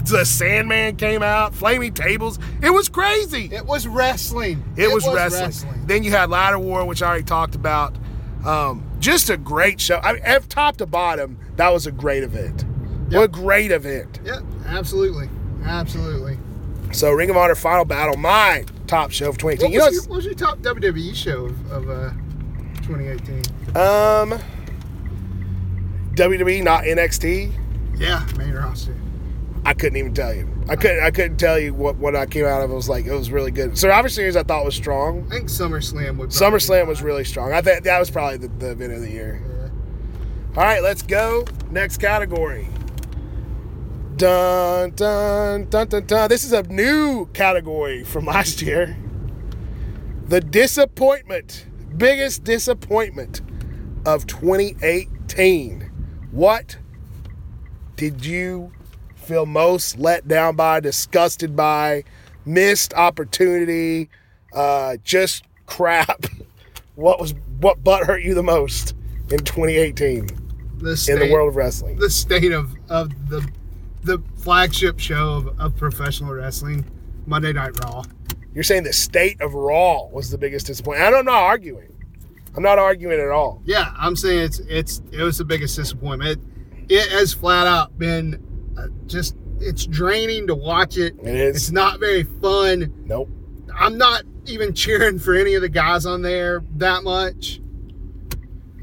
the 0.04 0.24
Sandman 0.24 0.96
came 0.96 1.22
out, 1.22 1.54
flaming 1.54 1.94
tables. 1.94 2.38
It 2.62 2.70
was 2.70 2.88
crazy. 2.88 3.48
It 3.52 3.66
was 3.66 3.86
wrestling. 3.86 4.62
It, 4.76 4.92
was, 4.92 5.06
wrestling. 5.06 5.86
Then 5.86 6.02
you 6.02 6.10
had 6.10 6.28
Ladder 6.30 6.58
War, 6.58 6.84
which 6.84 7.02
I 7.02 7.08
already 7.08 7.24
talked 7.24 7.54
about. 7.54 7.96
Um, 8.44 8.84
just 8.98 9.30
a 9.30 9.36
great 9.36 9.80
show. 9.80 9.98
I 9.98 10.14
mean, 10.14 10.22
top 10.48 10.78
to 10.78 10.86
bottom, 10.86 11.38
that 11.56 11.72
was 11.72 11.86
a 11.86 11.92
great 11.92 12.22
event. 12.24 12.64
What 13.10 13.22
a 13.22 13.28
great 13.28 13.70
event. 13.70 14.20
Yeah, 14.24 14.40
absolutely, 14.66 15.28
absolutely. 15.64 16.38
So, 16.92 17.12
Ring 17.12 17.30
of 17.30 17.36
Honor 17.36 17.54
Final 17.54 17.84
Battle, 17.84 18.16
my 18.16 18.64
top 18.92 19.10
show 19.10 19.30
What 19.30 19.38
2018. 19.40 19.64
was, 19.66 19.72
You 19.72 19.78
know, 19.78 19.88
your, 19.90 20.02
what 20.02 20.16
was 20.16 20.24
your 20.26 20.34
top 20.34 20.58
WWE 20.58 21.14
show 21.14 21.46
of, 21.46 21.72
of 21.72 21.90
uh, 21.90 22.10
2018? 22.82 23.36
um, 23.76 24.38
WWE, 26.14 26.62
not 26.62 26.84
NXT. 26.84 27.52
Yeah, 27.96 28.26
main 28.36 28.52
roster. 28.52 28.94
I 29.64 29.74
couldn't 29.74 29.96
even 29.96 30.12
tell 30.12 30.34
you. 30.34 30.48
I 30.68 30.76
couldn't. 30.76 31.02
I 31.04 31.10
couldn't 31.10 31.36
tell 31.38 31.58
you 31.58 31.72
what 31.72 31.96
what 31.96 32.14
I 32.16 32.26
came 32.26 32.44
out 32.44 32.62
of. 32.62 32.70
It 32.70 32.74
was 32.74 32.88
like 32.88 33.06
it 33.06 33.12
was 33.12 33.30
really 33.30 33.50
good. 33.50 33.78
Survivor 33.78 34.08
Series 34.08 34.36
I 34.36 34.42
thought 34.42 34.64
was 34.64 34.74
strong. 34.74 35.24
I 35.30 35.34
think 35.36 35.48
SummerSlam 35.48 36.16
would. 36.18 36.30
SummerSlam 36.30 36.86
was 36.86 37.02
really 37.02 37.24
strong. 37.24 37.52
I 37.52 37.60
think 37.62 37.84
that 37.84 37.98
was 37.98 38.10
probably 38.10 38.38
the, 38.38 38.48
the 38.48 38.70
event 38.72 38.92
of 38.92 39.00
the 39.00 39.10
year. 39.10 39.40
Yeah. 39.44 40.58
All 40.60 40.64
right, 40.64 40.82
let's 40.82 41.02
go. 41.02 41.44
Next 41.70 41.98
category. 41.98 42.68
Dun 44.22 44.92
dun 44.92 45.64
dun 45.64 45.88
dun 45.88 46.06
dun. 46.06 46.28
This 46.28 46.44
is 46.44 46.52
a 46.52 46.62
new 46.62 47.26
category 47.32 48.04
from 48.04 48.24
last 48.34 48.62
year. 48.62 48.96
The 50.28 50.40
disappointment, 50.40 51.66
biggest 51.96 52.44
disappointment 52.44 53.40
of 54.06 54.28
2018. 54.28 55.90
What 56.30 56.76
did 57.96 58.24
you 58.24 58.70
feel 59.16 59.44
most 59.44 59.98
let 59.98 60.28
down 60.28 60.54
by, 60.54 60.78
disgusted 60.78 61.56
by, 61.56 62.04
missed 62.46 62.94
opportunity, 62.94 64.08
uh, 64.52 64.98
just 65.02 65.42
crap? 65.66 66.26
What 66.94 67.18
was 67.18 67.34
what 67.58 67.82
butt 67.82 68.04
hurt 68.04 68.22
you 68.22 68.34
the 68.34 68.42
most 68.42 68.94
in 69.30 69.38
2018 69.38 70.28
The 70.76 70.94
state, 70.96 71.14
in 71.14 71.18
the 71.20 71.32
world 71.32 71.48
of 71.48 71.56
wrestling? 71.56 71.96
the 71.98 72.10
state 72.10 72.52
of 72.52 72.70
of 72.90 73.30
the 73.30 73.50
the 74.02 74.22
flagship 74.36 74.98
show 74.98 75.34
of, 75.34 75.60
of 75.60 75.76
professional 75.76 76.32
wrestling, 76.34 76.84
Monday 77.26 77.52
Night 77.52 77.78
Raw. 77.84 78.02
You're 78.54 78.64
saying 78.64 78.84
the 78.84 78.92
state 78.92 79.40
of 79.40 79.54
Raw 79.54 80.06
was 80.08 80.30
the 80.30 80.38
biggest 80.38 80.66
disappointment. 80.66 81.06
And 81.06 81.16
I'm 81.16 81.24
not 81.24 81.42
arguing. 81.42 81.88
I'm 82.54 82.62
not 82.62 82.78
arguing 82.78 83.18
at 83.18 83.30
all. 83.30 83.62
Yeah, 83.64 83.94
I'm 83.96 84.14
saying 84.14 84.40
it's 84.40 84.58
it's 84.60 85.02
it 85.10 85.22
was 85.22 85.38
the 85.38 85.44
biggest 85.44 85.76
disappointment. 85.76 86.40
It, 86.88 86.94
it 86.94 87.10
has 87.12 87.32
flat 87.32 87.66
out 87.66 87.98
been 87.98 88.42
uh, 88.78 88.88
just 89.06 89.36
it's 89.58 89.86
draining 89.86 90.46
to 90.48 90.54
watch 90.54 90.98
it. 90.98 91.14
It 91.22 91.34
is. 91.34 91.56
It's 91.56 91.70
not 91.70 91.98
very 91.98 92.24
fun. 92.24 92.92
Nope. 93.06 93.30
I'm 93.74 93.96
not 93.96 94.24
even 94.46 94.74
cheering 94.74 95.18
for 95.18 95.34
any 95.34 95.54
of 95.54 95.62
the 95.62 95.68
guys 95.68 96.04
on 96.04 96.20
there 96.20 96.62
that 96.76 97.04
much. 97.04 97.60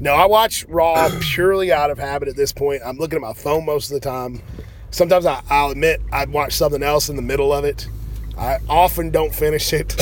No, 0.00 0.14
I 0.14 0.26
watch 0.26 0.64
Raw 0.66 1.10
purely 1.20 1.70
out 1.70 1.90
of 1.90 1.98
habit 1.98 2.28
at 2.28 2.34
this 2.34 2.52
point. 2.52 2.80
I'm 2.84 2.96
looking 2.96 3.16
at 3.16 3.20
my 3.20 3.34
phone 3.34 3.66
most 3.66 3.90
of 3.90 4.00
the 4.00 4.00
time. 4.00 4.42
Sometimes 4.90 5.26
I, 5.26 5.42
I'll 5.48 5.70
admit 5.70 6.00
I'd 6.12 6.30
watch 6.30 6.52
something 6.52 6.82
else 6.82 7.08
in 7.08 7.16
the 7.16 7.22
middle 7.22 7.52
of 7.52 7.64
it. 7.64 7.88
I 8.36 8.58
often 8.68 9.10
don't 9.10 9.34
finish 9.34 9.72
it. 9.72 9.96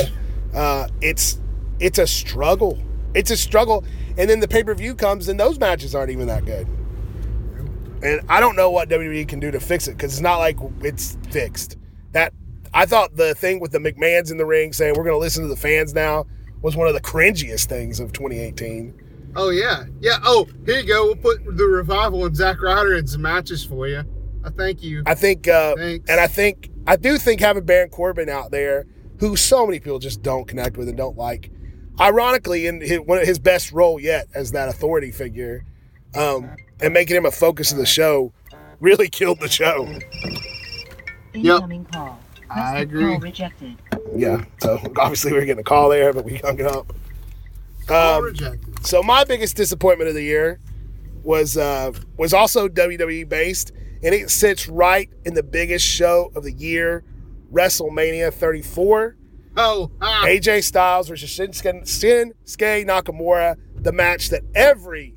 Uh, 0.55 0.89
it's 1.03 1.39
it's 1.79 1.99
a 1.99 2.07
struggle. 2.07 2.79
It's 3.15 3.31
a 3.31 3.37
struggle. 3.37 3.85
And 4.17 4.29
then 4.29 4.41
the 4.41 4.49
pay 4.49 4.65
per 4.65 4.75
view 4.75 4.95
comes, 4.95 5.29
and 5.29 5.39
those 5.39 5.59
matches 5.61 5.95
aren't 5.95 6.11
even 6.11 6.27
that 6.29 6.45
good. 6.45 6.67
And 8.03 8.21
I 8.29 8.41
don't 8.41 8.57
know 8.57 8.71
what 8.71 8.89
WWE 8.89 9.29
can 9.29 9.41
do 9.41 9.51
to 9.51 9.61
fix 9.61 9.89
it 9.89 9.93
because 9.93 10.13
it's 10.13 10.23
not 10.23 10.39
like 10.39 10.57
it's 10.81 11.19
fixed. 11.31 11.77
That 12.13 12.33
I 12.73 12.87
thought 12.87 13.17
the 13.17 13.35
thing 13.35 13.61
with 13.61 13.73
the 13.73 13.79
McMahon's 13.79 14.31
in 14.31 14.39
the 14.39 14.47
ring 14.47 14.73
saying 14.73 14.95
we're 14.97 15.05
going 15.05 15.15
to 15.15 15.19
listen 15.19 15.43
to 15.43 15.49
the 15.49 15.57
fans 15.57 15.95
now 15.95 16.27
was 16.63 16.77
one 16.77 16.89
of 16.89 16.95
the 16.95 17.01
cringiest 17.01 17.67
things 17.67 18.01
of 18.01 18.13
2018. 18.13 19.33
Oh 19.37 19.51
yeah, 19.51 19.85
yeah. 20.01 20.19
Oh, 20.25 20.47
here 20.65 20.81
you 20.81 20.87
go. 20.87 21.07
We'll 21.07 21.17
put 21.17 21.45
the 21.57 21.65
revival 21.65 22.25
and 22.25 22.35
Zack 22.35 22.63
Ryder 22.63 22.97
in 22.97 23.07
some 23.07 23.23
matches 23.23 23.65
for 23.65 23.87
you. 23.87 24.03
I 24.45 24.51
thank 24.51 24.83
you. 24.83 25.03
I 25.07 25.15
think, 25.15 25.49
uh, 25.49 25.75
Thanks. 25.77 26.11
and 26.11 26.21
I 26.21 26.27
think, 26.27 26.71
I 26.87 26.97
do 26.97 27.19
think 27.19 27.41
having 27.41 27.65
Baron 27.65 27.91
Corbin 27.91 28.29
out 28.29 28.51
there, 28.51 28.87
who 29.19 29.37
so 29.37 29.67
many 29.67 29.81
people 29.81 29.99
just 29.99 30.23
don't 30.23 30.47
connect 30.47 30.77
with 30.77 30.89
and 30.89 30.97
don't 30.97 31.17
like, 31.17 31.51
ironically, 32.01 32.67
in 32.67 32.81
his, 32.81 33.01
one 33.01 33.19
of 33.19 33.27
his 33.27 33.39
best 33.39 33.73
role 33.73 33.99
yet 34.01 34.29
as 34.35 34.53
that 34.53 34.69
authority 34.69 35.11
figure, 35.11 35.65
um, 36.15 36.49
and 36.81 36.95
making 36.95 37.17
him 37.17 37.27
a 37.27 37.31
focus 37.31 37.73
of 37.73 37.79
the 37.79 37.87
show, 37.87 38.33
really 38.81 39.09
killed 39.11 39.41
the 39.41 39.49
show. 39.49 39.87
Incoming 41.35 41.85
call. 41.87 42.19
I 42.51 42.79
agree. 42.81 43.05
Call 43.05 43.19
rejected. 43.19 43.77
Yeah. 44.15 44.45
So 44.63 44.81
obviously 44.97 45.33
we 45.33 45.39
are 45.39 45.45
getting 45.45 45.61
a 45.61 45.65
call 45.65 45.91
there, 45.91 46.13
but 46.13 46.25
we 46.25 46.37
hung 46.37 46.59
it 46.59 46.67
up. 46.67 46.93
All 47.91 48.19
Um, 48.19 48.25
rejected. 48.25 48.87
So 48.87 49.03
my 49.03 49.25
biggest 49.25 49.57
disappointment 49.57 50.09
of 50.09 50.15
the 50.15 50.23
year 50.23 50.61
was 51.23 51.57
uh, 51.57 51.93
was 52.17 52.33
also 52.33 52.69
WWE 52.69 53.29
based, 53.29 53.73
and 54.03 54.15
it 54.15 54.31
sits 54.31 54.69
right 54.69 55.11
in 55.25 55.35
the 55.35 55.43
biggest 55.43 55.85
show 55.87 56.31
of 56.35 56.45
the 56.45 56.53
year, 56.53 57.05
WrestleMania 57.53 58.33
34. 58.33 59.17
Oh, 59.57 59.91
ah, 60.01 60.25
AJ 60.25 60.63
Styles 60.65 61.09
versus 61.09 61.31
Shinsuke, 61.31 61.83
Shinsuke 61.83 62.87
Nakamura, 62.87 63.57
the 63.75 63.93
match 63.93 64.29
that 64.31 64.43
every 64.55 65.17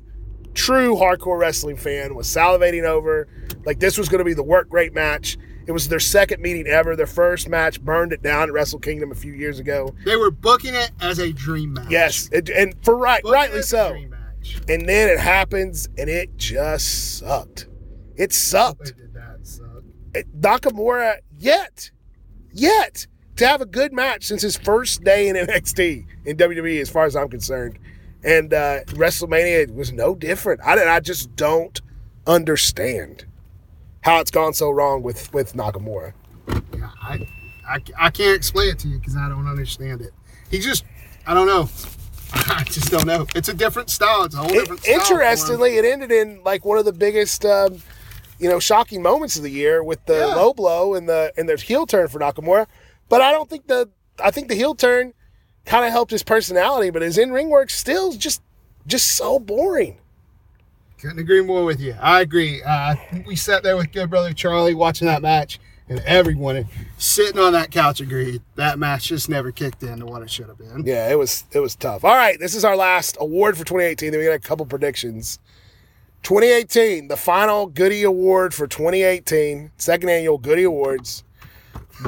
true 0.54 0.96
hardcore 0.96 1.38
wrestling 1.38 1.76
fan 1.76 2.14
was 2.14 2.26
salivating 2.26 2.84
over. 2.84 3.28
Like 3.64 3.78
this 3.78 3.96
was 3.96 4.08
going 4.08 4.18
to 4.18 4.24
be 4.24 4.34
the 4.34 4.42
work 4.42 4.68
great 4.68 4.92
match. 4.92 5.38
It 5.66 5.72
was 5.72 5.88
their 5.88 6.00
second 6.00 6.42
meeting 6.42 6.66
ever. 6.66 6.96
Their 6.96 7.06
first 7.06 7.48
match 7.48 7.80
burned 7.80 8.12
it 8.12 8.20
down 8.20 8.48
at 8.48 8.52
Wrestle 8.52 8.80
Kingdom 8.80 9.12
a 9.12 9.14
few 9.14 9.32
years 9.32 9.60
ago. 9.60 9.94
they 10.04 10.16
were 10.16 10.32
booking 10.32 10.74
it 10.74 10.90
as 11.00 11.20
a 11.20 11.32
dream 11.32 11.74
match. 11.74 11.86
Yes, 11.88 12.28
it, 12.32 12.48
and 12.48 12.74
for 12.82 12.96
right, 12.96 13.22
Booking 13.22 13.34
rightly 13.34 13.62
so. 13.62 13.96
And 14.68 14.88
then 14.88 15.08
it 15.08 15.20
happens, 15.20 15.88
and 15.96 16.10
it 16.10 16.36
just 16.36 17.18
sucked. 17.18 17.68
It 18.16 18.32
sucked. 18.32 18.96
did 18.96 19.14
that. 19.14 19.38
So. 19.42 19.82
It- 20.14 20.40
Nakamura 20.40 21.18
yet, 21.38 21.90
yet 22.52 23.06
to 23.36 23.46
have 23.46 23.60
a 23.60 23.66
good 23.66 23.92
match 23.92 24.26
since 24.26 24.42
his 24.42 24.56
first 24.56 25.02
day 25.04 25.28
in 25.28 25.36
NXT 25.46 26.06
in 26.24 26.36
WWE, 26.36 26.80
as 26.80 26.90
far 26.90 27.04
as 27.04 27.16
I'm 27.16 27.28
concerned. 27.28 27.78
And 28.24 28.52
uh, 28.54 28.84
WrestleMania 28.88 29.74
was 29.74 29.92
no 29.92 30.14
different. 30.14 30.60
I, 30.64 30.96
I 30.96 31.00
just 31.00 31.34
don't 31.34 31.80
understand 32.26 33.24
how 34.02 34.20
it's 34.20 34.30
gone 34.30 34.52
so 34.54 34.70
wrong 34.70 35.02
with 35.02 35.32
with 35.32 35.54
Nakamura. 35.54 36.12
Yeah, 36.76 36.90
I, 37.00 37.26
I, 37.68 37.78
I 37.98 38.10
can't 38.10 38.36
explain 38.36 38.70
it 38.70 38.78
to 38.80 38.88
you 38.88 38.98
because 38.98 39.16
I 39.16 39.28
don't 39.28 39.46
understand 39.48 40.02
it. 40.02 40.12
He 40.50 40.58
just, 40.58 40.84
I 41.26 41.34
don't 41.34 41.46
know. 41.46 41.68
I 42.34 42.64
just 42.64 42.90
don't 42.90 43.06
know. 43.06 43.26
It's 43.34 43.48
a 43.48 43.54
different 43.54 43.90
style. 43.90 44.24
It's 44.24 44.34
a 44.34 44.38
whole 44.38 44.48
different 44.48 44.82
style. 44.82 44.94
interestingly, 45.00 45.76
it 45.76 45.84
ended 45.84 46.10
in 46.12 46.42
like 46.44 46.64
one 46.64 46.78
of 46.78 46.84
the 46.84 46.92
biggest, 46.92 47.44
um, 47.44 47.82
you 48.42 48.48
know, 48.48 48.58
shocking 48.58 49.00
moments 49.02 49.36
of 49.36 49.44
the 49.44 49.50
year 49.50 49.84
with 49.84 50.04
the 50.06 50.14
Yeah. 50.18 50.26
low 50.34 50.52
blow 50.52 50.94
and 50.94 51.08
the 51.08 51.32
and 51.36 51.48
the 51.48 51.56
heel 51.56 51.86
turn 51.86 52.08
for 52.08 52.18
Nakamura. 52.18 52.66
But 53.08 53.20
I 53.22 53.30
don't 53.30 53.48
think 53.48 53.68
the 53.68 53.88
I 54.22 54.32
think 54.32 54.48
the 54.48 54.56
heel 54.56 54.74
turn 54.74 55.14
kind 55.64 55.84
of 55.86 55.92
helped 55.92 56.10
his 56.10 56.24
personality, 56.24 56.90
but 56.90 57.02
his 57.02 57.16
in 57.18 57.30
ring 57.30 57.48
work 57.50 57.70
still 57.70 58.12
just 58.12 58.42
just 58.86 59.12
so 59.12 59.38
boring. 59.38 59.98
Couldn't 60.98 61.20
agree 61.20 61.42
more 61.42 61.64
with 61.64 61.80
you. 61.80 61.94
I 62.00 62.20
agree. 62.20 62.62
Uh, 62.62 62.96
we 63.26 63.36
sat 63.36 63.62
there 63.62 63.76
with 63.76 63.92
good 63.92 64.10
brother 64.10 64.32
Charlie 64.32 64.74
watching 64.74 65.06
that 65.06 65.20
match, 65.22 65.58
and 65.88 66.00
everyone 66.00 66.68
sitting 66.98 67.38
on 67.40 67.52
that 67.54 67.70
couch 67.70 68.00
agreed 68.00 68.42
that 68.56 68.78
match 68.78 69.06
just 69.08 69.28
never 69.28 69.52
kicked 69.52 69.82
into 69.84 70.06
what 70.06 70.22
it 70.22 70.30
should 70.30 70.48
have 70.48 70.58
been. 70.58 70.82
Yeah, 70.84 71.08
it 71.10 71.16
was 71.18 71.44
it 71.52 71.60
was 71.60 71.76
tough. 71.76 72.04
All 72.04 72.14
right, 72.16 72.38
this 72.40 72.56
is 72.56 72.64
our 72.64 72.76
last 72.76 73.16
award 73.20 73.56
for 73.56 73.64
2018. 73.64 74.10
Then 74.10 74.18
we 74.20 74.26
got 74.26 74.32
a 74.32 74.38
couple 74.40 74.66
predictions. 74.66 75.38
2018, 76.22 77.08
the 77.08 77.16
final 77.16 77.66
Goody 77.66 78.02
Award 78.04 78.54
for 78.54 78.66
2018, 78.66 79.72
second 79.76 80.08
annual 80.08 80.38
Goody 80.38 80.64
Awards. 80.64 81.24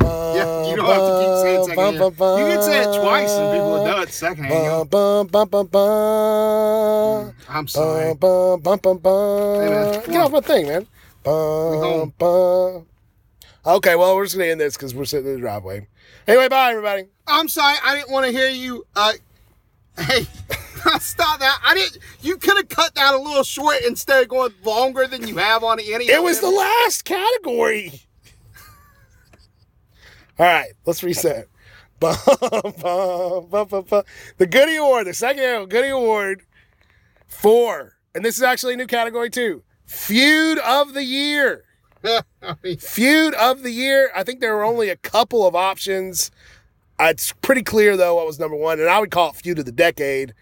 Yeah, 0.02 0.66
you 0.68 0.74
don't 0.74 0.86
have 0.86 0.96
to 0.96 1.20
keep 1.20 1.42
saying 1.42 1.58
second 1.68 1.76
hand. 1.92 1.98
You 2.40 2.44
can 2.46 2.62
say 2.62 2.80
it 2.80 3.00
twice 3.00 3.30
and 3.30 3.52
people 3.54 3.70
will 3.70 3.84
know 3.84 4.00
it's 4.02 4.14
second 4.16 4.48
bum, 5.28 5.68
bum. 5.68 7.34
I'm 7.48 7.68
sorry. 7.68 8.14
Hey, 9.62 9.70
man, 9.70 10.02
Get 10.06 10.16
off 10.16 10.32
my 10.32 10.40
thing, 10.40 10.66
man. 10.66 10.86
Okay, 13.66 13.94
well, 13.94 14.16
we're 14.16 14.24
just 14.24 14.34
going 14.36 14.48
to 14.48 14.52
end 14.52 14.60
this 14.60 14.76
because 14.76 14.94
we're 14.96 15.04
sitting 15.04 15.28
in 15.28 15.34
the 15.34 15.40
driveway. 15.40 15.86
Anyway, 16.26 16.48
bye, 16.48 16.70
everybody. 16.70 17.04
I'm 17.28 17.48
sorry. 17.48 17.76
I 17.84 17.94
didn't 17.94 18.10
want 18.10 18.26
to 18.26 18.32
hear 18.32 18.48
you. 18.50 18.84
Uh, 18.96 19.12
hey, 19.98 20.26
stop 21.00 21.40
that. 21.40 21.60
I 21.64 21.74
didn't. 21.74 21.98
You 22.20 22.36
could 22.36 22.56
have 22.56 22.68
cut 22.68 22.94
that 22.94 23.14
a 23.14 23.18
little 23.18 23.44
short 23.44 23.76
instead 23.86 24.22
of 24.22 24.28
going 24.28 24.52
longer 24.64 25.06
than 25.06 25.26
you 25.26 25.36
have 25.36 25.64
on 25.64 25.80
any. 25.80 26.06
It 26.06 26.22
was 26.22 26.40
the 26.40 26.50
last 26.50 27.04
category. 27.04 27.92
All 30.38 30.46
right, 30.46 30.72
let's 30.84 31.02
reset. 31.02 31.46
Bum, 32.00 32.16
bum, 32.80 33.46
bum, 33.50 33.68
bum, 33.68 33.84
bum. 33.88 34.02
The 34.36 34.46
Goody 34.46 34.76
Award, 34.76 35.06
the 35.06 35.14
second 35.14 35.42
annual 35.42 35.66
Goody 35.66 35.90
Award 35.90 36.42
for, 37.28 37.96
and 38.14 38.24
this 38.24 38.36
is 38.36 38.42
actually 38.42 38.74
a 38.74 38.76
new 38.76 38.86
category 38.86 39.30
too, 39.30 39.62
Feud 39.86 40.58
of 40.58 40.94
the 40.94 41.04
Year. 41.04 41.64
Feud 42.78 43.34
of 43.34 43.62
the 43.62 43.70
year. 43.70 44.10
I 44.14 44.24
think 44.24 44.40
there 44.40 44.54
were 44.54 44.64
only 44.64 44.90
a 44.90 44.96
couple 44.96 45.46
of 45.46 45.54
options. 45.54 46.30
Uh, 47.00 47.04
It's 47.10 47.32
pretty 47.40 47.62
clear 47.62 47.96
though 47.96 48.16
what 48.16 48.26
was 48.26 48.38
number 48.38 48.56
one, 48.56 48.80
and 48.80 48.88
I 48.88 48.98
would 49.00 49.10
call 49.10 49.30
it 49.30 49.36
feud 49.36 49.58
of 49.58 49.64
the 49.64 49.72
decade. 49.72 50.34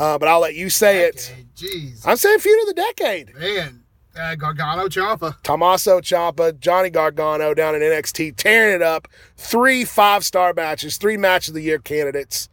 Uh, 0.00 0.18
but 0.18 0.28
I'll 0.28 0.40
let 0.40 0.54
you 0.54 0.70
say 0.70 1.02
it. 1.02 1.32
Jeez, 1.54 2.06
I'm 2.06 2.16
saying 2.16 2.38
feud 2.38 2.62
of 2.62 2.74
the 2.74 2.82
decade. 2.96 3.34
man, 3.36 3.84
uh, 4.16 4.34
Gargano 4.34 4.88
Ciampa. 4.88 5.36
Tommaso 5.42 6.00
Ciampa, 6.00 6.58
Johnny 6.58 6.88
Gargano 6.88 7.52
down 7.52 7.74
in 7.74 7.82
NXT, 7.82 8.34
tearing 8.36 8.74
it 8.74 8.80
up. 8.82 9.06
Three 9.36 9.84
five 9.84 10.24
star 10.24 10.54
matches, 10.54 10.96
three 10.96 11.18
match 11.18 11.48
of 11.48 11.54
the 11.54 11.60
year 11.60 11.78
candidates, 11.78 12.48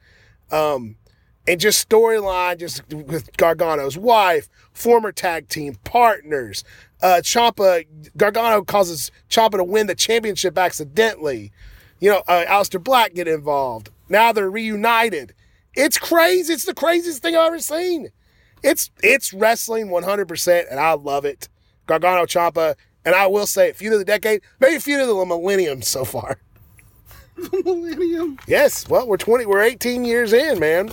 um, 0.51 0.97
and 1.47 1.57
just 1.57 1.87
storyline, 1.89 2.59
just 2.59 2.87
with 2.93 3.35
Gargano's 3.37 3.97
wife, 3.97 4.49
former 4.73 5.13
tag 5.13 5.47
team 5.47 5.77
partners. 5.85 6.65
Uh, 7.01 7.21
Ciampa, 7.23 7.85
Gargano 8.17 8.61
causes 8.63 9.09
Ciampa 9.29 9.51
to 9.51 9.63
win 9.63 9.87
the 9.87 9.95
championship 9.95 10.57
accidentally. 10.57 11.53
You 12.01 12.11
know, 12.11 12.23
uh, 12.27 12.43
Aleister 12.45 12.83
Black 12.83 13.13
get 13.13 13.29
involved. 13.29 13.89
Now 14.09 14.33
they're 14.33 14.51
reunited. 14.51 15.33
It's 15.77 15.97
crazy. 15.97 16.51
It's 16.53 16.65
the 16.65 16.73
craziest 16.73 17.21
thing 17.21 17.35
I've 17.37 17.47
ever 17.47 17.59
seen. 17.59 18.09
It's 18.63 18.89
it's 19.03 19.31
wrestling 19.33 19.87
100%, 19.87 20.65
and 20.69 20.79
I 20.79 20.93
love 20.93 21.23
it. 21.23 21.47
Gargano 21.85 22.25
Ciampa, 22.25 22.75
and 23.05 23.13
I 23.15 23.27
will 23.27 23.45
say, 23.47 23.69
a 23.69 23.73
feud 23.73 23.93
of 23.93 23.99
the 23.99 24.05
decade, 24.05 24.41
maybe 24.59 24.79
feud 24.79 24.99
of 24.99 25.07
the 25.07 25.25
millennium 25.25 25.81
so 25.81 26.03
far. 26.03 26.39
The 27.37 27.61
Millennium. 27.63 28.39
Yes, 28.47 28.89
well, 28.89 29.07
we're 29.07 29.15
20, 29.17 29.45
we're 29.45 29.61
18 29.61 30.03
years 30.03 30.33
in, 30.33 30.57
man. 30.59 30.91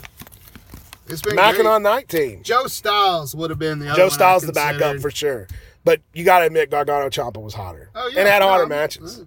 It's 1.08 1.22
been 1.22 1.36
Knocking 1.36 1.62
great. 1.62 1.70
on 1.70 1.82
19. 1.82 2.42
Joe 2.42 2.66
Styles 2.66 3.34
would 3.34 3.48
have 3.48 3.58
been 3.58 3.78
the 3.78 3.88
other 3.88 3.96
Joe 3.96 4.08
Styles 4.10 4.42
the 4.42 4.52
backup 4.52 5.00
for 5.00 5.10
sure. 5.10 5.46
But 5.84 6.02
you 6.12 6.22
got 6.22 6.40
to 6.40 6.44
admit, 6.46 6.70
Gargano 6.70 7.08
Ciampa 7.08 7.42
was 7.42 7.54
hotter 7.54 7.88
Oh, 7.94 8.08
yeah. 8.08 8.20
and 8.20 8.28
had 8.28 8.40
No, 8.40 8.48
hotter 8.48 8.64
I'm- 8.64 8.68
matches. 8.68 9.24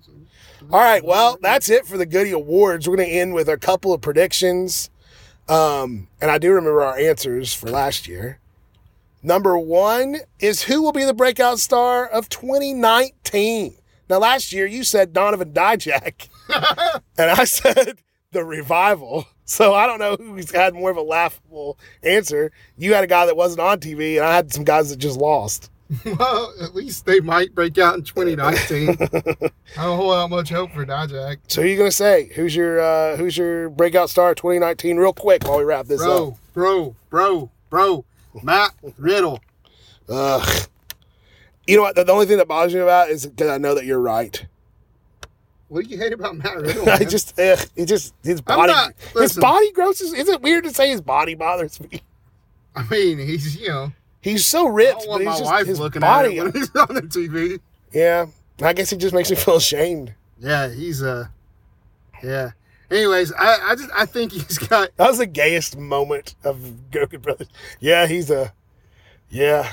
All 0.72 0.80
right, 0.80 1.04
well, 1.04 1.40
that's 1.42 1.70
it 1.70 1.88
for 1.88 1.98
the 1.98 2.06
Goody 2.06 2.32
Awards. 2.32 2.88
We're 2.88 2.98
going 2.98 3.10
to 3.10 3.16
end 3.16 3.34
with 3.34 3.50
a 3.50 3.58
couple 3.58 3.94
of 3.94 4.02
predictions. 4.02 4.92
Um, 5.50 6.08
and 6.22 6.30
I 6.30 6.38
do 6.38 6.52
remember 6.52 6.82
our 6.82 6.98
answers 6.98 7.54
for 7.54 7.70
last 7.70 8.08
year. 8.08 8.40
Number 9.24 9.58
one 9.58 10.18
is 10.40 10.64
who 10.64 10.82
will 10.82 10.92
be 10.92 11.04
the 11.04 11.14
breakout 11.14 11.60
star 11.60 12.06
of 12.06 12.30
2019? 12.30 13.76
Now, 14.10 14.20
last 14.20 14.54
year 14.54 14.66
you 14.66 14.84
said 14.84 15.12
Donovan 15.12 15.52
Dijak, 15.52 16.30
and 17.18 17.32
I 17.32 17.44
said 17.44 18.00
the 18.32 18.46
revival. 18.46 19.28
So 19.50 19.74
I 19.74 19.88
don't 19.88 20.00
know 20.00 20.16
who's 20.18 20.52
had 20.52 20.74
more 20.74 20.92
of 20.92 20.98
a 20.98 21.02
laughable 21.02 21.80
answer. 22.04 22.52
You 22.78 22.94
had 22.94 23.04
a 23.04 23.08
guy 23.08 23.26
that 23.26 23.38
wasn't 23.38 23.62
on 23.62 23.80
TV, 23.80 24.18
and 24.18 24.26
I 24.26 24.36
had 24.36 24.54
some 24.54 24.66
guys 24.66 24.90
that 24.90 25.00
just 25.00 25.18
lost. 25.18 25.72
Well, 26.20 26.54
at 26.62 26.76
least 26.76 27.06
they 27.06 27.20
might 27.22 27.56
break 27.56 27.78
out 27.78 27.96
in 27.96 28.04
2019. 28.04 28.90
I 29.78 29.84
don't 29.84 29.98
hold 29.98 30.14
out 30.16 30.30
much 30.30 30.50
hope 30.50 30.72
for 30.74 30.86
Dijak. 30.86 31.38
So 31.48 31.62
who 31.62 31.68
you 31.68 31.78
gonna 31.78 31.92
say? 31.92 32.30
Who's 32.36 32.56
your 32.56 32.80
uh, 32.82 33.16
who's 33.18 33.38
your 33.38 33.70
breakout 33.70 34.10
star 34.10 34.32
of 34.32 34.36
2019? 34.38 34.98
Real 34.98 35.14
quick 35.14 35.48
while 35.48 35.60
we 35.60 35.64
wrap 35.64 35.86
this 35.86 36.02
up. 36.02 36.08
Bro, 36.08 36.38
bro, 36.54 36.96
bro, 37.10 37.50
bro. 37.70 38.06
Matt 38.44 38.72
Riddle. 38.98 39.40
Ugh. 40.10 40.68
You 41.66 41.78
know 41.78 41.84
what? 41.84 41.96
The, 41.96 42.04
the 42.04 42.12
only 42.12 42.26
thing 42.26 42.38
that 42.38 42.48
bothers 42.48 42.74
me 42.74 42.80
about 42.82 43.10
is 43.10 43.26
because 43.26 43.50
I 43.50 43.58
know 43.58 43.76
that 43.76 43.86
you're 43.86 44.00
right. 44.00 44.46
What 45.70 45.84
do 45.86 45.90
you 45.90 45.98
hate 45.98 46.14
about 46.14 46.38
Matt 46.38 46.58
Riddle? 46.62 46.90
I 46.90 47.04
just, 47.04 47.38
ugh, 47.40 47.60
it 47.76 47.86
just 47.88 48.14
his 48.24 48.40
body, 48.42 48.72
not- 48.72 48.94
his 49.16 49.36
body 49.38 49.72
grosses. 49.74 50.14
Is 50.14 50.30
it 50.30 50.42
weird 50.42 50.64
to 50.66 50.74
say 50.74 50.90
his 50.90 51.02
body 51.02 51.36
bothers 51.36 51.80
me? 51.82 52.02
I 52.76 52.88
mean, 52.90 53.18
he's 53.20 53.56
you 53.60 53.70
know. 53.70 53.92
He's 54.28 54.46
so 54.46 54.68
ripped, 54.68 55.06
but 55.08 55.22
he's 55.22 55.40
just 55.40 55.68
his 55.68 55.80
looking 55.80 56.02
body. 56.02 56.42
when 56.42 56.52
he's 56.54 56.70
on 56.76 56.94
the 56.94 57.02
TV. 57.02 57.60
yeah, 57.94 58.26
I 58.62 58.74
guess 58.74 58.90
he 58.90 58.98
just 58.98 59.14
makes 59.14 59.30
me 59.30 59.38
feel 59.38 59.56
ashamed. 59.56 60.14
Yeah, 60.38 60.70
he's 60.70 61.02
uh, 61.02 61.28
yeah. 62.22 62.52
Anyways, 62.92 63.32
I 63.32 63.72
I 63.72 63.76
just 63.76 63.90
I 63.96 64.06
think 64.06 64.34
he's 64.34 64.58
got 64.58 64.90
That 64.98 65.08
was 65.08 65.20
the 65.20 65.26
gayest 65.26 65.78
moment 65.78 66.36
of 66.44 66.92
Good 66.92 67.22
Brothers. 67.22 67.48
Yeah, 67.80 68.06
he's 68.06 68.30
a, 68.30 68.52
yeah. 69.30 69.72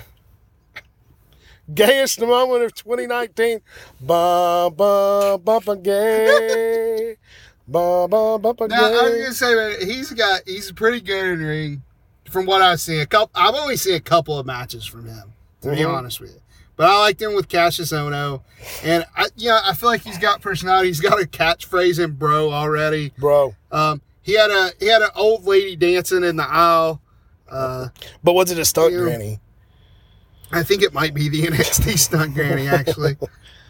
Gayest 1.73 2.21
moment 2.21 2.63
of 2.63 2.75
2019. 2.75 3.61
Bum, 4.01 4.75
bum, 4.75 5.41
bumpa 5.41 5.83
gay. 5.83 7.17
Bum, 7.67 8.09
bum, 8.09 8.41
bumpa 8.41 8.69
Now 8.69 8.85
I 8.85 9.03
was 9.03 9.19
gonna 9.19 9.33
say, 9.33 9.55
man, 9.55 9.77
he's 9.81 10.13
got 10.13 10.43
he's 10.47 10.71
pretty 10.71 11.01
good 11.01 11.25
in 11.25 11.41
ring. 11.41 11.83
From 12.31 12.47
what 12.47 12.63
I've 12.63 12.81
seen, 12.81 13.01
a 13.01 13.07
couple 13.07 13.31
I've 13.35 13.55
only 13.55 13.77
seen 13.77 13.95
a 13.95 14.01
couple 14.01 14.39
of 14.39 14.47
matches 14.47 14.85
from 14.87 15.07
him, 15.07 15.33
to 15.63 15.71
be 15.71 15.77
Mhm. 15.77 15.95
honest 15.95 16.21
with 16.21 16.31
you. 16.35 16.41
But 16.77 16.89
I 16.91 16.99
liked 16.99 17.23
him 17.23 17.35
with 17.35 17.49
Kassius 17.49 17.93
Ohno, 17.93 18.43
and 18.83 19.05
I, 19.17 19.29
you 19.37 19.49
know, 19.49 19.61
I 19.65 19.75
feel 19.75 19.89
like 19.89 20.03
he's 20.03 20.19
got 20.19 20.41
personality. 20.41 20.89
He's 20.89 21.01
got 21.01 21.21
a 21.23 21.27
catchphrase 21.27 22.03
in 22.03 22.13
"bro" 22.13 22.51
already. 22.51 23.13
Bro. 23.19 23.55
Um, 23.71 24.03
he 24.23 24.35
had 24.35 24.51
a 24.51 24.73
he 24.81 24.87
had 24.87 25.03
an 25.03 25.11
old 25.15 25.45
lady 25.45 25.77
dancing 25.77 26.25
in 26.25 26.37
the 26.37 26.49
aisle. 26.49 27.01
Uh, 27.49 27.89
But 28.25 28.33
was 28.33 28.51
it 28.51 28.59
a 28.59 28.65
stunt 28.65 28.93
Yeah. 28.95 29.01
granny? 29.01 29.39
I 30.51 30.63
think 30.63 30.83
it 30.83 30.93
might 30.93 31.15
be 31.15 31.29
the 31.29 31.43
NXT 31.47 31.97
stunt 31.99 32.35
granny 32.35 32.69
actually. 32.69 33.17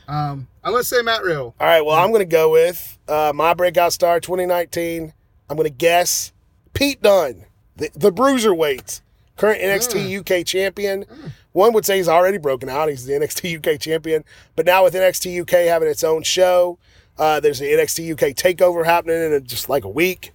Um, 0.07 0.49
I'm 0.63 0.73
gonna 0.73 0.85
say 0.85 1.01
Matt 1.01 1.23
Riddle. 1.23 1.55
All 1.59 1.67
right, 1.67 1.81
well, 1.83 1.97
I'm 1.97 2.11
going 2.11 2.19
to 2.21 2.27
go 2.27 2.51
with 2.51 2.99
uh, 3.09 3.33
my 3.35 3.55
breakout 3.55 3.91
star 3.95 4.21
2019. 4.21 5.15
I'm 5.49 5.57
going 5.57 5.67
to 5.67 5.75
guess 5.75 6.31
Pete 6.75 7.01
Dunne, 7.01 7.47
the, 7.77 7.91
the 7.95 8.12
bruiserweight, 8.12 9.01
current 9.37 9.61
NXT 9.61 10.20
UK 10.20 10.47
champion. 10.47 11.05
One 11.53 11.72
would 11.72 11.85
say 11.85 11.97
he's 11.99 12.09
already 12.09 12.39
broken 12.39 12.68
out. 12.68 12.89
He's 12.89 13.07
the 13.07 13.12
NXT 13.14 13.59
UK 13.59 13.81
champion. 13.81 14.25
But 14.57 14.66
now 14.66 14.85
with 14.85 14.95
NXT 14.95 15.43
UK 15.43 15.68
having 15.68 15.89
its 15.89 16.05
own 16.05 16.22
show, 16.22 16.79
uh, 17.18 17.41
there's 17.41 17.59
the 17.59 17.66
NXT 17.66 18.12
UK 18.12 18.35
takeover 18.37 18.85
happening 18.85 19.33
in 19.33 19.47
just 19.47 19.68
like 19.68 19.85
a 19.85 19.89
week. 19.89 20.33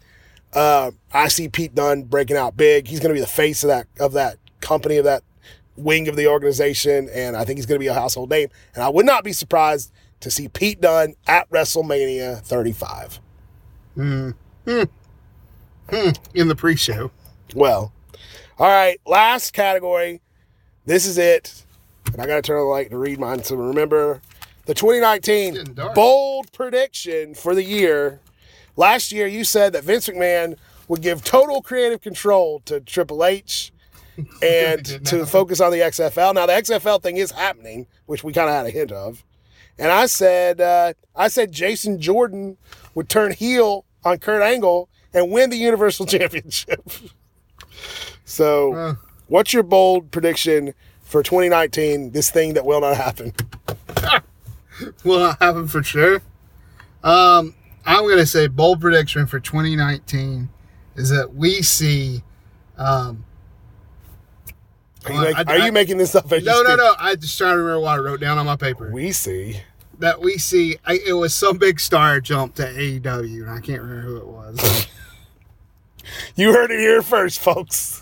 Uh, 0.53 0.91
I 1.13 1.27
see 1.27 1.47
Pete 1.47 1.75
Dunne 1.75 2.03
breaking 2.03 2.37
out 2.37 2.57
big. 2.57 2.87
He's 2.87 2.99
going 2.99 3.09
to 3.09 3.13
be 3.13 3.19
the 3.21 3.27
face 3.27 3.63
of 3.63 3.67
that 3.67 3.87
of 3.99 4.13
that 4.13 4.37
company 4.61 4.97
of 4.97 5.05
that 5.05 5.23
wing 5.75 6.07
of 6.07 6.15
the 6.15 6.27
organization, 6.27 7.09
and 7.13 7.37
I 7.37 7.45
think 7.45 7.57
he's 7.57 7.65
going 7.65 7.79
to 7.79 7.83
be 7.83 7.87
a 7.87 7.93
household 7.93 8.29
name. 8.29 8.49
And 8.73 8.83
I 8.83 8.89
would 8.89 9.05
not 9.05 9.23
be 9.23 9.31
surprised 9.31 9.91
to 10.21 10.31
see 10.31 10.47
Pete 10.47 10.81
Dunne 10.81 11.15
at 11.27 11.49
WrestleMania 11.49 12.41
35. 12.41 13.19
in 16.33 16.47
the 16.47 16.55
pre-show. 16.55 17.11
Well, 17.55 17.91
all 18.57 18.67
right, 18.67 18.99
last 19.05 19.53
category. 19.53 20.21
This 20.85 21.05
is 21.05 21.17
it. 21.17 21.63
And 22.11 22.21
I 22.21 22.25
got 22.25 22.35
to 22.35 22.41
turn 22.41 22.57
on 22.57 22.63
the 22.63 22.69
light 22.69 22.89
to 22.89 22.97
read 22.97 23.19
mine. 23.19 23.43
So 23.43 23.55
remember 23.55 24.21
the 24.65 24.73
2019 24.73 25.75
bold 25.93 26.51
prediction 26.51 27.33
for 27.33 27.55
the 27.55 27.63
year. 27.63 28.19
Last 28.75 29.11
year, 29.11 29.27
you 29.27 29.43
said 29.43 29.73
that 29.73 29.83
Vince 29.83 30.07
McMahon 30.07 30.57
would 30.87 31.01
give 31.01 31.23
total 31.23 31.61
creative 31.61 32.01
control 32.01 32.61
to 32.65 32.79
Triple 32.79 33.23
H 33.23 33.71
and 34.43 34.85
to 35.05 35.25
focus 35.25 35.61
on 35.61 35.71
the 35.71 35.79
XFL. 35.79 36.33
Now, 36.33 36.45
the 36.45 36.53
XFL 36.53 37.01
thing 37.01 37.17
is 37.17 37.31
happening, 37.31 37.87
which 38.05 38.23
we 38.23 38.33
kind 38.33 38.49
of 38.49 38.55
had 38.55 38.65
a 38.65 38.71
hint 38.71 38.91
of. 38.91 39.23
And 39.77 39.91
I 39.91 40.07
said, 40.07 40.59
uh, 40.59 40.93
I 41.15 41.29
said 41.29 41.51
Jason 41.51 42.01
Jordan 42.01 42.57
would 42.95 43.07
turn 43.07 43.31
heel 43.31 43.85
on 44.03 44.17
Kurt 44.17 44.41
Angle 44.41 44.89
and 45.13 45.31
win 45.31 45.49
the 45.49 45.57
Universal 45.57 46.05
Championship. 46.07 46.81
So, 48.29 48.73
Uh. 48.73 48.93
what's 49.27 49.53
your 49.53 49.63
bold 49.63 50.11
prediction 50.11 50.73
for 51.01 51.23
2019? 51.23 52.11
This 52.11 52.29
thing 52.29 52.53
that 52.53 52.65
will 52.65 52.81
not 52.81 52.95
happen. 52.97 53.33
will 55.03 55.19
not 55.19 55.41
happen 55.41 55.67
for 55.67 55.81
sure. 55.83 56.21
Um, 57.03 57.55
I'm 57.85 58.03
going 58.03 58.17
to 58.17 58.25
say 58.27 58.47
bold 58.47 58.81
prediction 58.81 59.25
for 59.25 59.39
2019 59.39 60.49
is 60.95 61.09
that 61.09 61.33
we 61.33 61.61
see. 61.61 62.23
Um, 62.77 63.25
Are 65.05 65.13
you, 65.13 65.21
make- 65.21 65.35
I- 65.37 65.43
are 65.43 65.57
you 65.57 65.63
I- 65.65 65.71
making 65.71 65.97
this 65.97 66.13
up? 66.15 66.29
no, 66.29 66.37
no, 66.61 66.75
no. 66.75 66.93
I 66.99 67.15
just 67.15 67.37
trying 67.37 67.53
to 67.53 67.57
remember 67.57 67.79
what 67.81 67.91
I 67.91 67.97
wrote 67.97 68.19
down 68.19 68.37
on 68.37 68.45
my 68.45 68.55
paper. 68.57 68.91
We 68.93 69.11
see. 69.11 69.61
that 69.99 70.21
we 70.21 70.37
see. 70.37 70.77
I, 70.85 70.99
it 71.05 71.13
was 71.13 71.33
some 71.33 71.57
big 71.57 71.79
star 71.79 72.19
jump 72.21 72.55
to 72.55 72.63
AEW, 72.63 73.41
and 73.41 73.49
I 73.49 73.59
can't 73.59 73.81
remember 73.81 74.01
who 74.01 74.17
it 74.17 74.27
was. 74.27 74.87
You 76.35 76.53
heard 76.53 76.71
it 76.71 76.79
here 76.79 77.03
first, 77.03 77.39
folks. 77.39 78.01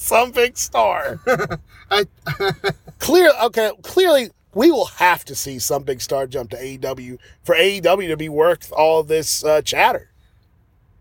Some 0.00 0.30
big 0.32 0.56
star. 0.56 1.20
I, 1.90 2.06
Clear. 2.98 3.30
Okay. 3.44 3.70
Clearly, 3.82 4.30
we 4.54 4.70
will 4.70 4.86
have 4.86 5.26
to 5.26 5.34
see 5.34 5.58
some 5.58 5.82
big 5.82 6.00
star 6.00 6.26
jump 6.26 6.50
to 6.50 6.56
AEW 6.56 7.18
for 7.44 7.54
AEW 7.54 8.08
to 8.08 8.16
be 8.16 8.30
worth 8.30 8.72
all 8.72 9.02
this 9.02 9.44
uh, 9.44 9.60
chatter. 9.60 10.10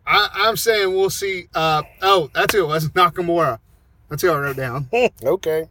I, 0.05 0.27
I'm 0.33 0.57
saying 0.57 0.93
we'll 0.93 1.09
see. 1.09 1.47
Uh, 1.55 1.83
oh, 2.01 2.29
that's 2.33 2.53
who 2.53 2.65
it 2.65 2.67
was. 2.67 2.89
Nakamura. 2.89 3.59
That's 4.09 4.21
who 4.21 4.31
I 4.31 4.37
wrote 4.37 4.57
down. 4.57 4.89
okay. 5.23 5.69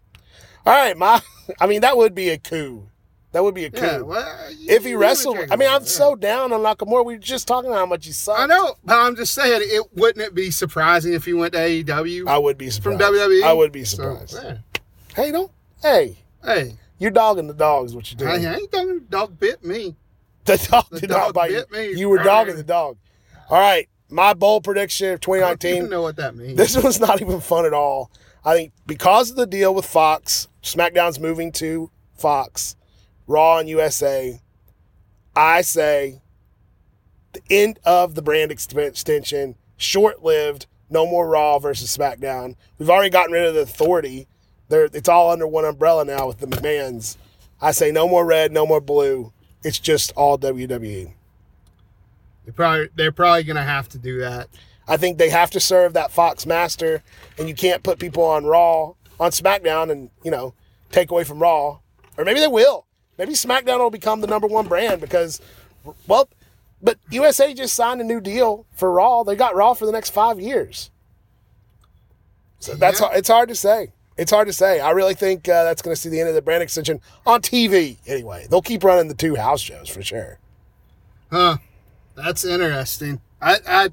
All 0.65 0.73
right, 0.73 0.97
my. 0.97 1.21
I 1.61 1.67
mean, 1.67 1.83
that 1.83 1.99
would 1.99 2.15
be 2.15 2.31
a 2.31 2.39
coup. 2.39 2.88
That 3.33 3.45
would 3.45 3.55
be 3.55 3.67
a 3.67 3.71
coup. 3.71 3.85
Yeah. 3.85 3.99
Well, 4.01 4.53
you- 4.53 4.71
if 4.75 4.85
he 4.85 4.95
wrestled, 4.95 5.37
I 5.51 5.57
mean, 5.57 5.69
I'm 5.69 5.83
yeah. 5.83 5.89
so 5.89 6.15
down 6.17 6.53
on 6.53 6.61
Nakamura. 6.61 7.05
We 7.05 7.15
were 7.15 7.19
just 7.19 7.47
talking 7.47 7.69
about 7.71 7.79
how 7.81 7.87
much 7.87 8.07
he 8.07 8.13
sucks. 8.13 8.41
I 8.41 8.47
know, 8.47 8.75
but 8.85 8.99
I'm 8.99 9.17
just 9.17 9.35
saying, 9.35 9.61
it 9.65 9.83
wouldn't 9.95 10.25
it 10.25 10.35
be 10.35 10.51
surprising 10.51 11.13
if 11.13 11.25
he 11.27 11.35
went 11.35 11.53
to 11.53 11.59
AEW 11.59 12.27
I 12.27 12.39
would 12.39 12.57
be 12.57 12.71
from. 12.71 12.97
WWE? 12.99 13.43
I 13.43 13.53
would 13.53 13.71
be 13.73 13.85
So, 13.85 13.97
surprised. 13.97 14.35
yeah. 14.43 14.57
Hey, 15.15 15.31
don't. 15.33 15.51
Hey, 15.83 16.17
Hey, 16.43 16.77
You're 16.99 17.11
dogging 17.11 17.49
the 17.49 17.55
dogs. 17.55 17.95
What 17.95 18.11
you're 18.11 18.19
doing? 18.31 18.45
ain't 18.47 18.71
done 18.73 19.07
dog 19.11 19.39
bit 19.39 19.63
me. 19.65 19.95
The 20.45 20.57
dog 20.71 20.87
The 20.91 21.01
did 21.01 21.11
dog 21.11 21.19
not 21.29 21.35
bite 21.35 21.51
bit 21.51 21.67
you. 21.71 21.77
me. 21.95 22.01
You 22.01 22.09
were 22.09 22.23
dogging 22.23 22.57
the 22.57 22.63
dog. 22.63 22.97
All 23.51 23.59
right, 23.61 23.89
my 24.09 24.33
bold 24.33 24.65
prediction 24.65 25.09
of 25.09 25.13
I 25.15 25.17
don't 25.19 25.35
even 25.35 25.59
2019. 25.59 25.91
know 25.91 26.01
what 26.03 26.17
that 26.17 26.35
means. 26.37 26.57
This 26.57 26.77
one's 26.83 26.99
not 27.01 27.21
even 27.21 27.41
fun 27.41 27.67
at 27.67 27.75
all. 27.75 28.11
I 28.45 28.55
think 28.55 28.73
because 28.87 29.31
of 29.31 29.37
the 29.37 29.47
deal 29.47 29.75
with 29.75 29.85
Fox, 29.85 30.49
SmackDown's 30.63 31.21
moving 31.21 31.53
to 31.53 31.91
Fox, 32.17 32.77
Raw 33.29 33.59
and 33.59 33.69
USA. 33.69 34.41
I 35.37 35.61
say 35.61 36.21
the 37.35 37.43
end 37.51 37.79
of 37.85 38.17
the 38.17 38.23
brand 38.23 38.51
extension, 38.51 39.55
short 39.77 40.25
lived, 40.25 40.67
no 40.91 41.07
more 41.07 41.29
Raw 41.29 41.61
versus 41.61 41.97
SmackDown. 41.97 42.57
We've 42.79 42.91
already 42.91 43.11
gotten 43.11 43.33
rid 43.33 43.47
of 43.47 43.55
the 43.55 43.61
authority. 43.61 44.27
They're, 44.69 44.87
it's 44.93 45.09
all 45.09 45.31
under 45.31 45.47
one 45.47 45.65
umbrella 45.65 46.05
now 46.05 46.27
with 46.27 46.39
the 46.39 46.47
McMahons. 46.47 47.17
I 47.61 47.71
say 47.73 47.93
no 47.93 48.09
more 48.09 48.25
red, 48.25 48.51
no 48.51 48.67
more 48.67 48.81
blue. 48.81 49.33
It's 49.63 49.79
just 49.79 50.13
all. 50.17 50.39
WWE. 50.39 51.13
They're 52.45 52.53
probably 52.55 52.89
they're 52.95 53.13
probably 53.13 53.43
gonna 53.43 53.65
have 53.65 53.89
to 53.91 53.99
do 53.99 54.21
that. 54.21 54.49
I 54.87 54.97
think 54.97 55.19
they 55.19 55.29
have 55.29 55.51
to 55.51 55.61
serve 55.61 55.93
that 55.93 56.13
Fox 56.13 56.47
master, 56.47 57.03
and 57.37 57.49
you 57.49 57.55
can't 57.55 57.83
put 57.83 57.99
people 57.99 58.23
on 58.23 58.47
Raw, 58.47 58.95
on 59.21 59.33
SmackDown, 59.33 59.91
and 59.91 60.11
you 60.23 60.31
know 60.31 60.55
take 60.91 61.11
away 61.11 61.25
from 61.25 61.41
Raw, 61.41 61.81
or 62.17 62.25
maybe 62.25 62.41
they 62.41 62.47
will. 62.47 62.87
Maybe 63.19 63.33
SmackDown 63.33 63.79
will 63.81 63.91
become 63.91 64.21
the 64.21 64.27
number 64.29 64.47
one 64.47 64.69
brand 64.69 65.01
because, 65.01 65.41
well, 66.07 66.29
but 66.81 66.99
USA 67.11 67.53
just 67.53 67.75
signed 67.75 68.01
a 68.01 68.05
new 68.05 68.21
deal 68.21 68.65
for 68.73 68.93
Raw. 68.93 69.25
They 69.25 69.35
got 69.35 69.57
Raw 69.57 69.75
for 69.75 69.85
the 69.87 69.93
next 69.93 70.11
five 70.11 70.41
years. 70.41 70.91
So 72.61 72.75
that's 72.75 73.01
Yeah. 73.01 73.11
it's 73.15 73.29
hard 73.29 73.49
to 73.49 73.55
say. 73.55 73.93
It's 74.17 74.31
hard 74.33 74.49
to 74.49 74.53
say. 74.53 74.81
I 74.81 74.91
really 74.91 75.15
think 75.15 75.49
uh, 75.49 75.65
that's 75.65 75.81
going 75.83 75.95
to 75.95 76.01
see 76.01 76.09
the 76.09 76.19
end 76.21 76.29
of 76.29 76.35
the 76.35 76.43
brand 76.43 76.63
extension 76.63 77.01
on 77.27 77.41
TV. 77.41 77.99
Anyway, 78.07 78.47
they'll 78.51 78.63
keep 78.63 78.83
running 78.83 79.09
the 79.09 79.15
two 79.15 79.37
house 79.37 79.61
shows 79.61 79.89
for 79.89 80.03
sure. 80.03 80.39
Huh. 81.31 81.59
That's 82.17 82.45
interesting. 82.45 83.21
I 83.41 83.59
I 83.67 83.89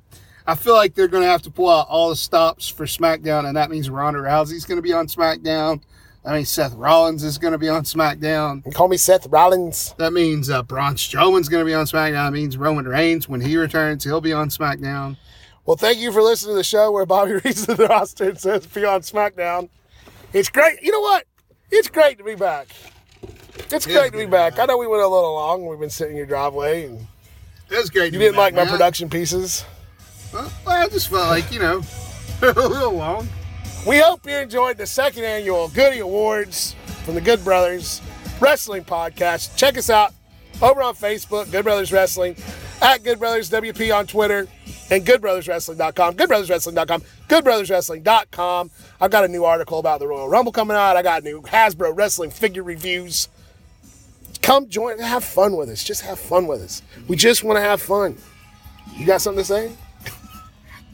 I 0.47 0.55
feel 0.55 0.73
like 0.73 0.95
they're 0.95 1.07
gonna 1.07 1.27
have 1.27 1.43
to 1.43 1.51
pull 1.51 1.69
out 1.69 1.87
all 1.89 2.09
the 2.09 2.15
stops 2.15 2.67
for 2.67 2.85
SmackDown, 2.87 3.45
and 3.45 3.55
that 3.55 3.69
means 3.69 3.87
Ronda 3.87 4.19
Rousey's 4.19 4.65
gonna 4.65 4.81
be 4.81 4.93
on 4.93 5.05
SmackDown. 5.05 5.81
That 6.25 6.33
means 6.33 6.49
Seth 6.49 6.73
Rollins 6.73 7.23
is 7.23 7.37
gonna 7.37 7.59
be 7.59 7.69
on 7.69 7.83
SmackDown. 7.83 8.65
And 8.65 8.73
call 8.73 8.87
me 8.87 8.97
Seth 8.97 9.27
Rollins. 9.27 9.93
That 9.99 10.11
means 10.11 10.49
uh, 10.49 10.63
Braun 10.63 10.95
Strowman's 10.95 11.49
gonna 11.49 11.65
be 11.65 11.73
on 11.75 11.85
SmackDown. 11.85 12.25
That 12.27 12.33
means 12.33 12.57
Roman 12.57 12.87
Reigns, 12.87 13.29
when 13.29 13.41
he 13.41 13.55
returns, 13.57 14.03
he'll 14.03 14.21
be 14.21 14.33
on 14.33 14.49
SmackDown. 14.49 15.17
Well, 15.67 15.77
thank 15.77 15.99
you 15.99 16.11
for 16.11 16.23
listening 16.23 16.53
to 16.53 16.57
the 16.57 16.63
show 16.63 16.91
where 16.91 17.05
Bobby 17.05 17.33
reads 17.45 17.67
the 17.67 17.75
roster 17.75 18.29
and 18.29 18.39
says 18.39 18.65
be 18.65 18.83
on 18.85 19.01
SmackDown. 19.01 19.69
It's 20.33 20.49
great. 20.49 20.81
You 20.81 20.91
know 20.91 20.99
what? 20.99 21.25
It's 21.71 21.89
great 21.89 22.17
to 22.17 22.23
be 22.23 22.35
back. 22.35 22.67
It's 23.71 23.85
great 23.85 24.11
to 24.11 24.17
be 24.17 24.25
back. 24.25 24.57
I 24.59 24.65
know 24.65 24.77
we 24.77 24.87
went 24.87 25.03
a 25.03 25.07
little 25.07 25.33
long. 25.33 25.65
We've 25.67 25.79
been 25.79 25.89
sitting 25.91 26.13
in 26.13 26.17
your 26.17 26.25
driveway, 26.25 26.85
and 26.87 27.07
It 27.69 27.77
was 27.77 27.89
great. 27.91 28.13
you 28.13 28.19
didn't 28.19 28.35
like 28.37 28.55
back, 28.55 28.65
my 28.65 28.71
production 28.71 29.09
pieces. 29.09 29.63
Well, 30.33 30.51
I 30.67 30.87
just 30.87 31.07
felt 31.09 31.27
like 31.29 31.51
you 31.51 31.59
know 31.59 31.81
a 32.41 32.47
little 32.47 32.93
long. 32.93 33.27
We 33.85 33.99
hope 33.99 34.25
you 34.25 34.35
enjoyed 34.35 34.77
the 34.77 34.87
second 34.87 35.25
annual 35.25 35.67
Goody 35.67 35.99
Awards 35.99 36.75
from 37.03 37.13
the 37.13 37.21
Good 37.21 37.43
Brothers 37.43 38.01
Wrestling 38.39 38.83
Podcast. 38.83 39.55
Check 39.55 39.77
us 39.77 39.91
out 39.91 40.11
over 40.59 40.81
on 40.81 40.95
Facebook, 40.95 41.51
Good 41.51 41.63
Brothers 41.65 41.91
Wrestling, 41.91 42.35
at 42.81 43.03
Good 43.03 43.19
Brothers 43.19 43.47
WP 43.51 43.95
on 43.95 44.07
Twitter, 44.07 44.47
and 44.89 45.05
GoodBrothersWrestling.com, 45.05 46.15
GoodBrothersWrestling.com, 46.15 47.01
GoodBrothersWrestling.com. 47.29 48.71
I've 48.99 49.11
got 49.11 49.23
a 49.23 49.27
new 49.27 49.45
article 49.45 49.77
about 49.77 49.99
the 49.99 50.07
Royal 50.07 50.29
Rumble 50.29 50.51
coming 50.51 50.75
out. 50.75 50.97
I 50.97 51.03
got 51.03 51.23
new 51.23 51.41
Hasbro 51.41 51.95
Wrestling 51.95 52.31
figure 52.31 52.63
reviews. 52.63 53.29
Come 54.41 54.67
join, 54.67 54.97
have 54.97 55.23
fun 55.23 55.55
with 55.55 55.69
us. 55.69 55.83
Just 55.83 56.01
have 56.01 56.19
fun 56.19 56.47
with 56.47 56.61
us. 56.61 56.81
We 57.07 57.17
just 57.17 57.43
want 57.43 57.57
to 57.57 57.61
have 57.61 57.83
fun. 57.83 58.17
You 58.95 59.05
got 59.05 59.21
something 59.21 59.43
to 59.43 59.47
say? 59.47 59.71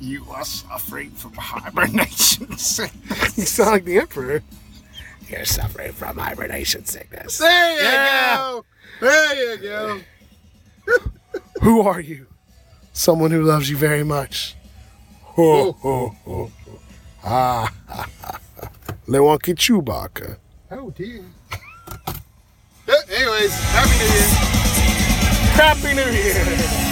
You 0.01 0.25
are 0.31 0.43
suffering 0.43 1.11
from 1.11 1.33
hibernation 1.33 2.57
sickness. 2.57 3.37
You 3.37 3.45
sound 3.45 3.71
like 3.71 3.85
the 3.85 3.99
Emperor. 3.99 4.41
You're 5.29 5.45
suffering 5.45 5.91
from 5.93 6.17
hibernation 6.17 6.85
sickness. 6.85 7.37
There 7.37 7.75
you 7.75 7.81
Yeah. 7.83 8.35
go. 8.37 8.65
There 8.99 9.51
you 9.55 9.57
go. 9.61 9.99
Who 11.61 11.81
are 11.81 11.99
you? 12.01 12.25
Someone 12.93 13.29
who 13.31 13.43
loves 13.43 13.69
you 13.69 13.77
very 13.77 14.03
much. 14.03 14.55
Ho, 15.21 15.71
ho, 15.73 16.09
ho, 16.25 16.51
ho. 16.65 16.79
Ah, 17.23 17.71
ha, 17.87 18.09
ha, 18.21 18.39
ha. 18.59 18.69
Lewonki 19.07 19.53
Chewbacca. 19.55 20.37
Oh 20.71 20.89
dear. 20.89 21.21
Uh, 22.87 22.93
Anyways, 23.09 23.53
happy 23.71 23.97
New 23.99 24.11
Year. 24.17 24.27
Happy 25.55 25.93
New 25.93 26.11
Year! 26.11 26.90